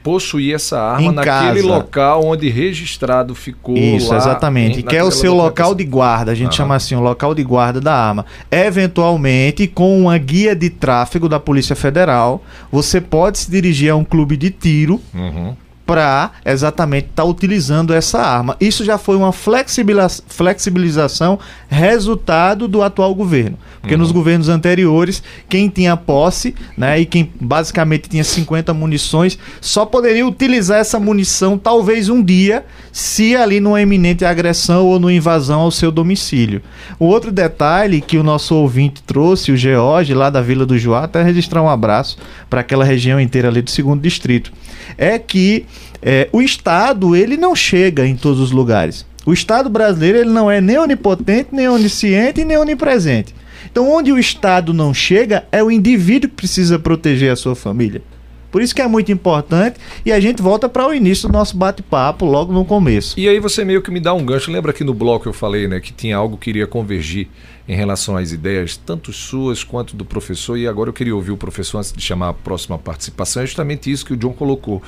possuir 0.07 0.55
essa 0.55 0.79
arma 0.79 1.01
em 1.01 1.11
naquele 1.11 1.61
casa. 1.61 1.67
local 1.67 2.25
onde 2.25 2.47
registrado 2.49 3.35
ficou. 3.35 3.75
Isso, 3.75 4.15
exatamente. 4.15 4.79
Em, 4.79 4.81
que 4.81 4.95
é 4.95 5.03
o 5.03 5.11
seu 5.11 5.33
local 5.33 5.75
de 5.75 5.83
guarda, 5.83 6.31
a 6.31 6.35
gente 6.35 6.55
chama 6.55 6.75
assim, 6.75 6.95
o 6.95 7.01
local 7.01 7.35
de 7.35 7.43
guarda 7.43 7.81
da 7.81 7.93
arma. 7.93 8.25
Eventualmente, 8.49 9.67
com 9.67 9.99
uma 9.99 10.17
guia 10.17 10.55
de 10.55 10.69
tráfego 10.69 11.27
da 11.27 11.41
Polícia 11.41 11.75
Federal, 11.75 12.41
você 12.71 13.01
pode 13.01 13.37
se 13.39 13.51
dirigir 13.51 13.91
a 13.91 13.97
um 13.97 14.05
clube 14.05 14.37
de 14.37 14.49
tiro. 14.49 15.01
Uhum 15.13 15.53
para 15.87 16.31
exatamente 16.45 17.05
estar 17.05 17.23
tá 17.23 17.29
utilizando 17.29 17.93
essa 17.93 18.19
arma. 18.19 18.57
Isso 18.59 18.83
já 18.83 18.97
foi 18.97 19.15
uma 19.15 19.31
flexibilização 19.31 21.39
resultado 21.69 22.67
do 22.67 22.83
atual 22.83 23.15
governo. 23.15 23.57
Porque 23.79 23.95
uhum. 23.95 24.01
nos 24.01 24.11
governos 24.11 24.49
anteriores, 24.49 25.23
quem 25.47 25.69
tinha 25.69 25.95
posse, 25.95 26.53
né, 26.77 26.99
e 26.99 27.05
quem 27.05 27.31
basicamente 27.39 28.09
tinha 28.09 28.23
50 28.23 28.73
munições, 28.73 29.39
só 29.61 29.85
poderia 29.85 30.27
utilizar 30.27 30.79
essa 30.79 30.99
munição 30.99 31.57
talvez 31.57 32.09
um 32.09 32.21
dia, 32.21 32.65
se 32.91 33.33
ali 33.33 33.61
numa 33.61 33.81
iminente 33.81 34.25
agressão 34.25 34.85
ou 34.85 34.99
numa 34.99 35.13
invasão 35.13 35.61
ao 35.61 35.71
seu 35.71 35.89
domicílio. 35.89 36.61
O 36.99 37.05
outro 37.05 37.31
detalhe 37.31 38.01
que 38.01 38.17
o 38.17 38.23
nosso 38.23 38.55
ouvinte 38.55 39.01
trouxe, 39.03 39.53
o 39.53 39.57
George, 39.57 40.13
lá 40.13 40.29
da 40.29 40.41
Vila 40.41 40.65
do 40.65 40.77
Joá, 40.77 41.05
até 41.05 41.23
registrar 41.23 41.63
um 41.63 41.69
abraço 41.69 42.17
para 42.49 42.59
aquela 42.59 42.83
região 42.83 43.21
inteira 43.21 43.47
ali 43.47 43.61
do 43.61 43.71
segundo 43.71 44.01
distrito, 44.01 44.51
é 44.97 45.17
que 45.17 45.65
é, 46.01 46.29
o 46.31 46.41
Estado 46.41 47.15
ele 47.15 47.37
não 47.37 47.55
chega 47.55 48.05
em 48.05 48.15
todos 48.15 48.39
os 48.39 48.51
lugares. 48.51 49.05
O 49.25 49.33
Estado 49.33 49.69
brasileiro 49.69 50.19
ele 50.19 50.29
não 50.29 50.49
é 50.49 50.61
nem 50.61 50.77
onipotente, 50.77 51.49
nem 51.51 51.67
onisciente, 51.67 52.45
nem 52.45 52.57
onipresente. 52.57 53.35
Então, 53.69 53.91
onde 53.91 54.11
o 54.11 54.17
Estado 54.17 54.73
não 54.73 54.93
chega, 54.93 55.45
é 55.51 55.61
o 55.61 55.69
indivíduo 55.69 56.29
que 56.29 56.35
precisa 56.35 56.79
proteger 56.79 57.31
a 57.31 57.35
sua 57.35 57.55
família. 57.55 58.01
Por 58.49 58.61
isso 58.61 58.73
que 58.73 58.81
é 58.81 58.87
muito 58.87 59.11
importante 59.11 59.77
e 60.05 60.11
a 60.11 60.19
gente 60.19 60.41
volta 60.41 60.69
para 60.69 60.87
o 60.87 60.93
início 60.93 61.27
do 61.27 61.33
nosso 61.33 61.57
bate-papo 61.57 62.25
logo 62.25 62.53
no 62.53 62.63
começo. 62.63 63.19
E 63.19 63.27
aí 63.27 63.39
você 63.39 63.65
meio 63.65 63.81
que 63.81 63.91
me 63.91 63.99
dá 63.99 64.13
um 64.13 64.25
gancho. 64.25 64.49
Lembra 64.49 64.71
que 64.71 64.83
no 64.83 64.93
bloco 64.93 65.27
eu 65.27 65.33
falei, 65.33 65.67
né, 65.67 65.79
que 65.79 65.91
tinha 65.91 66.15
algo 66.15 66.37
que 66.37 66.49
iria 66.49 66.65
convergir 66.65 67.27
em 67.67 67.75
relação 67.75 68.15
às 68.15 68.31
ideias, 68.31 68.77
tanto 68.77 69.11
suas 69.11 69.63
quanto 69.63 69.95
do 69.95 70.05
professor, 70.05 70.57
e 70.57 70.65
agora 70.65 70.89
eu 70.89 70.93
queria 70.93 71.13
ouvir 71.13 71.31
o 71.31 71.37
professor 71.37 71.79
antes 71.79 71.91
de 71.91 72.01
chamar 72.01 72.29
a 72.29 72.33
próxima 72.33 72.77
participação. 72.77 73.43
É 73.43 73.45
justamente 73.45 73.91
isso 73.91 74.05
que 74.05 74.13
o 74.13 74.17
John 74.17 74.31
colocou. 74.31 74.81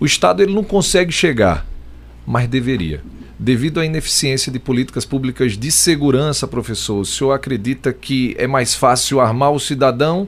O 0.00 0.06
Estado 0.06 0.42
ele 0.42 0.54
não 0.54 0.64
consegue 0.64 1.12
chegar, 1.12 1.66
mas 2.26 2.48
deveria. 2.48 3.02
Devido 3.38 3.80
à 3.80 3.84
ineficiência 3.84 4.50
de 4.50 4.58
políticas 4.58 5.04
públicas 5.04 5.58
de 5.58 5.70
segurança, 5.70 6.48
professor, 6.48 7.00
o 7.00 7.04
senhor 7.04 7.32
acredita 7.32 7.92
que 7.92 8.34
é 8.38 8.46
mais 8.46 8.74
fácil 8.74 9.20
armar 9.20 9.52
o 9.52 9.60
cidadão, 9.60 10.26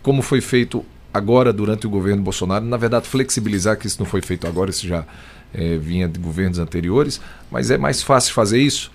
como 0.00 0.22
foi 0.22 0.40
feito 0.40 0.84
agora 1.12 1.52
durante 1.52 1.86
o 1.86 1.90
governo 1.90 2.22
Bolsonaro? 2.22 2.64
Na 2.64 2.76
verdade, 2.76 3.08
flexibilizar, 3.08 3.76
que 3.76 3.88
isso 3.88 3.98
não 3.98 4.06
foi 4.06 4.22
feito 4.22 4.46
agora, 4.46 4.70
isso 4.70 4.86
já 4.86 5.04
é, 5.52 5.76
vinha 5.76 6.08
de 6.08 6.20
governos 6.20 6.60
anteriores, 6.60 7.20
mas 7.50 7.70
é 7.70 7.78
mais 7.78 8.02
fácil 8.02 8.32
fazer 8.32 8.60
isso? 8.60 8.92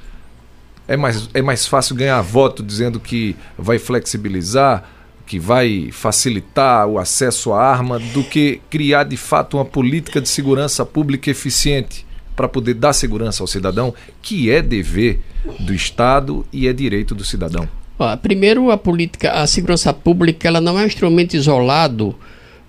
É 0.87 0.95
mais, 0.95 1.29
é 1.33 1.41
mais 1.41 1.67
fácil 1.67 1.95
ganhar 1.95 2.21
voto 2.21 2.63
dizendo 2.63 2.99
que 2.99 3.35
vai 3.57 3.77
flexibilizar? 3.77 4.89
Que 5.31 5.39
vai 5.39 5.87
facilitar 5.93 6.85
o 6.85 6.99
acesso 6.99 7.53
à 7.53 7.63
arma 7.63 7.97
do 7.97 8.21
que 8.21 8.59
criar 8.69 9.05
de 9.05 9.15
fato 9.15 9.55
uma 9.55 9.63
política 9.63 10.19
de 10.19 10.27
segurança 10.27 10.85
pública 10.85 11.31
eficiente 11.31 12.05
para 12.35 12.49
poder 12.49 12.73
dar 12.73 12.91
segurança 12.91 13.41
ao 13.41 13.47
cidadão, 13.47 13.93
que 14.21 14.51
é 14.51 14.61
dever 14.61 15.21
do 15.61 15.73
Estado 15.73 16.45
e 16.51 16.67
é 16.67 16.73
direito 16.73 17.15
do 17.15 17.23
cidadão. 17.23 17.65
primeiro, 18.21 18.71
a 18.71 18.77
política, 18.77 19.31
a 19.31 19.47
segurança 19.47 19.93
pública, 19.93 20.49
ela 20.49 20.59
não 20.59 20.77
é 20.77 20.83
um 20.83 20.87
instrumento 20.87 21.33
isolado 21.33 22.13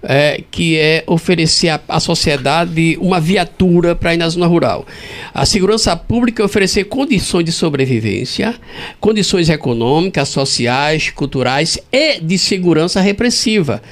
é, 0.02 0.42
que 0.50 0.76
é 0.76 1.04
oferecer 1.06 1.80
à, 1.88 2.00
sociedade 2.00 2.96
uma 3.00 3.20
viatura 3.20 3.94
para 3.94 4.14
ir 4.14 4.16
na 4.16 4.28
zona 4.28 4.46
rural. 4.46 4.86
A 5.32 5.46
segurança 5.46 5.96
pública 5.96 6.42
é 6.42 6.46
oferecer 6.46 6.84
condições 6.84 7.44
de 7.44 7.52
sobrevivência, 7.52 8.54
condições 9.00 9.48
econômicas, 9.48 10.28
sociais, 10.28 11.10
culturais 11.10 11.78
e 11.92 12.20
de 12.20 12.36
segurança 12.38 13.00
repressiva. 13.00 13.82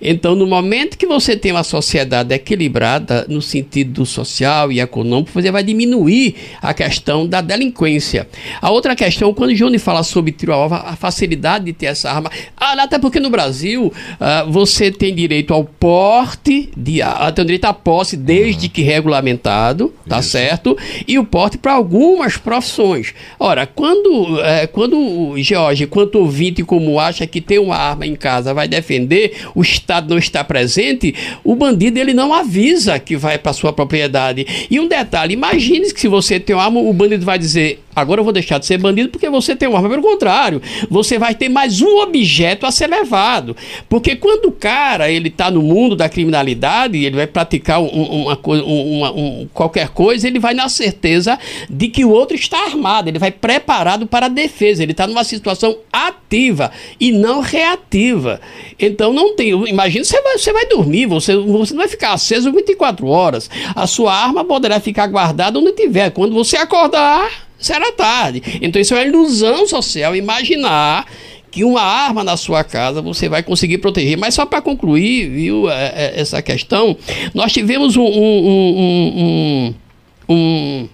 Então, 0.00 0.34
no 0.34 0.46
momento 0.46 0.96
que 0.96 1.06
você 1.06 1.36
tem 1.36 1.52
uma 1.52 1.64
sociedade 1.64 2.32
equilibrada 2.34 3.26
no 3.28 3.42
sentido 3.42 4.06
social 4.06 4.70
e 4.70 4.80
econômico, 4.80 5.30
você 5.32 5.50
vai 5.50 5.62
diminuir 5.62 6.36
a 6.62 6.72
questão 6.72 7.26
da 7.26 7.40
delinquência. 7.40 8.28
A 8.60 8.70
outra 8.70 8.94
questão, 8.94 9.34
quando 9.34 9.50
o 9.50 9.54
Johnny 9.54 9.78
fala 9.78 10.02
sobre 10.02 10.32
tiro 10.32 10.52
alvo, 10.52 10.76
a 10.76 10.94
facilidade 10.94 11.66
de 11.66 11.72
ter 11.72 11.86
essa 11.86 12.10
arma, 12.10 12.30
ah, 12.56 12.74
até 12.82 12.98
porque 12.98 13.18
no 13.18 13.30
Brasil 13.30 13.86
uh, 13.86 14.50
você 14.50 14.90
tem 14.90 15.14
direito 15.14 15.52
ao 15.52 15.64
porte, 15.64 16.70
de, 16.76 17.00
uh, 17.02 17.32
tem 17.34 17.44
direito 17.44 17.64
à 17.64 17.74
posse 17.74 18.16
desde 18.16 18.66
uhum. 18.66 18.72
que 18.72 18.82
regulamentado, 18.82 19.92
tá 20.08 20.20
Isso. 20.20 20.30
certo? 20.30 20.78
E 21.06 21.18
o 21.18 21.24
porte 21.24 21.58
para 21.58 21.72
algumas 21.72 22.36
profissões. 22.36 23.14
Ora, 23.38 23.66
quando, 23.66 24.34
uh, 24.34 24.68
quando 24.72 24.96
o 24.98 25.38
George, 25.38 25.86
quanto 25.86 26.18
ouvinte 26.18 26.62
como 26.62 27.00
acha 27.00 27.26
que 27.26 27.40
tem 27.40 27.58
uma 27.58 27.76
arma 27.76 28.06
em 28.06 28.14
casa 28.14 28.54
vai 28.54 28.68
defender, 28.68 29.36
o 29.54 29.62
Estado 29.88 30.10
não 30.10 30.18
está 30.18 30.44
presente, 30.44 31.14
o 31.42 31.56
bandido 31.56 31.98
ele 31.98 32.12
não 32.12 32.34
avisa 32.34 32.98
que 32.98 33.16
vai 33.16 33.38
para 33.38 33.54
sua 33.54 33.72
propriedade. 33.72 34.46
E 34.70 34.78
um 34.78 34.86
detalhe, 34.86 35.32
imagine 35.32 35.90
que 35.90 35.98
se 35.98 36.08
você 36.08 36.38
tem 36.38 36.54
uma 36.54 36.62
arma, 36.62 36.78
o 36.78 36.92
bandido 36.92 37.24
vai 37.24 37.38
dizer 37.38 37.82
agora 38.00 38.20
eu 38.20 38.24
vou 38.24 38.32
deixar 38.32 38.58
de 38.58 38.66
ser 38.66 38.78
bandido 38.78 39.08
porque 39.08 39.28
você 39.28 39.54
tem 39.54 39.68
uma 39.68 39.78
arma. 39.78 39.88
Pelo 39.90 40.02
contrário, 40.02 40.60
você 40.90 41.18
vai 41.18 41.34
ter 41.34 41.48
mais 41.48 41.80
um 41.80 41.98
objeto 41.98 42.66
a 42.66 42.70
ser 42.70 42.88
levado. 42.88 43.56
Porque 43.88 44.16
quando 44.16 44.46
o 44.46 44.52
cara 44.52 45.10
ele 45.10 45.28
está 45.28 45.50
no 45.50 45.62
mundo 45.62 45.96
da 45.96 46.08
criminalidade, 46.08 47.04
ele 47.04 47.16
vai 47.16 47.26
praticar 47.26 47.80
coisa, 48.42 48.64
uma, 48.64 49.10
um, 49.12 49.48
qualquer 49.52 49.88
coisa, 49.88 50.26
ele 50.26 50.38
vai 50.38 50.54
na 50.54 50.68
certeza 50.68 51.38
de 51.68 51.88
que 51.88 52.04
o 52.04 52.10
outro 52.10 52.36
está 52.36 52.64
armado, 52.64 53.08
ele 53.08 53.18
vai 53.18 53.30
preparado 53.30 54.06
para 54.06 54.26
a 54.26 54.28
defesa, 54.28 54.82
ele 54.82 54.92
está 54.92 55.06
numa 55.06 55.24
situação 55.24 55.76
ativa 55.92 56.70
e 57.00 57.12
não 57.12 57.40
reativa. 57.40 58.40
Então 58.78 59.12
não 59.12 59.34
tem. 59.34 59.50
Imagina, 59.68 60.04
você 60.04 60.20
vai, 60.20 60.38
você 60.38 60.52
vai 60.52 60.66
dormir, 60.66 61.06
você, 61.06 61.36
você 61.36 61.74
não 61.74 61.80
vai 61.80 61.88
ficar 61.88 62.12
aceso 62.12 62.52
24 62.52 63.06
horas. 63.06 63.50
A 63.74 63.86
sua 63.86 64.14
arma 64.14 64.44
poderá 64.44 64.80
ficar 64.80 65.06
guardada 65.06 65.58
onde 65.58 65.72
tiver. 65.72 66.10
Quando 66.10 66.34
você 66.34 66.56
acordar, 66.56 67.47
será 67.58 67.92
tarde. 67.92 68.42
Então 68.60 68.80
isso 68.80 68.94
é 68.94 68.98
uma 68.98 69.06
ilusão 69.06 69.66
social 69.66 70.14
imaginar 70.14 71.06
que 71.50 71.64
uma 71.64 71.82
arma 71.82 72.22
na 72.22 72.36
sua 72.36 72.62
casa 72.62 73.00
você 73.00 73.28
vai 73.28 73.42
conseguir 73.42 73.78
proteger. 73.78 74.16
Mas 74.16 74.34
só 74.34 74.44
para 74.46 74.60
concluir, 74.60 75.30
viu, 75.30 75.70
é, 75.70 75.92
é, 75.94 76.20
essa 76.20 76.40
questão, 76.42 76.96
nós 77.34 77.52
tivemos 77.52 77.96
um, 77.96 78.04
um, 78.04 79.74
um, 80.28 80.34
um 80.34 80.88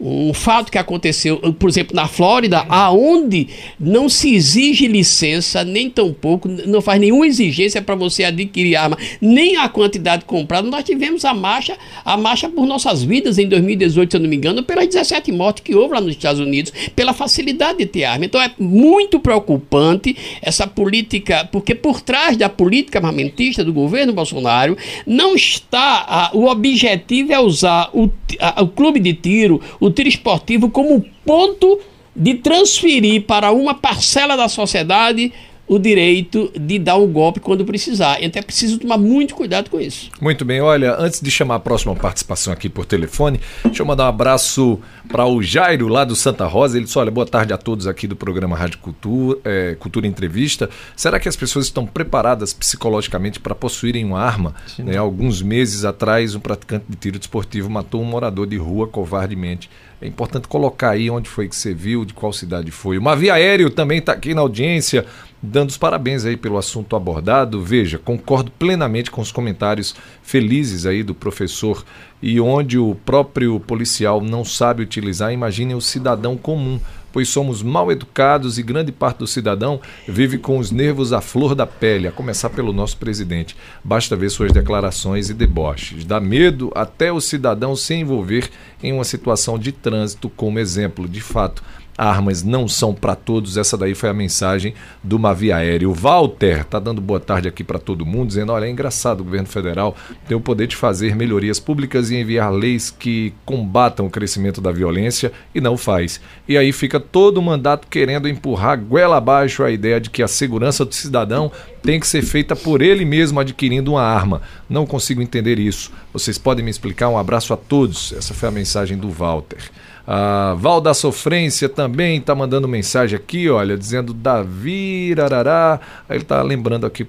um 0.00 0.32
fato 0.32 0.70
que 0.70 0.78
aconteceu, 0.78 1.38
por 1.58 1.68
exemplo, 1.68 1.94
na 1.94 2.06
Flórida, 2.06 2.64
aonde 2.68 3.48
não 3.80 4.08
se 4.08 4.34
exige 4.34 4.86
licença, 4.86 5.64
nem 5.64 5.90
tampouco, 5.90 6.48
não 6.48 6.80
faz 6.80 7.00
nenhuma 7.00 7.26
exigência 7.26 7.82
para 7.82 7.96
você 7.96 8.22
adquirir 8.22 8.76
arma, 8.76 8.96
nem 9.20 9.56
a 9.56 9.68
quantidade 9.68 10.24
comprada. 10.24 10.68
Nós 10.68 10.84
tivemos 10.84 11.24
a 11.24 11.34
marcha, 11.34 11.76
a 12.04 12.16
marcha 12.16 12.48
por 12.48 12.66
nossas 12.66 13.02
vidas 13.02 13.38
em 13.38 13.48
2018, 13.48 14.10
se 14.10 14.16
eu 14.16 14.20
não 14.20 14.28
me 14.28 14.36
engano, 14.36 14.62
pelas 14.62 14.86
17 14.86 15.32
mortes 15.32 15.64
que 15.64 15.74
houve 15.74 15.94
lá 15.94 16.00
nos 16.00 16.12
Estados 16.12 16.40
Unidos, 16.40 16.72
pela 16.94 17.12
facilidade 17.12 17.78
de 17.78 17.86
ter 17.86 18.04
arma. 18.04 18.24
Então 18.24 18.40
é 18.40 18.52
muito 18.58 19.18
preocupante 19.18 20.16
essa 20.40 20.66
política, 20.66 21.48
porque 21.50 21.74
por 21.74 22.00
trás 22.00 22.36
da 22.36 22.48
política 22.48 22.98
armamentista 22.98 23.64
do 23.64 23.72
governo 23.72 24.12
Bolsonaro 24.12 24.76
não 25.04 25.34
está 25.34 26.04
a, 26.06 26.30
o 26.34 26.46
objetivo 26.46 27.32
é 27.32 27.40
usar 27.40 27.90
o, 27.92 28.08
a, 28.38 28.62
o 28.62 28.68
clube 28.68 29.00
de 29.00 29.12
tiro, 29.12 29.60
o 29.80 29.87
o 29.88 29.92
tiro 29.92 30.08
esportivo 30.08 30.70
como 30.70 31.04
ponto 31.24 31.80
de 32.14 32.34
transferir 32.34 33.22
para 33.22 33.52
uma 33.52 33.74
parcela 33.74 34.36
da 34.36 34.48
sociedade 34.48 35.32
o 35.68 35.78
direito 35.78 36.50
de 36.58 36.78
dar 36.78 36.96
um 36.96 37.06
golpe 37.06 37.40
quando 37.40 37.64
precisar. 37.64 38.22
Então 38.22 38.40
é 38.40 38.42
preciso 38.42 38.78
tomar 38.78 38.96
muito 38.96 39.34
cuidado 39.34 39.68
com 39.68 39.78
isso. 39.78 40.10
Muito 40.20 40.44
bem, 40.44 40.60
olha, 40.60 40.96
antes 40.98 41.20
de 41.20 41.30
chamar 41.30 41.56
a 41.56 41.60
próxima 41.60 41.94
participação 41.94 42.52
aqui 42.52 42.68
por 42.68 42.86
telefone, 42.86 43.38
deixa 43.64 43.82
eu 43.82 43.86
mandar 43.86 44.04
um 44.04 44.08
abraço 44.08 44.80
para 45.08 45.26
o 45.26 45.42
Jairo, 45.42 45.88
lá 45.88 46.04
do 46.04 46.14
Santa 46.14 46.46
Rosa. 46.46 46.76
Ele 46.76 46.84
disse: 46.84 46.98
Olha, 46.98 47.10
boa 47.10 47.26
tarde 47.26 47.52
a 47.52 47.58
todos 47.58 47.86
aqui 47.86 48.06
do 48.06 48.14
programa 48.14 48.56
Rádio 48.56 48.78
Cultura, 48.78 49.38
é, 49.44 49.74
Cultura 49.78 50.06
Entrevista. 50.06 50.68
Será 50.94 51.18
que 51.18 51.28
as 51.28 51.36
pessoas 51.36 51.64
estão 51.66 51.86
preparadas 51.86 52.52
psicologicamente 52.52 53.40
para 53.40 53.54
possuírem 53.54 54.04
uma 54.04 54.20
arma? 54.20 54.54
Né, 54.78 54.96
alguns 54.96 55.42
meses 55.42 55.84
atrás, 55.84 56.34
um 56.34 56.40
praticante 56.40 56.84
de 56.88 56.96
tiro 56.96 57.18
desportivo 57.18 57.70
matou 57.70 58.02
um 58.02 58.04
morador 58.04 58.46
de 58.46 58.56
rua 58.56 58.86
covardemente. 58.86 59.70
É 60.00 60.06
importante 60.06 60.46
colocar 60.46 60.90
aí 60.90 61.10
onde 61.10 61.28
foi 61.28 61.48
que 61.48 61.56
você 61.56 61.74
viu, 61.74 62.04
de 62.04 62.14
qual 62.14 62.32
cidade 62.32 62.70
foi. 62.70 62.98
O 62.98 63.02
Mavi 63.02 63.30
Aéreo 63.30 63.68
também 63.68 63.98
está 63.98 64.12
aqui 64.12 64.32
na 64.32 64.42
audiência 64.42 65.04
dando 65.42 65.70
os 65.70 65.78
parabéns 65.78 66.24
aí 66.24 66.36
pelo 66.36 66.58
assunto 66.58 66.96
abordado. 66.96 67.62
Veja, 67.62 67.98
concordo 67.98 68.50
plenamente 68.50 69.10
com 69.10 69.20
os 69.20 69.32
comentários 69.32 69.94
felizes 70.22 70.84
aí 70.84 71.02
do 71.02 71.14
professor 71.14 71.84
e 72.20 72.40
onde 72.40 72.78
o 72.78 72.94
próprio 72.94 73.60
policial 73.60 74.20
não 74.20 74.44
sabe 74.44 74.82
utilizar, 74.82 74.97
imagine 75.32 75.74
o 75.74 75.80
cidadão 75.80 76.36
comum, 76.36 76.80
pois 77.12 77.28
somos 77.28 77.62
mal 77.62 77.90
educados 77.90 78.58
e 78.58 78.62
grande 78.62 78.92
parte 78.92 79.18
do 79.18 79.26
cidadão 79.26 79.80
vive 80.06 80.38
com 80.38 80.58
os 80.58 80.70
nervos 80.70 81.12
à 81.12 81.20
flor 81.20 81.54
da 81.54 81.66
pele, 81.66 82.06
a 82.06 82.12
começar 82.12 82.50
pelo 82.50 82.72
nosso 82.72 82.96
presidente. 82.96 83.56
Basta 83.82 84.16
ver 84.16 84.30
suas 84.30 84.52
declarações 84.52 85.30
e 85.30 85.34
deboches. 85.34 86.04
Dá 86.04 86.20
medo 86.20 86.70
até 86.74 87.12
o 87.12 87.20
cidadão 87.20 87.74
se 87.74 87.94
envolver 87.94 88.50
em 88.82 88.92
uma 88.92 89.04
situação 89.04 89.58
de 89.58 89.72
trânsito 89.72 90.28
como 90.28 90.58
exemplo. 90.58 91.08
De 91.08 91.20
fato, 91.20 91.62
Armas 91.98 92.44
não 92.44 92.68
são 92.68 92.94
para 92.94 93.16
todos. 93.16 93.56
Essa 93.56 93.76
daí 93.76 93.92
foi 93.92 94.08
a 94.08 94.14
mensagem 94.14 94.72
do 95.02 95.18
Mavi 95.18 95.50
Aéreo. 95.50 95.92
Walter 95.92 96.60
está 96.60 96.78
dando 96.78 97.00
boa 97.00 97.18
tarde 97.18 97.48
aqui 97.48 97.64
para 97.64 97.80
todo 97.80 98.06
mundo, 98.06 98.28
dizendo: 98.28 98.52
olha, 98.52 98.66
é 98.66 98.70
engraçado 98.70 99.20
o 99.20 99.24
governo 99.24 99.48
federal 99.48 99.96
ter 100.28 100.36
o 100.36 100.40
poder 100.40 100.68
de 100.68 100.76
fazer 100.76 101.16
melhorias 101.16 101.58
públicas 101.58 102.10
e 102.10 102.16
enviar 102.16 102.52
leis 102.52 102.88
que 102.88 103.34
combatam 103.44 104.06
o 104.06 104.10
crescimento 104.10 104.60
da 104.60 104.70
violência 104.70 105.32
e 105.52 105.60
não 105.60 105.76
faz. 105.76 106.20
E 106.46 106.56
aí 106.56 106.70
fica 106.70 107.00
todo 107.00 107.38
o 107.38 107.42
mandato 107.42 107.88
querendo 107.88 108.28
empurrar 108.28 108.78
goela 108.78 109.16
abaixo 109.16 109.64
a 109.64 109.70
ideia 109.70 110.00
de 110.00 110.08
que 110.08 110.22
a 110.22 110.28
segurança 110.28 110.84
do 110.84 110.94
cidadão 110.94 111.50
tem 111.82 111.98
que 111.98 112.06
ser 112.06 112.22
feita 112.22 112.54
por 112.54 112.80
ele 112.80 113.04
mesmo 113.04 113.40
adquirindo 113.40 113.92
uma 113.92 114.02
arma. 114.02 114.42
Não 114.68 114.86
consigo 114.86 115.20
entender 115.20 115.58
isso. 115.58 115.90
Vocês 116.12 116.38
podem 116.38 116.64
me 116.64 116.70
explicar? 116.70 117.08
Um 117.08 117.18
abraço 117.18 117.52
a 117.52 117.56
todos. 117.56 118.12
Essa 118.12 118.34
foi 118.34 118.48
a 118.48 118.52
mensagem 118.52 118.96
do 118.96 119.10
Walter. 119.10 119.70
A 120.10 120.54
Val 120.54 120.80
da 120.80 120.94
Sofrência 120.94 121.68
também 121.68 122.16
está 122.16 122.34
mandando 122.34 122.66
mensagem 122.66 123.14
aqui, 123.14 123.50
olha, 123.50 123.76
dizendo 123.76 124.14
Davi. 124.14 125.10
Ele 125.10 126.22
está 126.22 126.40
lembrando 126.40 126.86
aqui, 126.86 127.06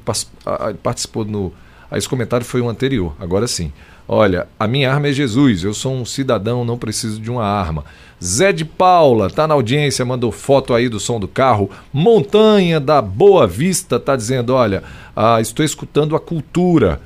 participou 0.84 1.24
no. 1.24 1.54
Esse 1.94 2.10
comentário 2.10 2.46
foi 2.46 2.60
o 2.60 2.68
anterior, 2.68 3.16
agora 3.18 3.48
sim. 3.48 3.72
Olha, 4.06 4.50
a 4.60 4.68
minha 4.68 4.92
arma 4.92 5.08
é 5.08 5.14
Jesus, 5.14 5.64
eu 5.64 5.74
sou 5.74 5.94
um 5.94 6.04
cidadão, 6.04 6.66
não 6.66 6.78
preciso 6.78 7.22
de 7.22 7.32
uma 7.32 7.46
arma. 7.46 7.86
Zé 8.22 8.52
de 8.52 8.66
Paula, 8.66 9.28
está 9.28 9.48
na 9.48 9.54
audiência, 9.54 10.04
mandou 10.04 10.30
foto 10.30 10.74
aí 10.74 10.90
do 10.90 11.00
som 11.00 11.22
do 11.22 11.28
carro. 11.28 11.70
Montanha 11.94 12.82
da 12.82 13.02
Boa 13.02 13.48
Vista 13.48 13.96
está 13.96 14.14
dizendo: 14.18 14.54
olha, 14.54 14.84
ah, 15.16 15.40
estou 15.40 15.64
escutando 15.64 16.18
a 16.18 16.20
cultura 16.20 17.00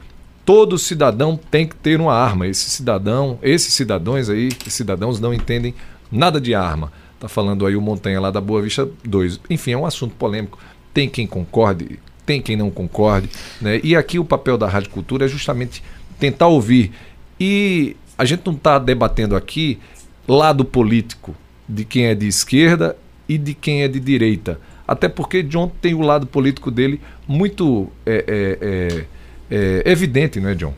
todo 0.45 0.77
cidadão 0.77 1.39
tem 1.49 1.67
que 1.67 1.75
ter 1.75 1.99
uma 1.99 2.13
arma. 2.13 2.47
Esse 2.47 2.69
cidadão, 2.69 3.39
esses 3.41 3.73
cidadãos 3.73 4.29
aí, 4.29 4.49
cidadãos 4.67 5.19
não 5.19 5.33
entendem 5.33 5.73
nada 6.11 6.39
de 6.39 6.53
arma. 6.53 6.91
Tá 7.19 7.27
falando 7.27 7.65
aí 7.65 7.75
o 7.75 7.81
Montanha 7.81 8.19
lá 8.19 8.31
da 8.31 8.41
Boa 8.41 8.61
Vista 8.61 8.87
2. 9.05 9.39
Enfim, 9.49 9.71
é 9.71 9.77
um 9.77 9.85
assunto 9.85 10.15
polêmico. 10.15 10.59
Tem 10.93 11.09
quem 11.09 11.25
concorde, 11.25 11.99
tem 12.25 12.41
quem 12.41 12.55
não 12.55 12.69
concorde, 12.69 13.29
né? 13.61 13.79
E 13.83 13.95
aqui 13.95 14.19
o 14.19 14.25
papel 14.25 14.57
da 14.57 14.67
Rádio 14.67 14.89
Cultura 14.89 15.25
é 15.25 15.27
justamente 15.27 15.81
tentar 16.19 16.47
ouvir. 16.47 16.91
E 17.39 17.95
a 18.17 18.25
gente 18.25 18.45
não 18.45 18.53
está 18.53 18.77
debatendo 18.77 19.35
aqui 19.35 19.79
lado 20.27 20.63
político 20.63 21.35
de 21.67 21.83
quem 21.83 22.05
é 22.05 22.15
de 22.15 22.27
esquerda 22.27 22.95
e 23.27 23.37
de 23.37 23.53
quem 23.53 23.83
é 23.83 23.87
de 23.87 23.99
direita. 23.99 24.59
Até 24.87 25.07
porque 25.07 25.41
John 25.41 25.71
tem 25.81 25.93
o 25.93 26.01
lado 26.01 26.27
político 26.27 26.69
dele 26.69 26.99
muito 27.27 27.89
é, 28.05 28.25
é, 28.27 28.57
é, 28.61 29.05
é, 29.49 29.83
evidente, 29.85 30.39
não 30.39 30.49
é, 30.49 30.55
John? 30.55 30.73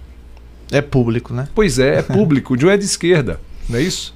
É 0.72 0.82
público, 0.82 1.34
né? 1.34 1.48
Pois 1.54 1.78
é, 1.78 2.00
é 2.00 2.02
público. 2.02 2.54
o 2.54 2.58
John 2.58 2.70
é 2.70 2.78
de 2.78 2.86
esquerda, 2.86 3.40
não 3.70 3.78
é 3.78 3.82
isso? 3.82 4.15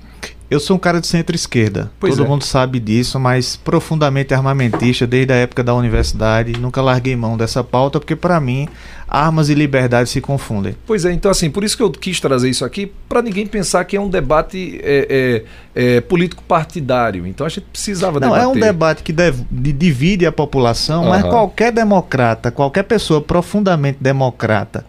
Eu 0.49 0.59
sou 0.59 0.77
um 0.77 0.79
cara 0.79 0.99
de 0.99 1.05
centro-esquerda. 1.05 1.91
Todo 1.99 2.23
é. 2.23 2.27
mundo 2.27 2.43
sabe 2.43 2.79
disso, 2.79 3.19
mas 3.19 3.55
profundamente 3.55 4.33
armamentista 4.33 5.05
desde 5.05 5.31
a 5.31 5.35
época 5.35 5.63
da 5.63 5.75
universidade. 5.75 6.59
Nunca 6.59 6.81
larguei 6.81 7.15
mão 7.15 7.37
dessa 7.37 7.63
pauta, 7.63 7.99
porque 7.99 8.15
para 8.15 8.39
mim 8.39 8.67
armas 9.07 9.49
e 9.49 9.53
liberdade 9.53 10.09
se 10.09 10.19
confundem. 10.19 10.75
Pois 10.87 11.05
é, 11.05 11.11
então 11.11 11.29
assim, 11.29 11.51
por 11.51 11.63
isso 11.63 11.77
que 11.77 11.83
eu 11.83 11.91
quis 11.91 12.19
trazer 12.19 12.49
isso 12.49 12.65
aqui, 12.65 12.91
para 13.07 13.21
ninguém 13.21 13.45
pensar 13.45 13.83
que 13.85 13.95
é 13.95 14.01
um 14.01 14.09
debate 14.09 14.79
é, 14.83 15.43
é, 15.75 15.97
é, 15.97 16.01
político 16.01 16.43
partidário. 16.43 17.27
Então 17.27 17.45
a 17.45 17.49
gente 17.49 17.65
precisava 17.71 18.19
Não, 18.19 18.29
debater. 18.29 18.43
é 18.43 18.47
um 18.47 18.59
debate 18.59 19.03
que 19.03 19.13
deve, 19.13 19.45
divide 19.51 20.25
a 20.25 20.31
população, 20.31 21.03
uhum. 21.03 21.09
mas 21.09 21.23
qualquer 21.23 21.71
democrata, 21.71 22.49
qualquer 22.49 22.83
pessoa 22.83 23.21
profundamente 23.21 23.99
democrata 24.01 24.85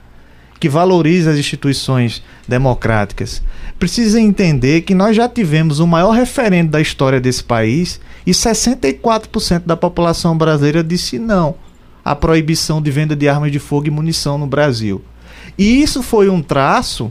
que 0.61 0.68
valoriza 0.68 1.30
as 1.30 1.38
instituições 1.38 2.22
democráticas, 2.46 3.42
precisa 3.78 4.20
entender 4.20 4.82
que 4.82 4.94
nós 4.94 5.16
já 5.16 5.26
tivemos 5.26 5.80
o 5.80 5.86
maior 5.86 6.11
referendo 6.11 6.70
da 6.70 6.80
história 6.82 7.18
desse 7.18 7.42
país 7.42 7.98
e 8.26 8.32
64% 8.32 9.62
da 9.64 9.74
população 9.74 10.36
brasileira 10.36 10.84
disse 10.84 11.18
não 11.18 11.54
à 12.04 12.14
proibição 12.14 12.80
de 12.82 12.90
venda 12.90 13.16
de 13.16 13.26
armas 13.26 13.50
de 13.50 13.58
fogo 13.58 13.86
e 13.86 13.90
munição 13.90 14.36
no 14.36 14.46
Brasil. 14.46 15.02
E 15.56 15.82
isso 15.82 16.02
foi 16.02 16.28
um 16.28 16.42
traço 16.42 17.11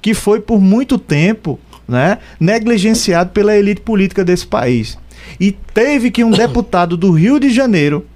que 0.00 0.14
foi 0.14 0.40
por 0.40 0.60
muito 0.60 0.98
tempo 0.98 1.58
né, 1.86 2.18
negligenciado 2.40 3.30
pela 3.30 3.54
elite 3.54 3.82
política 3.82 4.24
desse 4.24 4.46
país. 4.46 4.98
E 5.38 5.52
teve 5.52 6.10
que 6.10 6.24
um 6.24 6.30
deputado 6.30 6.96
do 6.96 7.10
Rio 7.10 7.38
de 7.38 7.50
Janeiro 7.50 8.06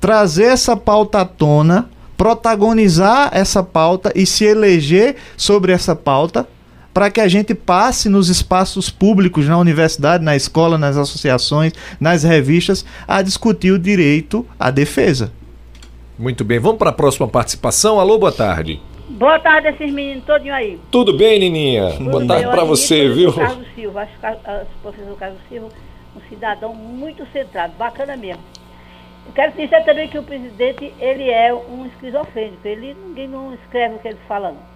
trazer 0.00 0.44
essa 0.44 0.76
pauta 0.76 1.20
à 1.20 1.24
tona 1.24 1.90
protagonizar 2.16 3.30
essa 3.32 3.62
pauta 3.62 4.12
e 4.14 4.26
se 4.26 4.44
eleger 4.44 5.16
sobre 5.36 5.72
essa 5.72 5.94
pauta 5.96 6.46
para 6.92 7.10
que 7.10 7.20
a 7.20 7.26
gente 7.26 7.54
passe 7.54 8.08
nos 8.08 8.28
espaços 8.28 8.88
públicos, 8.88 9.48
na 9.48 9.58
universidade, 9.58 10.22
na 10.22 10.36
escola, 10.36 10.78
nas 10.78 10.96
associações, 10.96 11.72
nas 12.00 12.22
revistas, 12.22 12.84
a 13.06 13.20
discutir 13.20 13.72
o 13.72 13.78
direito 13.78 14.46
à 14.58 14.70
defesa. 14.70 15.32
Muito 16.16 16.44
bem, 16.44 16.60
vamos 16.60 16.78
para 16.78 16.90
a 16.90 16.92
próxima 16.92 17.26
participação. 17.26 17.98
Alô, 17.98 18.16
boa 18.16 18.30
tarde. 18.30 18.80
Boa 19.08 19.38
tarde 19.40 19.68
esses 19.68 19.92
meninos 19.92 20.24
todinho 20.24 20.54
aí. 20.54 20.78
Tudo 20.90 21.16
bem, 21.16 21.40
Nininha? 21.40 21.94
Tudo 21.96 22.10
Boa 22.10 22.26
tarde 22.26 22.46
para 22.46 22.64
você, 22.64 23.08
viu? 23.08 23.30
O 23.30 23.34
Carlos 23.34 23.66
Silva, 23.74 24.02
acho 24.02 24.12
que 24.20 24.26
o 24.26 24.82
professor 24.82 25.16
Carlos 25.18 25.40
Silva, 25.48 25.68
um 26.16 26.28
cidadão 26.28 26.72
muito 26.74 27.26
centrado, 27.32 27.74
bacana 27.76 28.16
mesmo. 28.16 28.42
Eu 29.26 29.32
quero 29.32 29.52
dizer 29.52 29.84
também 29.84 30.08
que 30.08 30.18
o 30.18 30.22
presidente, 30.22 30.94
ele 31.00 31.30
é 31.30 31.52
um 31.52 31.86
esquizofrênico, 31.86 32.66
ele, 32.66 32.94
ninguém 33.06 33.28
não 33.28 33.54
escreve 33.54 33.96
o 33.96 33.98
que 33.98 34.08
ele 34.08 34.18
fala 34.28 34.50
não. 34.50 34.74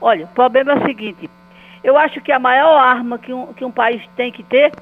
Olha, 0.00 0.24
o 0.24 0.28
problema 0.28 0.72
é 0.72 0.76
o 0.76 0.86
seguinte, 0.86 1.28
eu 1.84 1.96
acho 1.96 2.20
que 2.20 2.32
a 2.32 2.38
maior 2.38 2.76
arma 2.76 3.18
que 3.18 3.32
um, 3.32 3.52
que 3.52 3.64
um 3.64 3.70
país 3.70 4.02
tem 4.16 4.32
que 4.32 4.42
ter 4.42 4.72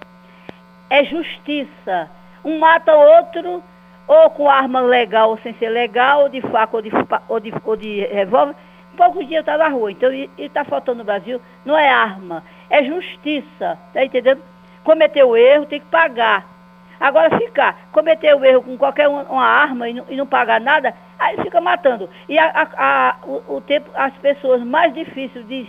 é 0.90 1.04
justiça. 1.04 2.10
Um 2.44 2.58
mata 2.58 2.94
o 2.94 3.16
outro, 3.16 3.62
ou 4.06 4.30
com 4.30 4.48
arma 4.48 4.80
legal 4.80 5.30
ou 5.30 5.38
sem 5.38 5.54
ser 5.54 5.68
legal, 5.68 6.22
ou 6.22 6.28
de 6.28 6.40
faca 6.40 6.76
ou 6.76 6.82
de, 6.82 6.90
ou 7.28 7.40
de, 7.40 7.52
ou 7.64 7.76
de 7.76 8.00
revólver. 8.06 8.54
Poucos 8.96 9.28
dias 9.28 9.40
estava 9.40 9.64
na 9.64 9.68
rua, 9.68 9.92
então 9.92 10.12
e 10.12 10.28
está 10.38 10.64
faltando 10.64 10.98
no 10.98 11.04
Brasil, 11.04 11.40
não 11.64 11.78
é 11.78 11.88
arma, 11.88 12.42
é 12.68 12.82
justiça, 12.82 13.78
tá 13.92 14.04
entendendo? 14.04 14.42
Cometeu 14.82 15.36
erro, 15.36 15.66
tem 15.66 15.78
que 15.78 15.86
pagar. 15.86 16.57
Agora 17.01 17.38
ficar, 17.38 17.88
cometer 17.92 18.34
o 18.34 18.44
erro 18.44 18.62
com 18.62 18.76
qualquer 18.76 19.09
uma, 19.09 19.22
uma 19.24 19.44
arma 19.44 19.88
e 19.88 19.94
não, 19.94 20.05
e 20.09 20.16
não, 20.16 20.26
pagar 20.26 20.61
nada, 20.61 20.94
aí 21.18 21.36
fica 21.36 21.61
matando. 21.61 22.09
E 22.28 22.38
a, 22.38 22.46
a, 22.46 22.68
a, 22.76 23.16
o, 23.24 23.57
o, 23.57 23.61
tempo, 23.61 23.88
as 23.94 24.12
pessoas 24.14 24.62
mais 24.64 24.92
difíceis 24.92 25.46
de, 25.46 25.68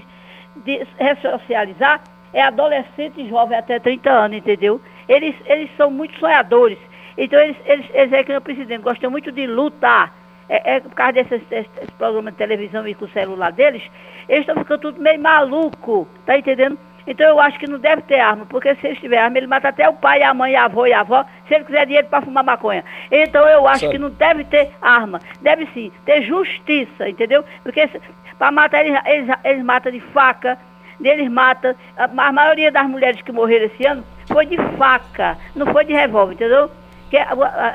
de 0.65 0.87
ressocializar 0.97 2.01
é 2.33 2.41
adolescente 2.41 3.21
e 3.21 3.29
jovem 3.29 3.57
até 3.57 3.79
30 3.79 4.09
anos, 4.09 4.37
entendeu? 4.37 4.81
Eles, 5.07 5.35
eles 5.45 5.69
são 5.77 5.91
muito 5.91 6.17
sonhadores. 6.19 6.79
Então 7.17 7.39
eles, 7.39 7.57
eles, 7.65 7.85
eles 7.93 8.13
é 8.13 8.23
que 8.23 8.35
o 8.35 8.41
presidente 8.41 8.81
gostam 8.81 9.11
muito 9.11 9.31
de 9.31 9.45
lutar. 9.45 10.17
É, 10.47 10.77
é 10.77 10.79
por 10.79 10.95
causa 10.95 11.13
desses, 11.13 11.41
desses 11.47 11.89
programas 11.97 12.33
de 12.33 12.39
televisão 12.39 12.87
e 12.87 12.95
com 12.95 13.05
o 13.05 13.09
celular 13.09 13.51
deles, 13.51 13.83
eles 14.27 14.47
estão 14.47 14.55
ficando 14.55 14.81
tudo 14.81 14.99
meio 14.99 15.21
maluco, 15.21 16.07
tá 16.25 16.39
entendendo? 16.39 16.75
Então 17.09 17.27
eu 17.27 17.39
acho 17.39 17.57
que 17.57 17.67
não 17.67 17.79
deve 17.79 18.03
ter 18.03 18.19
arma, 18.19 18.45
porque 18.45 18.75
se 18.75 18.85
eles 18.85 18.99
tiver 18.99 19.17
arma, 19.17 19.35
ele 19.35 19.47
mata 19.47 19.69
até 19.69 19.89
o 19.89 19.93
pai, 19.93 20.21
a 20.21 20.31
mãe, 20.31 20.55
a 20.55 20.65
avó 20.65 20.85
e 20.85 20.93
a 20.93 20.99
avó, 20.99 21.25
se 21.47 21.55
ele 21.55 21.65
quiser 21.65 21.87
dinheiro 21.87 22.07
para 22.07 22.21
fumar 22.21 22.43
maconha. 22.43 22.85
Então 23.11 23.47
eu 23.47 23.67
acho 23.67 23.79
Sabe. 23.79 23.93
que 23.93 23.97
não 23.97 24.11
deve 24.11 24.43
ter 24.43 24.69
arma. 24.79 25.19
Deve 25.41 25.67
sim 25.73 25.91
ter 26.05 26.21
justiça, 26.21 27.09
entendeu? 27.09 27.43
Porque 27.63 27.89
para 28.37 28.51
matar 28.51 28.85
eles, 28.85 29.01
eles, 29.05 29.27
eles 29.43 29.63
matam 29.63 29.91
de 29.91 29.99
faca, 29.99 30.55
eles 31.01 31.27
matam. 31.31 31.73
A, 31.97 32.03
a, 32.03 32.31
maioria 32.31 32.71
das 32.71 32.87
mulheres 32.87 33.19
que 33.23 33.31
morreram 33.31 33.65
esse 33.65 33.87
ano 33.87 34.03
foi 34.27 34.45
de 34.45 34.57
faca, 34.77 35.35
não 35.55 35.65
foi 35.65 35.85
de 35.85 35.93
revólver, 35.93 36.33
entendeu? 36.33 36.69
Que 37.09 37.17
é, 37.17 37.27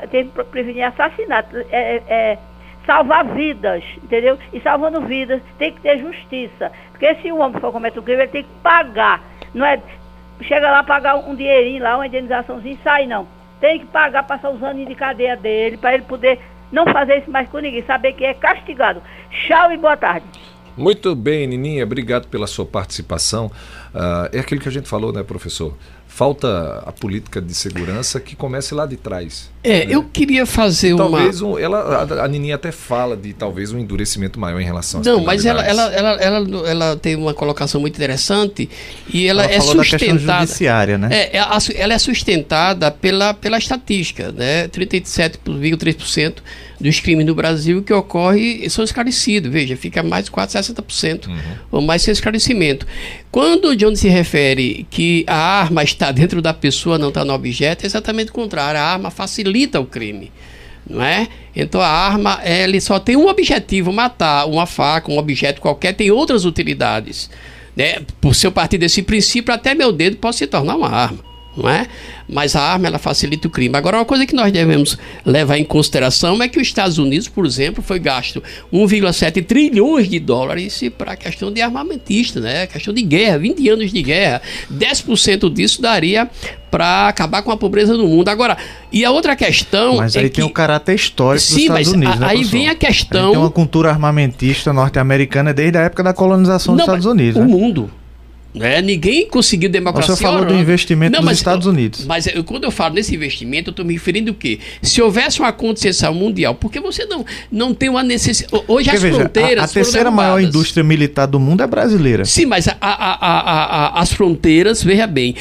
tem 0.09 0.29
que 0.29 0.43
prevenir 0.45 0.85
assassinato. 0.85 1.57
É, 1.69 2.01
é, 2.07 2.37
salvar 2.85 3.25
vidas, 3.25 3.83
entendeu? 4.03 4.37
E 4.53 4.59
salvando 4.61 5.01
vidas 5.01 5.41
tem 5.57 5.73
que 5.73 5.81
ter 5.81 5.99
justiça. 5.99 6.71
Porque 6.91 7.15
se 7.15 7.31
o 7.31 7.37
homem 7.37 7.59
for 7.59 7.71
cometer 7.71 7.99
um 7.99 8.03
crime, 8.03 8.21
ele 8.23 8.31
tem 8.31 8.43
que 8.43 8.49
pagar. 8.61 9.23
Não 9.53 9.65
é 9.65 9.81
chega 10.41 10.69
lá 10.69 10.83
pagar 10.83 11.15
um 11.15 11.35
dinheirinho 11.35 11.83
lá, 11.83 11.95
uma 11.95 12.07
indenizaçãozinha 12.07 12.73
e 12.73 12.83
sai, 12.83 13.07
não. 13.07 13.27
Tem 13.59 13.79
que 13.79 13.85
pagar, 13.85 14.23
passar 14.23 14.49
os 14.49 14.61
anos 14.61 14.85
de 14.85 14.95
cadeia 14.95 15.35
dele, 15.35 15.77
para 15.77 15.93
ele 15.93 16.03
poder 16.03 16.39
não 16.71 16.85
fazer 16.85 17.19
isso 17.19 17.31
mais 17.31 17.47
com 17.49 17.59
ninguém, 17.59 17.83
saber 17.85 18.13
que 18.13 18.25
é 18.25 18.33
castigado. 18.33 19.01
Tchau 19.29 19.71
e 19.71 19.77
boa 19.77 19.95
tarde. 19.95 20.25
Muito 20.77 21.15
bem, 21.15 21.47
Nininha, 21.47 21.85
obrigado 21.85 22.27
pela 22.27 22.47
sua 22.47 22.65
participação. 22.65 23.45
Uh, 23.93 24.29
é 24.33 24.39
aquilo 24.39 24.59
que 24.59 24.67
a 24.67 24.71
gente 24.71 24.89
falou, 24.89 25.13
né, 25.13 25.23
professor? 25.23 25.73
Falta 26.15 26.81
a 26.85 26.93
política 26.93 27.41
de 27.41 27.53
segurança 27.53 28.21
que 28.21 28.37
comece 28.37 28.73
lá 28.73 28.85
de 28.85 28.95
trás. 28.95 29.49
É, 29.61 29.85
né? 29.85 29.95
eu 29.95 30.03
queria 30.03 30.45
fazer 30.45 30.95
talvez 30.95 31.41
uma. 31.41 31.55
Um, 31.55 31.59
ela, 31.59 31.79
a, 31.79 32.23
a 32.23 32.27
Nininha 32.29 32.55
até 32.55 32.71
fala 32.71 33.17
de 33.17 33.33
talvez 33.33 33.73
um 33.73 33.79
endurecimento 33.79 34.39
maior 34.39 34.61
em 34.61 34.63
relação 34.63 35.01
Não, 35.03 35.21
mas 35.21 35.43
ela, 35.43 35.61
ela, 35.65 35.93
ela, 35.93 36.11
ela, 36.21 36.69
ela 36.69 36.95
tem 36.95 37.17
uma 37.17 37.33
colocação 37.33 37.81
muito 37.81 37.95
interessante 37.95 38.69
e 39.13 39.27
ela, 39.27 39.43
ela 39.43 39.55
é 39.55 39.59
sustentada. 39.59 40.45
judiciária, 40.45 40.97
né? 40.97 41.09
É, 41.11 41.37
é 41.37 41.41
ela 41.75 41.93
é 41.93 41.99
sustentada 41.99 42.89
pela, 42.91 43.33
pela 43.33 43.57
estatística, 43.57 44.31
né? 44.31 44.69
37,3% 44.69 46.35
dos 46.79 46.99
crimes 46.99 47.25
no 47.25 47.33
Brasil 47.33 47.83
que 47.83 47.93
ocorre 47.93 48.69
são 48.69 48.83
esclarecidos. 48.83 49.51
Veja, 49.51 49.75
fica 49.75 50.03
mais 50.03 50.25
de 50.25 50.31
4, 50.31 50.59
60% 50.59 51.27
uhum. 51.27 51.37
ou 51.71 51.81
mais 51.81 52.01
sem 52.01 52.11
esclarecimento. 52.11 52.85
Quando 53.31 53.69
o 53.69 53.75
John 53.75 53.95
se 53.95 54.07
refere 54.07 54.85
que 54.89 55.25
a 55.27 55.35
arma 55.35 55.83
está 55.83 56.04
dentro 56.11 56.41
da 56.41 56.53
pessoa, 56.53 56.97
não 56.97 57.09
está 57.09 57.23
no 57.23 57.33
objeto, 57.33 57.83
é 57.83 57.85
exatamente 57.87 58.31
o 58.31 58.33
contrário. 58.33 58.79
A 58.79 58.83
arma 58.83 59.09
facilita 59.11 59.79
o 59.79 59.85
crime. 59.85 60.31
Não 60.87 61.03
é? 61.03 61.27
Então 61.55 61.81
a 61.81 61.87
arma 61.87 62.39
ele 62.43 62.79
só 62.79 62.99
tem 62.99 63.15
um 63.15 63.27
objetivo, 63.27 63.91
matar. 63.91 64.45
Uma 64.45 64.65
faca, 64.65 65.11
um 65.11 65.17
objeto 65.17 65.59
qualquer, 65.59 65.93
tem 65.93 66.11
outras 66.11 66.45
utilidades. 66.45 67.29
Né? 67.75 68.01
Por 68.21 68.35
se 68.35 68.47
eu 68.47 68.51
partir 68.51 68.77
desse 68.77 69.01
princípio, 69.01 69.53
até 69.53 69.73
meu 69.73 69.91
dedo 69.91 70.17
pode 70.17 70.35
se 70.35 70.47
tornar 70.47 70.75
uma 70.75 70.89
arma 70.89 71.34
não 71.55 71.69
é? 71.69 71.87
Mas 72.27 72.55
a 72.55 72.61
arma 72.61 72.87
ela 72.87 72.99
facilita 72.99 73.47
o 73.47 73.51
crime. 73.51 73.75
Agora, 73.77 73.97
uma 73.97 74.05
coisa 74.05 74.25
que 74.25 74.35
nós 74.35 74.51
devemos 74.51 74.97
levar 75.25 75.57
em 75.57 75.63
consideração 75.63 76.41
é 76.41 76.47
que 76.47 76.59
os 76.59 76.67
Estados 76.67 76.97
Unidos, 76.97 77.27
por 77.27 77.45
exemplo, 77.45 77.83
foi 77.83 77.99
gasto 77.99 78.41
1,7 78.73 79.45
trilhões 79.45 80.09
de 80.09 80.19
dólares 80.19 80.81
para 80.97 81.13
a 81.13 81.15
questão 81.15 81.51
de 81.51 81.61
armamentista, 81.61 82.39
né? 82.39 82.67
questão 82.67 82.93
de 82.93 83.01
guerra, 83.01 83.37
20 83.37 83.69
anos 83.69 83.91
de 83.91 84.01
guerra. 84.01 84.41
10% 84.71 85.53
disso 85.53 85.81
daria 85.81 86.29
para 86.75 87.07
acabar 87.07 87.41
com 87.41 87.51
a 87.51 87.57
pobreza 87.57 87.95
no 87.95 88.07
mundo. 88.07 88.27
Agora, 88.27 88.57
e 88.91 89.05
a 89.05 89.11
outra 89.11 89.35
questão. 89.35 89.97
Mas 89.97 90.15
é 90.15 90.19
aí 90.19 90.29
que... 90.29 90.35
tem 90.35 90.43
o 90.43 90.49
caráter 90.49 90.95
histórico 90.95 91.45
Sim, 91.45 91.53
dos 91.53 91.63
Estados 91.63 91.87
Unidos. 91.93 92.15
A, 92.15 92.19
né, 92.19 92.27
aí 92.27 92.43
vem 92.43 92.67
a 92.67 92.75
questão. 92.75 93.31
tem 93.31 93.39
uma 93.39 93.51
cultura 93.51 93.89
armamentista 93.89 94.73
norte-americana 94.73 95.53
desde 95.53 95.77
a 95.77 95.81
época 95.81 96.03
da 96.03 96.13
colonização 96.13 96.75
dos 96.75 96.85
Não, 96.85 96.93
Estados 96.93 97.05
Unidos. 97.05 97.41
O 97.41 97.45
né? 97.45 97.47
mundo. 97.47 97.89
Né? 98.55 98.81
Ninguém 98.81 99.27
conseguiu 99.27 99.69
democracia. 99.69 100.15
Você 100.15 100.23
falou 100.23 100.45
do 100.45 100.53
investimento 100.53 101.11
não, 101.11 101.19
nos 101.19 101.25
mas, 101.25 101.37
Estados 101.37 101.67
Unidos. 101.67 102.05
Mas 102.05 102.25
eu, 102.27 102.43
quando 102.43 102.63
eu 102.63 102.71
falo 102.71 102.95
nesse 102.95 103.13
investimento, 103.13 103.69
eu 103.69 103.71
estou 103.71 103.85
me 103.85 103.93
referindo 103.93 104.31
o 104.31 104.33
quê? 104.33 104.59
Se 104.81 105.01
houvesse 105.01 105.39
uma 105.39 105.51
concessão 105.51 106.13
mundial, 106.13 106.55
porque 106.55 106.79
você 106.79 107.05
não, 107.05 107.25
não 107.51 107.73
tem 107.73 107.89
uma 107.89 108.01
necessidade. 108.01 108.63
Hoje 108.67 108.85
porque, 108.85 108.89
as 108.95 109.01
veja, 109.01 109.15
fronteiras. 109.15 109.63
A, 109.63 109.65
a 109.65 109.67
terceira 109.67 110.09
maior 110.09 110.39
indústria 110.39 110.83
militar 110.83 111.25
do 111.25 111.39
mundo 111.39 111.61
é 111.61 111.67
brasileira. 111.67 112.23
Sim, 112.23 112.45
mas 112.45 112.67
a, 112.67 112.75
a, 112.79 113.99
as 113.99 114.13
fronteiras, 114.13 114.81
veja 114.81 115.05
bem, 115.05 115.35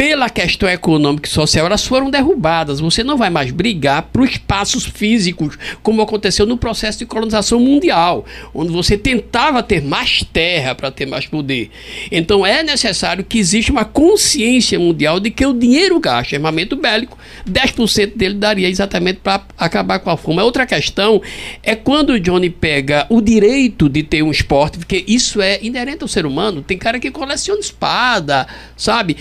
pela 0.00 0.30
questão 0.30 0.66
econômica 0.66 1.28
e 1.28 1.30
social, 1.30 1.66
elas 1.66 1.86
foram 1.86 2.10
derrubadas. 2.10 2.80
Você 2.80 3.04
não 3.04 3.18
vai 3.18 3.28
mais 3.28 3.50
brigar 3.50 4.04
por 4.04 4.26
espaços 4.26 4.86
físicos, 4.86 5.58
como 5.82 6.00
aconteceu 6.00 6.46
no 6.46 6.56
processo 6.56 7.00
de 7.00 7.04
colonização 7.04 7.60
mundial, 7.60 8.24
onde 8.54 8.72
você 8.72 8.96
tentava 8.96 9.62
ter 9.62 9.82
mais 9.82 10.24
terra 10.32 10.74
para 10.74 10.90
ter 10.90 11.04
mais 11.04 11.26
poder. 11.26 11.70
Então 12.10 12.46
é 12.46 12.62
necessário 12.62 13.22
que 13.22 13.38
exista 13.38 13.70
uma 13.70 13.84
consciência 13.84 14.78
mundial 14.78 15.20
de 15.20 15.30
que 15.30 15.44
o 15.44 15.52
dinheiro 15.52 16.00
gasto 16.00 16.32
em 16.32 16.36
armamento 16.36 16.76
bélico, 16.76 17.18
10% 17.46 18.16
dele 18.16 18.36
daria 18.36 18.70
exatamente 18.70 19.20
para 19.22 19.42
acabar 19.58 19.98
com 19.98 20.08
a 20.08 20.16
fome. 20.16 20.40
Outra 20.40 20.64
questão 20.64 21.20
é 21.62 21.76
quando 21.76 22.14
o 22.14 22.18
Johnny 22.18 22.48
pega 22.48 23.04
o 23.10 23.20
direito 23.20 23.86
de 23.86 24.02
ter 24.02 24.22
um 24.22 24.30
esporte, 24.30 24.78
porque 24.78 25.04
isso 25.06 25.42
é 25.42 25.58
inerente 25.60 26.02
ao 26.02 26.08
ser 26.08 26.24
humano. 26.24 26.62
Tem 26.62 26.78
cara 26.78 26.98
que 26.98 27.10
coleciona 27.10 27.60
espada, 27.60 28.46
sabe? 28.78 29.18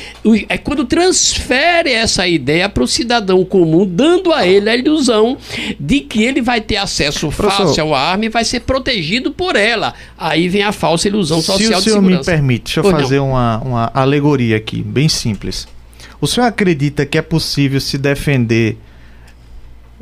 É 0.48 0.58
quando 0.70 0.86
transfere 0.86 1.92
essa 1.92 2.28
ideia 2.28 2.70
para 2.70 2.84
o 2.84 2.88
cidadão 2.88 3.44
comum, 3.44 3.88
dando 3.88 4.32
a 4.32 4.46
ele 4.46 4.70
a 4.70 4.76
ilusão 4.78 5.36
de 5.80 6.02
que 6.02 6.24
ele 6.24 6.44
vai 6.44 6.62
ter 6.62 6.78
acesso 6.78 7.32
Professor, 7.32 7.70
fácil 7.70 7.96
à 7.96 8.00
arma 8.00 8.26
e 8.26 8.30
vai 8.30 8.46
ser 8.46 8.60
protegido 8.60 9.32
por 9.32 9.56
ela. 9.56 9.96
Aí 10.16 10.48
vem 10.48 10.62
a 10.62 10.72
falsa 10.72 11.08
ilusão 11.08 11.42
social 11.42 11.82
Se 11.82 11.90
o 11.90 11.92
senhor 11.94 12.04
me 12.04 12.24
permite, 12.24 12.76
deixa 12.76 12.82
eu 12.82 12.92
fazer 12.92 13.18
uma, 13.18 13.58
uma 13.66 13.92
alegoria 13.96 14.58
aqui, 14.58 14.84
bem 14.84 15.10
simples. 15.10 15.68
O 16.22 16.28
senhor 16.28 16.46
acredita 16.46 17.04
que 17.04 17.18
é 17.18 17.22
possível 17.24 17.82
se 17.82 17.98
defender 17.98 18.78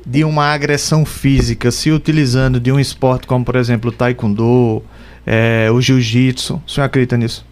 de 0.06 0.26
uma 0.26 0.48
agressão 0.48 1.06
física 1.06 1.72
se 1.72 1.92
utilizando 1.92 2.60
de 2.60 2.74
um 2.74 2.80
esporte 2.80 3.26
como, 3.26 3.46
por 3.46 3.56
exemplo, 3.56 3.90
o 3.90 3.94
taekwondo, 3.94 4.84
é, 5.26 5.70
o 5.72 5.80
jiu-jitsu? 5.80 6.62
O 6.68 6.70
senhor 6.70 6.88
acredita 6.88 7.16
nisso? 7.16 7.47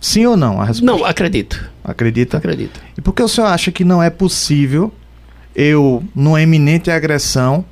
Sim 0.00 0.26
ou 0.26 0.36
não? 0.36 0.60
A 0.60 0.64
resposta? 0.64 0.84
Não, 0.84 1.04
acredito. 1.04 1.68
Acredita? 1.82 2.36
Acredito. 2.36 2.80
E 2.96 3.00
por 3.00 3.12
que 3.12 3.22
o 3.22 3.28
senhor 3.28 3.48
acha 3.48 3.72
que 3.72 3.84
não 3.84 4.02
é 4.02 4.10
possível 4.10 4.92
eu, 5.54 6.04
numa 6.14 6.40
eminente 6.40 6.90
agressão, 6.90 7.64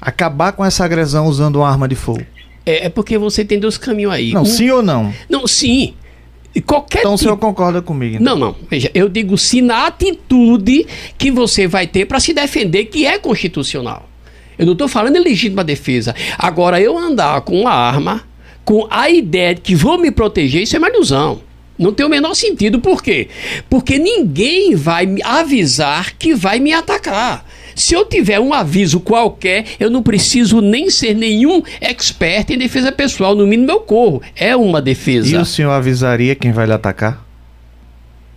acabar 0.00 0.52
com 0.52 0.64
essa 0.64 0.84
agressão 0.84 1.26
usando 1.26 1.56
uma 1.56 1.68
arma 1.68 1.88
de 1.88 1.94
fogo? 1.94 2.22
É, 2.66 2.86
é 2.86 2.88
porque 2.88 3.16
você 3.16 3.44
tem 3.44 3.58
dois 3.58 3.78
caminhos 3.78 4.12
aí. 4.12 4.32
Não, 4.32 4.42
um... 4.42 4.46
sim 4.46 4.70
ou 4.70 4.82
não? 4.82 5.12
Não, 5.28 5.46
sim. 5.46 5.94
Qualquer 6.66 7.00
então 7.00 7.12
tipo... 7.12 7.14
o 7.14 7.18
senhor 7.18 7.36
concorda 7.36 7.80
comigo? 7.80 8.16
Então. 8.16 8.36
Não, 8.36 8.48
não. 8.48 8.56
Veja, 8.68 8.90
eu 8.92 9.08
digo 9.08 9.38
sim 9.38 9.60
na 9.60 9.86
atitude 9.86 10.86
que 11.16 11.30
você 11.30 11.66
vai 11.66 11.86
ter 11.86 12.06
para 12.06 12.20
se 12.20 12.34
defender, 12.34 12.86
que 12.86 13.06
é 13.06 13.18
constitucional. 13.18 14.08
Eu 14.58 14.66
não 14.66 14.72
estou 14.72 14.88
falando 14.88 15.16
em 15.16 15.20
legítima 15.20 15.64
defesa. 15.64 16.14
Agora, 16.36 16.80
eu 16.80 16.98
andar 16.98 17.40
com 17.42 17.60
uma 17.60 17.70
arma 17.70 18.24
com 18.70 18.86
a 18.88 19.10
ideia 19.10 19.52
de 19.52 19.62
que 19.62 19.74
vou 19.74 19.98
me 19.98 20.12
proteger, 20.12 20.62
isso 20.62 20.76
é 20.76 20.78
uma 20.78 20.88
ilusão. 20.88 21.40
Não 21.76 21.92
tem 21.92 22.06
o 22.06 22.08
menor 22.08 22.34
sentido. 22.34 22.78
Por 22.78 23.02
quê? 23.02 23.26
Porque 23.68 23.98
ninguém 23.98 24.76
vai 24.76 25.06
me 25.06 25.20
avisar 25.24 26.12
que 26.16 26.36
vai 26.36 26.60
me 26.60 26.72
atacar. 26.72 27.44
Se 27.74 27.94
eu 27.94 28.04
tiver 28.04 28.38
um 28.38 28.54
aviso 28.54 29.00
qualquer, 29.00 29.64
eu 29.80 29.90
não 29.90 30.04
preciso 30.04 30.60
nem 30.60 30.88
ser 30.88 31.16
nenhum 31.16 31.64
expert 31.80 32.50
em 32.50 32.58
defesa 32.58 32.92
pessoal. 32.92 33.34
No 33.34 33.44
mínimo, 33.44 33.68
eu 33.72 33.80
corro. 33.80 34.22
É 34.36 34.54
uma 34.54 34.80
defesa. 34.80 35.34
E 35.34 35.36
o 35.36 35.44
senhor 35.44 35.72
avisaria 35.72 36.36
quem 36.36 36.52
vai 36.52 36.64
lhe 36.64 36.72
atacar? 36.72 37.26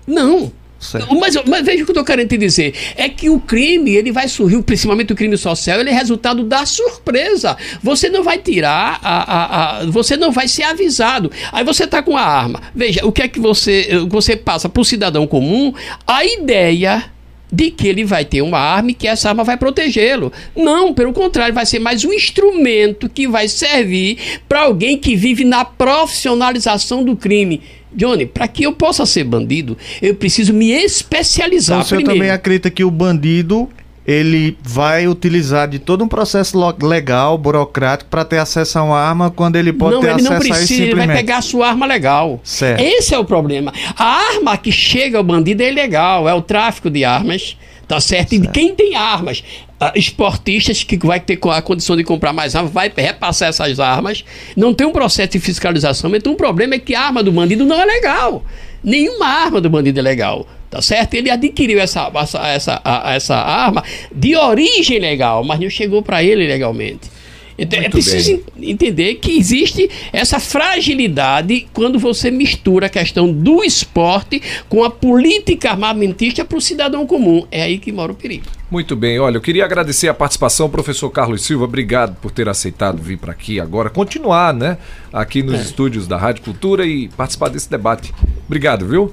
Não. 0.07 0.51
Certo. 0.83 1.15
Mas, 1.15 1.35
mas 1.47 1.65
veja 1.65 1.83
o 1.83 1.85
que 1.85 1.91
eu 1.91 1.93
estou 1.93 2.03
querendo 2.03 2.29
te 2.29 2.37
dizer. 2.37 2.73
É 2.95 3.07
que 3.07 3.29
o 3.29 3.39
crime, 3.39 3.95
ele 3.95 4.11
vai 4.11 4.27
surgir, 4.27 4.61
principalmente 4.63 5.13
o 5.13 5.15
crime 5.15 5.37
social, 5.37 5.79
ele 5.79 5.89
é 5.89 5.93
resultado 5.93 6.43
da 6.43 6.65
surpresa. 6.65 7.55
Você 7.81 8.09
não 8.09 8.23
vai 8.23 8.37
tirar, 8.37 8.99
a, 9.01 9.33
a, 9.33 9.79
a 9.79 9.85
você 9.85 10.17
não 10.17 10.31
vai 10.31 10.47
ser 10.47 10.63
avisado. 10.63 11.31
Aí 11.51 11.63
você 11.63 11.85
está 11.85 12.03
com 12.03 12.17
a 12.17 12.21
arma. 12.21 12.61
Veja, 12.75 13.05
o 13.05 13.11
que 13.11 13.21
é 13.21 13.27
que 13.27 13.39
você, 13.39 14.05
você 14.09 14.35
passa 14.35 14.67
para 14.67 14.81
o 14.81 14.85
cidadão 14.85 15.25
comum? 15.25 15.73
A 16.05 16.25
ideia 16.25 17.05
de 17.53 17.69
que 17.69 17.87
ele 17.87 18.03
vai 18.03 18.25
ter 18.25 18.41
uma 18.41 18.57
arma 18.57 18.89
e 18.89 18.93
que 18.95 19.07
essa 19.07 19.29
arma 19.29 19.43
vai 19.43 19.55
protegê-lo. 19.55 20.33
Não, 20.55 20.91
pelo 20.91 21.13
contrário, 21.13 21.53
vai 21.53 21.67
ser 21.67 21.77
mais 21.77 22.03
um 22.03 22.11
instrumento 22.11 23.07
que 23.07 23.27
vai 23.27 23.47
servir 23.47 24.17
para 24.49 24.63
alguém 24.63 24.97
que 24.97 25.15
vive 25.15 25.45
na 25.45 25.63
profissionalização 25.63 27.03
do 27.03 27.15
crime. 27.15 27.61
Johnny, 27.95 28.25
para 28.25 28.47
que 28.47 28.63
eu 28.63 28.73
possa 28.73 29.05
ser 29.05 29.23
bandido, 29.23 29.77
eu 30.01 30.15
preciso 30.15 30.53
me 30.53 30.71
especializar 30.71 31.79
Então 31.79 31.89
primeiro. 31.89 32.13
também 32.13 32.31
acredita 32.31 32.69
que 32.69 32.83
o 32.83 32.91
bandido 32.91 33.69
ele 34.05 34.57
vai 34.61 35.07
utilizar 35.07 35.67
de 35.67 35.79
todo 35.79 36.03
um 36.03 36.07
processo 36.07 36.57
legal, 36.81 37.37
burocrático, 37.37 38.09
para 38.09 38.25
ter 38.25 38.37
acesso 38.37 38.77
a 38.79 38.83
uma 38.83 38.99
arma 38.99 39.31
quando 39.31 39.55
ele 39.55 39.71
pode 39.71 39.95
não, 39.95 40.01
ter 40.01 40.07
ele 40.07 40.15
acesso 40.15 40.29
não 40.29 40.35
a 40.35 40.39
isso 40.39 40.49
precisa, 40.49 40.83
ele 40.83 40.95
vai 40.95 41.07
pegar 41.07 41.37
a 41.37 41.41
sua 41.41 41.69
arma 41.69 41.85
legal. 41.85 42.41
Certo. 42.43 42.81
Esse 42.81 43.15
é 43.15 43.19
o 43.19 43.23
problema. 43.23 43.73
A 43.97 44.03
arma 44.35 44.57
que 44.57 44.71
chega 44.71 45.17
ao 45.17 45.23
bandido 45.23 45.63
é 45.63 45.69
ilegal, 45.69 46.27
é 46.27 46.33
o 46.33 46.41
tráfico 46.41 46.89
de 46.89 47.05
armas, 47.05 47.57
tá 47.87 47.99
certo? 47.99 48.33
E 48.33 48.47
quem 48.47 48.73
tem 48.73 48.95
armas, 48.95 49.43
ah, 49.79 49.93
esportistas 49.95 50.83
que 50.83 50.97
vai 50.97 51.19
ter 51.19 51.39
a 51.49 51.61
condição 51.61 51.95
de 51.95 52.03
comprar 52.03 52.33
mais 52.33 52.55
armas, 52.55 52.71
vai 52.71 52.91
repassar 52.95 53.49
essas 53.49 53.79
armas, 53.79 54.23
não 54.55 54.73
tem 54.73 54.87
um 54.87 54.91
processo 54.91 55.31
de 55.31 55.39
fiscalização, 55.39 56.15
então 56.15 56.33
o 56.33 56.37
problema 56.37 56.75
é 56.75 56.79
que 56.79 56.95
a 56.95 57.01
arma 57.01 57.23
do 57.23 57.31
bandido 57.31 57.65
não 57.65 57.79
é 57.79 57.85
legal. 57.85 58.43
Nenhuma 58.83 59.25
arma 59.25 59.61
do 59.61 59.69
bandido 59.69 59.99
é 59.99 60.03
legal. 60.03 60.45
Tá 60.73 60.81
certo? 60.81 61.13
Ele 61.13 61.29
adquiriu 61.29 61.79
essa, 61.79 62.11
essa, 62.15 62.47
essa, 62.47 62.81
essa 63.05 63.35
arma 63.35 63.83
de 64.11 64.35
origem 64.35 64.97
legal, 64.97 65.43
mas 65.43 65.59
não 65.59 65.69
chegou 65.69 66.01
para 66.01 66.23
ele 66.23 66.47
legalmente. 66.47 67.12
Então, 67.57 67.79
é 67.79 67.89
preciso 67.89 68.31
bem. 68.31 68.43
en- 68.57 68.71
entender 68.71 69.15
que 69.15 69.37
existe 69.37 69.89
essa 70.11 70.39
fragilidade 70.39 71.67
quando 71.73 71.99
você 71.99 72.29
mistura 72.31 72.87
a 72.87 72.89
questão 72.89 73.31
do 73.31 73.63
esporte 73.63 74.41
com 74.67 74.83
a 74.83 74.89
política 74.89 75.69
armamentista 75.71 76.43
para 76.43 76.57
o 76.57 76.61
cidadão 76.61 77.05
comum. 77.05 77.45
É 77.51 77.63
aí 77.63 77.77
que 77.77 77.91
mora 77.91 78.11
o 78.11 78.15
perigo. 78.15 78.45
Muito 78.71 78.95
bem, 78.95 79.19
olha, 79.19 79.37
eu 79.37 79.41
queria 79.41 79.63
agradecer 79.65 80.07
a 80.07 80.13
participação, 80.15 80.67
professor 80.67 81.07
Carlos 81.11 81.43
Silva, 81.43 81.65
obrigado 81.65 82.15
por 82.19 82.31
ter 82.31 82.49
aceitado 82.49 82.99
vir 82.99 83.17
para 83.19 83.31
aqui 83.31 83.59
agora, 83.59 83.87
continuar, 83.87 84.51
né, 84.51 84.79
aqui 85.11 85.43
nos 85.43 85.61
estúdios 85.61 86.07
da 86.07 86.17
Rádio 86.17 86.41
Cultura 86.41 86.83
e 86.83 87.07
participar 87.09 87.49
desse 87.49 87.69
debate. 87.69 88.11
Obrigado, 88.47 88.87
viu? 88.87 89.11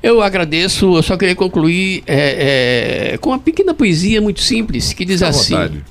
Eu 0.00 0.22
agradeço, 0.22 0.94
eu 0.96 1.02
só 1.02 1.16
queria 1.16 1.34
concluir 1.34 2.04
é, 2.06 3.14
é, 3.14 3.18
com 3.18 3.30
uma 3.30 3.38
pequena 3.38 3.74
poesia 3.74 4.20
muito 4.20 4.40
simples 4.42 4.92
que 4.92 5.04
diz 5.04 5.22
à 5.24 5.28
assim. 5.28 5.54
vontade. 5.54 5.84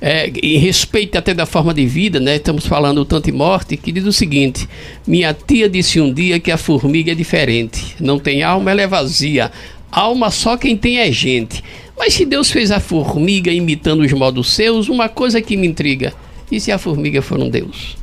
É, 0.00 0.30
em 0.42 0.58
respeito 0.58 1.18
até 1.18 1.34
da 1.34 1.44
forma 1.44 1.74
de 1.74 1.84
vida, 1.84 2.20
né? 2.20 2.36
Estamos 2.36 2.66
falando 2.66 3.04
tanto 3.04 3.28
em 3.28 3.32
morte, 3.32 3.76
que 3.76 3.90
diz 3.90 4.04
o 4.04 4.12
seguinte: 4.12 4.68
Minha 5.06 5.34
tia 5.34 5.68
disse 5.68 6.00
um 6.00 6.12
dia 6.12 6.38
que 6.38 6.52
a 6.52 6.56
formiga 6.56 7.10
é 7.10 7.14
diferente. 7.16 7.96
Não 7.98 8.18
tem 8.18 8.42
alma, 8.42 8.70
ela 8.70 8.82
é 8.82 8.86
vazia. 8.86 9.50
Alma 9.90 10.30
só 10.30 10.56
quem 10.56 10.76
tem 10.76 10.98
é 10.98 11.10
gente. 11.10 11.64
Mas 11.98 12.14
se 12.14 12.24
Deus 12.24 12.48
fez 12.48 12.70
a 12.70 12.78
formiga 12.78 13.50
imitando 13.50 14.02
os 14.02 14.12
modos 14.12 14.52
seus, 14.52 14.88
uma 14.88 15.08
coisa 15.08 15.42
que 15.42 15.56
me 15.56 15.66
intriga: 15.66 16.14
e 16.50 16.60
se 16.60 16.70
a 16.70 16.78
formiga 16.78 17.20
for 17.20 17.40
um 17.40 17.50
Deus? 17.50 17.97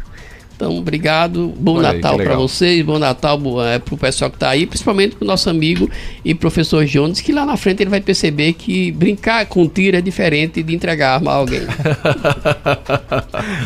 Então, 0.56 0.78
obrigado. 0.78 1.54
Bom 1.58 1.78
Olha 1.78 1.94
Natal 1.94 2.16
para 2.16 2.36
vocês, 2.36 2.84
bom 2.84 2.98
Natal 2.98 3.38
é, 3.62 3.78
para 3.78 3.94
o 3.94 3.98
pessoal 3.98 4.32
que 4.32 4.38
está 4.38 4.50
aí, 4.50 4.66
principalmente 4.66 5.16
para 5.16 5.26
o 5.26 5.28
nosso 5.28 5.50
amigo 5.50 5.90
e 6.24 6.34
professor 6.34 6.86
Jones, 6.86 7.20
que 7.20 7.34
lá 7.34 7.46
na 7.46 7.58
frente 7.58 7.84
ele 7.84 7.90
vai 7.90 8.00
perceber 8.00 8.54
que 8.54 8.90
brincar 8.94 9.46
com 9.48 9.68
tiro 9.68 9.98
é 9.98 10.02
diferente 10.02 10.64
de 10.64 10.74
entregar 10.74 11.16
arma 11.16 11.32
a 11.32 11.36
alguém. 11.36 11.64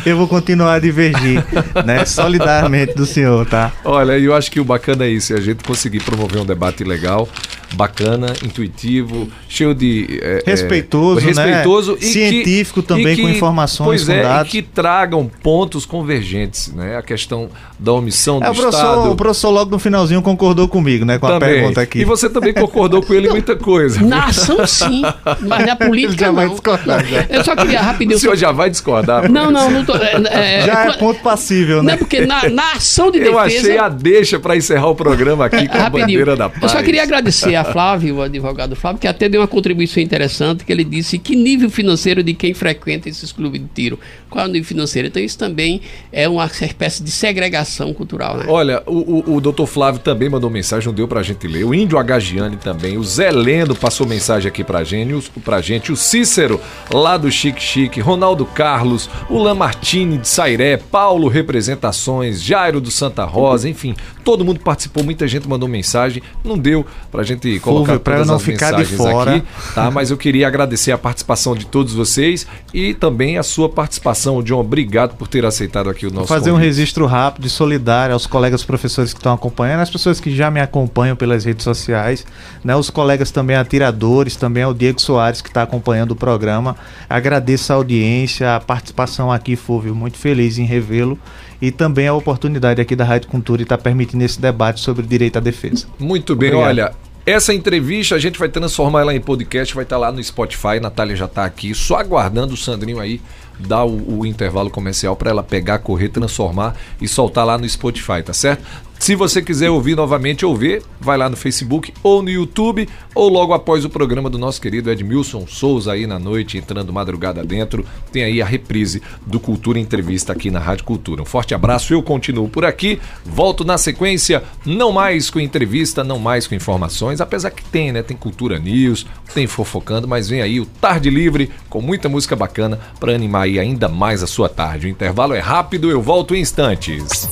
Eu 0.04 0.16
vou 0.16 0.26
continuar 0.26 0.74
a 0.74 0.78
divergir, 0.80 1.44
né? 1.84 2.04
Solidariamente 2.10 2.94
do 2.94 3.06
senhor, 3.06 3.46
tá? 3.46 3.72
Olha, 3.84 4.18
eu 4.18 4.34
acho 4.34 4.50
que 4.50 4.58
o 4.58 4.64
bacana 4.64 5.04
é 5.04 5.10
isso, 5.10 5.32
é 5.32 5.36
a 5.36 5.40
gente 5.40 5.62
conseguir 5.62 6.00
promover 6.00 6.40
um 6.40 6.44
debate 6.44 6.82
legal, 6.82 7.28
bacana, 7.74 8.32
intuitivo, 8.44 9.28
cheio 9.48 9.74
de... 9.74 10.18
é, 10.22 10.42
é, 10.46 10.50
Respeitoso, 10.50 11.20
né? 11.20 11.26
respeitoso 11.26 11.96
e 12.00 12.04
Científico 12.04 12.82
que, 12.82 12.88
também, 12.88 13.12
e 13.12 13.16
que- 13.16 13.22
com 13.22 13.28
informações, 13.28 13.86
pois 13.86 14.04
com 14.04 14.12
é, 14.12 14.22
dados. 14.22 14.48
e 14.48 14.50
que 14.50 14.62
tragam 14.62 15.30
pontos 15.42 15.86
convergentes, 15.86 16.72
né? 16.72 16.96
A 16.96 17.02
questão 17.02 17.48
da 17.78 17.92
omissão 17.92 18.38
do 18.40 18.44
É, 18.46 18.50
o, 18.50 18.54
professor, 18.54 18.78
Estado. 18.78 19.10
o 19.12 19.16
professor 19.16 19.50
logo 19.50 19.70
no 19.70 19.78
finalzinho 19.78 20.20
concordou 20.22 20.68
comigo, 20.68 21.04
né? 21.04 21.18
Com 21.18 21.26
a 21.26 21.38
também. 21.38 21.48
pergunta 21.54 21.80
aqui. 21.80 22.00
E 22.00 22.04
você 22.04 22.28
também 22.28 22.52
concordou 22.52 23.02
com 23.02 23.14
ele 23.14 23.28
em 23.28 23.30
muita 23.30 23.56
coisa. 23.56 24.00
Na 24.02 24.26
ação, 24.26 24.66
sim, 24.66 25.02
mas 25.40 25.66
na 25.66 25.76
política 25.76 26.26
Já 26.26 26.32
vai 26.32 26.46
não. 26.46 26.52
discordar, 26.52 27.06
já. 27.06 27.26
Eu 27.28 27.44
só 27.44 27.54
queria 27.56 27.80
rapidinho. 27.80 28.16
O 28.16 28.20
senhor 28.20 28.36
já 28.36 28.52
vai 28.52 28.68
discordar. 28.70 29.30
Não, 29.30 29.50
não, 29.50 29.70
não 29.70 29.84
tô. 29.84 29.94
É, 29.96 30.14
é, 30.30 30.60
Já 30.66 30.84
é 30.84 30.88
é, 30.88 30.92
ponto 30.94 31.20
passível, 31.20 31.76
Não, 31.78 31.84
né? 31.84 31.96
porque 31.96 32.26
na, 32.26 32.48
na 32.48 32.72
ação 32.72 33.10
de 33.10 33.18
Eu 33.18 33.24
defesa. 33.34 33.40
achei 33.60 33.78
a 33.78 33.88
deixa 33.88 34.38
para 34.38 34.56
encerrar 34.56 34.88
o 34.88 34.94
programa 34.94 35.46
aqui 35.46 35.68
com 35.68 35.78
a 35.78 35.88
bandeira 35.88 36.36
da 36.36 36.48
paz. 36.48 36.62
Eu 36.62 36.68
só 36.68 36.82
queria 36.82 37.02
agradecer 37.02 37.54
a 37.60 37.64
Flávio, 37.64 38.16
o 38.16 38.22
advogado 38.22 38.74
Flávio, 38.76 39.00
que 39.00 39.08
até 39.08 39.28
deu 39.28 39.40
uma 39.40 39.48
contribuição 39.48 40.02
interessante, 40.02 40.64
que 40.64 40.72
ele 40.72 40.84
disse 40.84 41.18
que 41.18 41.34
nível 41.34 41.70
financeiro 41.70 42.22
de 42.22 42.34
quem 42.34 42.54
frequenta 42.54 43.08
esses 43.08 43.32
clubes 43.32 43.60
de 43.60 43.68
tiro. 43.68 43.98
Qual 44.28 44.44
é 44.44 44.48
o 44.48 44.50
nível 44.50 44.66
financeiro? 44.66 45.08
Então 45.08 45.22
isso 45.22 45.38
também 45.38 45.80
é 46.12 46.28
uma 46.28 46.46
espécie 46.46 47.02
de 47.02 47.10
segregação 47.10 47.92
cultural, 47.92 48.36
né? 48.36 48.44
Olha, 48.48 48.82
o, 48.86 49.32
o, 49.32 49.34
o 49.36 49.40
doutor 49.40 49.66
Flávio 49.66 50.00
também 50.00 50.28
mandou 50.28 50.48
mensagem, 50.48 50.86
não 50.86 50.94
deu 50.94 51.08
pra 51.08 51.22
gente 51.22 51.46
ler. 51.46 51.64
O 51.64 51.74
Índio 51.74 51.98
Agagiani 51.98 52.56
também. 52.56 52.96
O 52.96 53.04
Zé 53.04 53.30
Lendo 53.30 53.74
passou 53.74 54.06
mensagem 54.06 54.48
aqui 54.48 54.62
pra 54.62 54.84
gente. 54.84 55.30
Pra 55.44 55.60
gente. 55.60 55.92
o 55.92 55.96
Cícero, 55.96 56.60
lá 56.92 57.16
do 57.16 57.30
Chique 57.30 57.62
Chique. 57.62 58.00
Ronaldo 58.00 58.44
Carlos. 58.44 59.08
O 59.28 59.38
Lamartine 59.38 60.18
de 60.18 60.28
Sairé. 60.28 60.76
Paulo 60.76 61.28
Representações. 61.28 62.42
Jairo 62.42 62.80
do 62.80 62.90
Santa 62.90 63.24
Rosa. 63.24 63.68
Enfim, 63.68 63.94
todo 64.24 64.44
mundo 64.44 64.60
participou. 64.60 65.02
Muita 65.02 65.26
gente 65.26 65.48
mandou 65.48 65.68
mensagem. 65.68 66.22
Não 66.44 66.56
deu 66.56 66.86
pra 67.10 67.22
gente 67.22 67.49
colocar 67.58 67.98
pra 67.98 68.14
eu 68.14 68.16
todas 68.18 68.28
não 68.28 68.36
as 68.36 68.42
ficar 68.42 68.72
de 68.72 68.84
fora. 68.84 69.36
aqui. 69.36 69.46
Tá? 69.74 69.90
Mas 69.90 70.10
eu 70.10 70.16
queria 70.16 70.46
agradecer 70.46 70.92
a 70.92 70.98
participação 70.98 71.54
de 71.54 71.66
todos 71.66 71.94
vocês 71.94 72.46
e 72.72 72.94
também 72.94 73.38
a 73.38 73.42
sua 73.42 73.68
participação, 73.68 74.42
John. 74.42 74.60
Obrigado 74.60 75.16
por 75.16 75.26
ter 75.26 75.44
aceitado 75.44 75.88
aqui 75.90 76.06
o 76.06 76.10
nosso 76.10 76.28
fazer 76.28 76.50
um 76.50 76.54
convite. 76.54 76.68
registro 76.68 77.06
rápido 77.06 77.46
e 77.46 77.50
solidário 77.50 78.12
aos 78.12 78.26
colegas 78.26 78.62
professores 78.62 79.12
que 79.12 79.18
estão 79.18 79.32
acompanhando, 79.32 79.80
as 79.80 79.90
pessoas 79.90 80.20
que 80.20 80.34
já 80.34 80.50
me 80.50 80.60
acompanham 80.60 81.16
pelas 81.16 81.44
redes 81.44 81.64
sociais, 81.64 82.26
né, 82.62 82.76
os 82.76 82.90
colegas 82.90 83.30
também 83.30 83.56
atiradores, 83.56 84.36
também 84.36 84.62
ao 84.62 84.74
Diego 84.74 85.00
Soares 85.00 85.40
que 85.40 85.48
está 85.48 85.62
acompanhando 85.62 86.12
o 86.12 86.16
programa. 86.16 86.76
Agradeço 87.08 87.72
a 87.72 87.76
audiência, 87.76 88.54
a 88.54 88.60
participação 88.60 89.32
aqui, 89.32 89.56
Fúvio, 89.56 89.94
muito 89.94 90.18
feliz 90.18 90.58
em 90.58 90.64
revê-lo 90.64 91.18
e 91.60 91.70
também 91.70 92.08
a 92.08 92.14
oportunidade 92.14 92.80
aqui 92.80 92.96
da 92.96 93.04
Rádio 93.04 93.28
Cultura 93.28 93.62
estar 93.62 93.78
permitindo 93.78 94.24
esse 94.24 94.40
debate 94.40 94.80
sobre 94.80 95.06
direito 95.06 95.36
à 95.36 95.40
defesa. 95.40 95.86
Muito 95.98 96.34
bem, 96.34 96.50
Obrigado. 96.50 96.68
olha. 96.68 97.09
Essa 97.30 97.54
entrevista 97.54 98.16
a 98.16 98.18
gente 98.18 98.40
vai 98.40 98.48
transformar 98.48 99.02
ela 99.02 99.14
em 99.14 99.20
podcast, 99.20 99.72
vai 99.72 99.84
estar 99.84 99.96
lá 99.96 100.10
no 100.10 100.20
Spotify. 100.20 100.80
Natália 100.82 101.14
já 101.14 101.26
está 101.26 101.44
aqui, 101.44 101.72
só 101.76 101.94
aguardando 101.94 102.54
o 102.54 102.56
Sandrinho 102.56 102.98
aí 102.98 103.20
dar 103.56 103.84
o, 103.84 104.18
o 104.18 104.26
intervalo 104.26 104.68
comercial 104.68 105.14
para 105.14 105.30
ela 105.30 105.40
pegar, 105.40 105.78
correr, 105.78 106.08
transformar 106.08 106.74
e 107.00 107.06
soltar 107.06 107.46
lá 107.46 107.56
no 107.56 107.68
Spotify, 107.68 108.20
tá 108.24 108.32
certo? 108.32 108.64
Se 109.00 109.14
você 109.14 109.40
quiser 109.40 109.70
ouvir 109.70 109.96
novamente 109.96 110.44
ou 110.44 110.54
ver, 110.54 110.82
vai 111.00 111.16
lá 111.16 111.30
no 111.30 111.36
Facebook 111.36 111.90
ou 112.02 112.22
no 112.22 112.28
YouTube, 112.28 112.86
ou 113.14 113.30
logo 113.30 113.54
após 113.54 113.82
o 113.82 113.88
programa 113.88 114.28
do 114.28 114.36
nosso 114.36 114.60
querido 114.60 114.90
Edmilson 114.90 115.46
Souza 115.46 115.92
aí 115.92 116.06
na 116.06 116.18
noite, 116.18 116.58
entrando 116.58 116.92
madrugada 116.92 117.42
dentro, 117.42 117.82
tem 118.12 118.24
aí 118.24 118.42
a 118.42 118.44
reprise 118.44 119.02
do 119.26 119.40
Cultura 119.40 119.78
Entrevista 119.78 120.34
aqui 120.34 120.50
na 120.50 120.58
Rádio 120.58 120.84
Cultura. 120.84 121.22
Um 121.22 121.24
forte 121.24 121.54
abraço, 121.54 121.94
eu 121.94 122.02
continuo 122.02 122.46
por 122.46 122.62
aqui, 122.62 123.00
volto 123.24 123.64
na 123.64 123.78
sequência, 123.78 124.44
não 124.66 124.92
mais 124.92 125.30
com 125.30 125.40
entrevista, 125.40 126.04
não 126.04 126.18
mais 126.18 126.46
com 126.46 126.54
informações, 126.54 127.22
apesar 127.22 127.52
que 127.52 127.64
tem, 127.64 127.92
né? 127.92 128.02
Tem 128.02 128.16
Cultura 128.16 128.58
News, 128.58 129.06
tem 129.32 129.46
Fofocando, 129.46 130.06
mas 130.06 130.28
vem 130.28 130.42
aí 130.42 130.60
o 130.60 130.66
Tarde 130.66 131.08
Livre 131.08 131.50
com 131.70 131.80
muita 131.80 132.06
música 132.06 132.36
bacana 132.36 132.78
para 133.00 133.14
animar 133.14 133.44
aí 133.44 133.58
ainda 133.58 133.88
mais 133.88 134.22
a 134.22 134.26
sua 134.26 134.50
tarde. 134.50 134.88
O 134.88 134.90
intervalo 134.90 135.32
é 135.32 135.40
rápido, 135.40 135.90
eu 135.90 136.02
volto 136.02 136.34
em 136.34 136.40
instantes. 136.42 137.30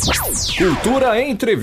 Cultura 0.56 1.20
Entrevista. 1.20 1.57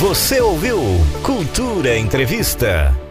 Você 0.00 0.38
ouviu 0.38 0.78
Cultura 1.22 1.96
Entrevista. 1.96 3.07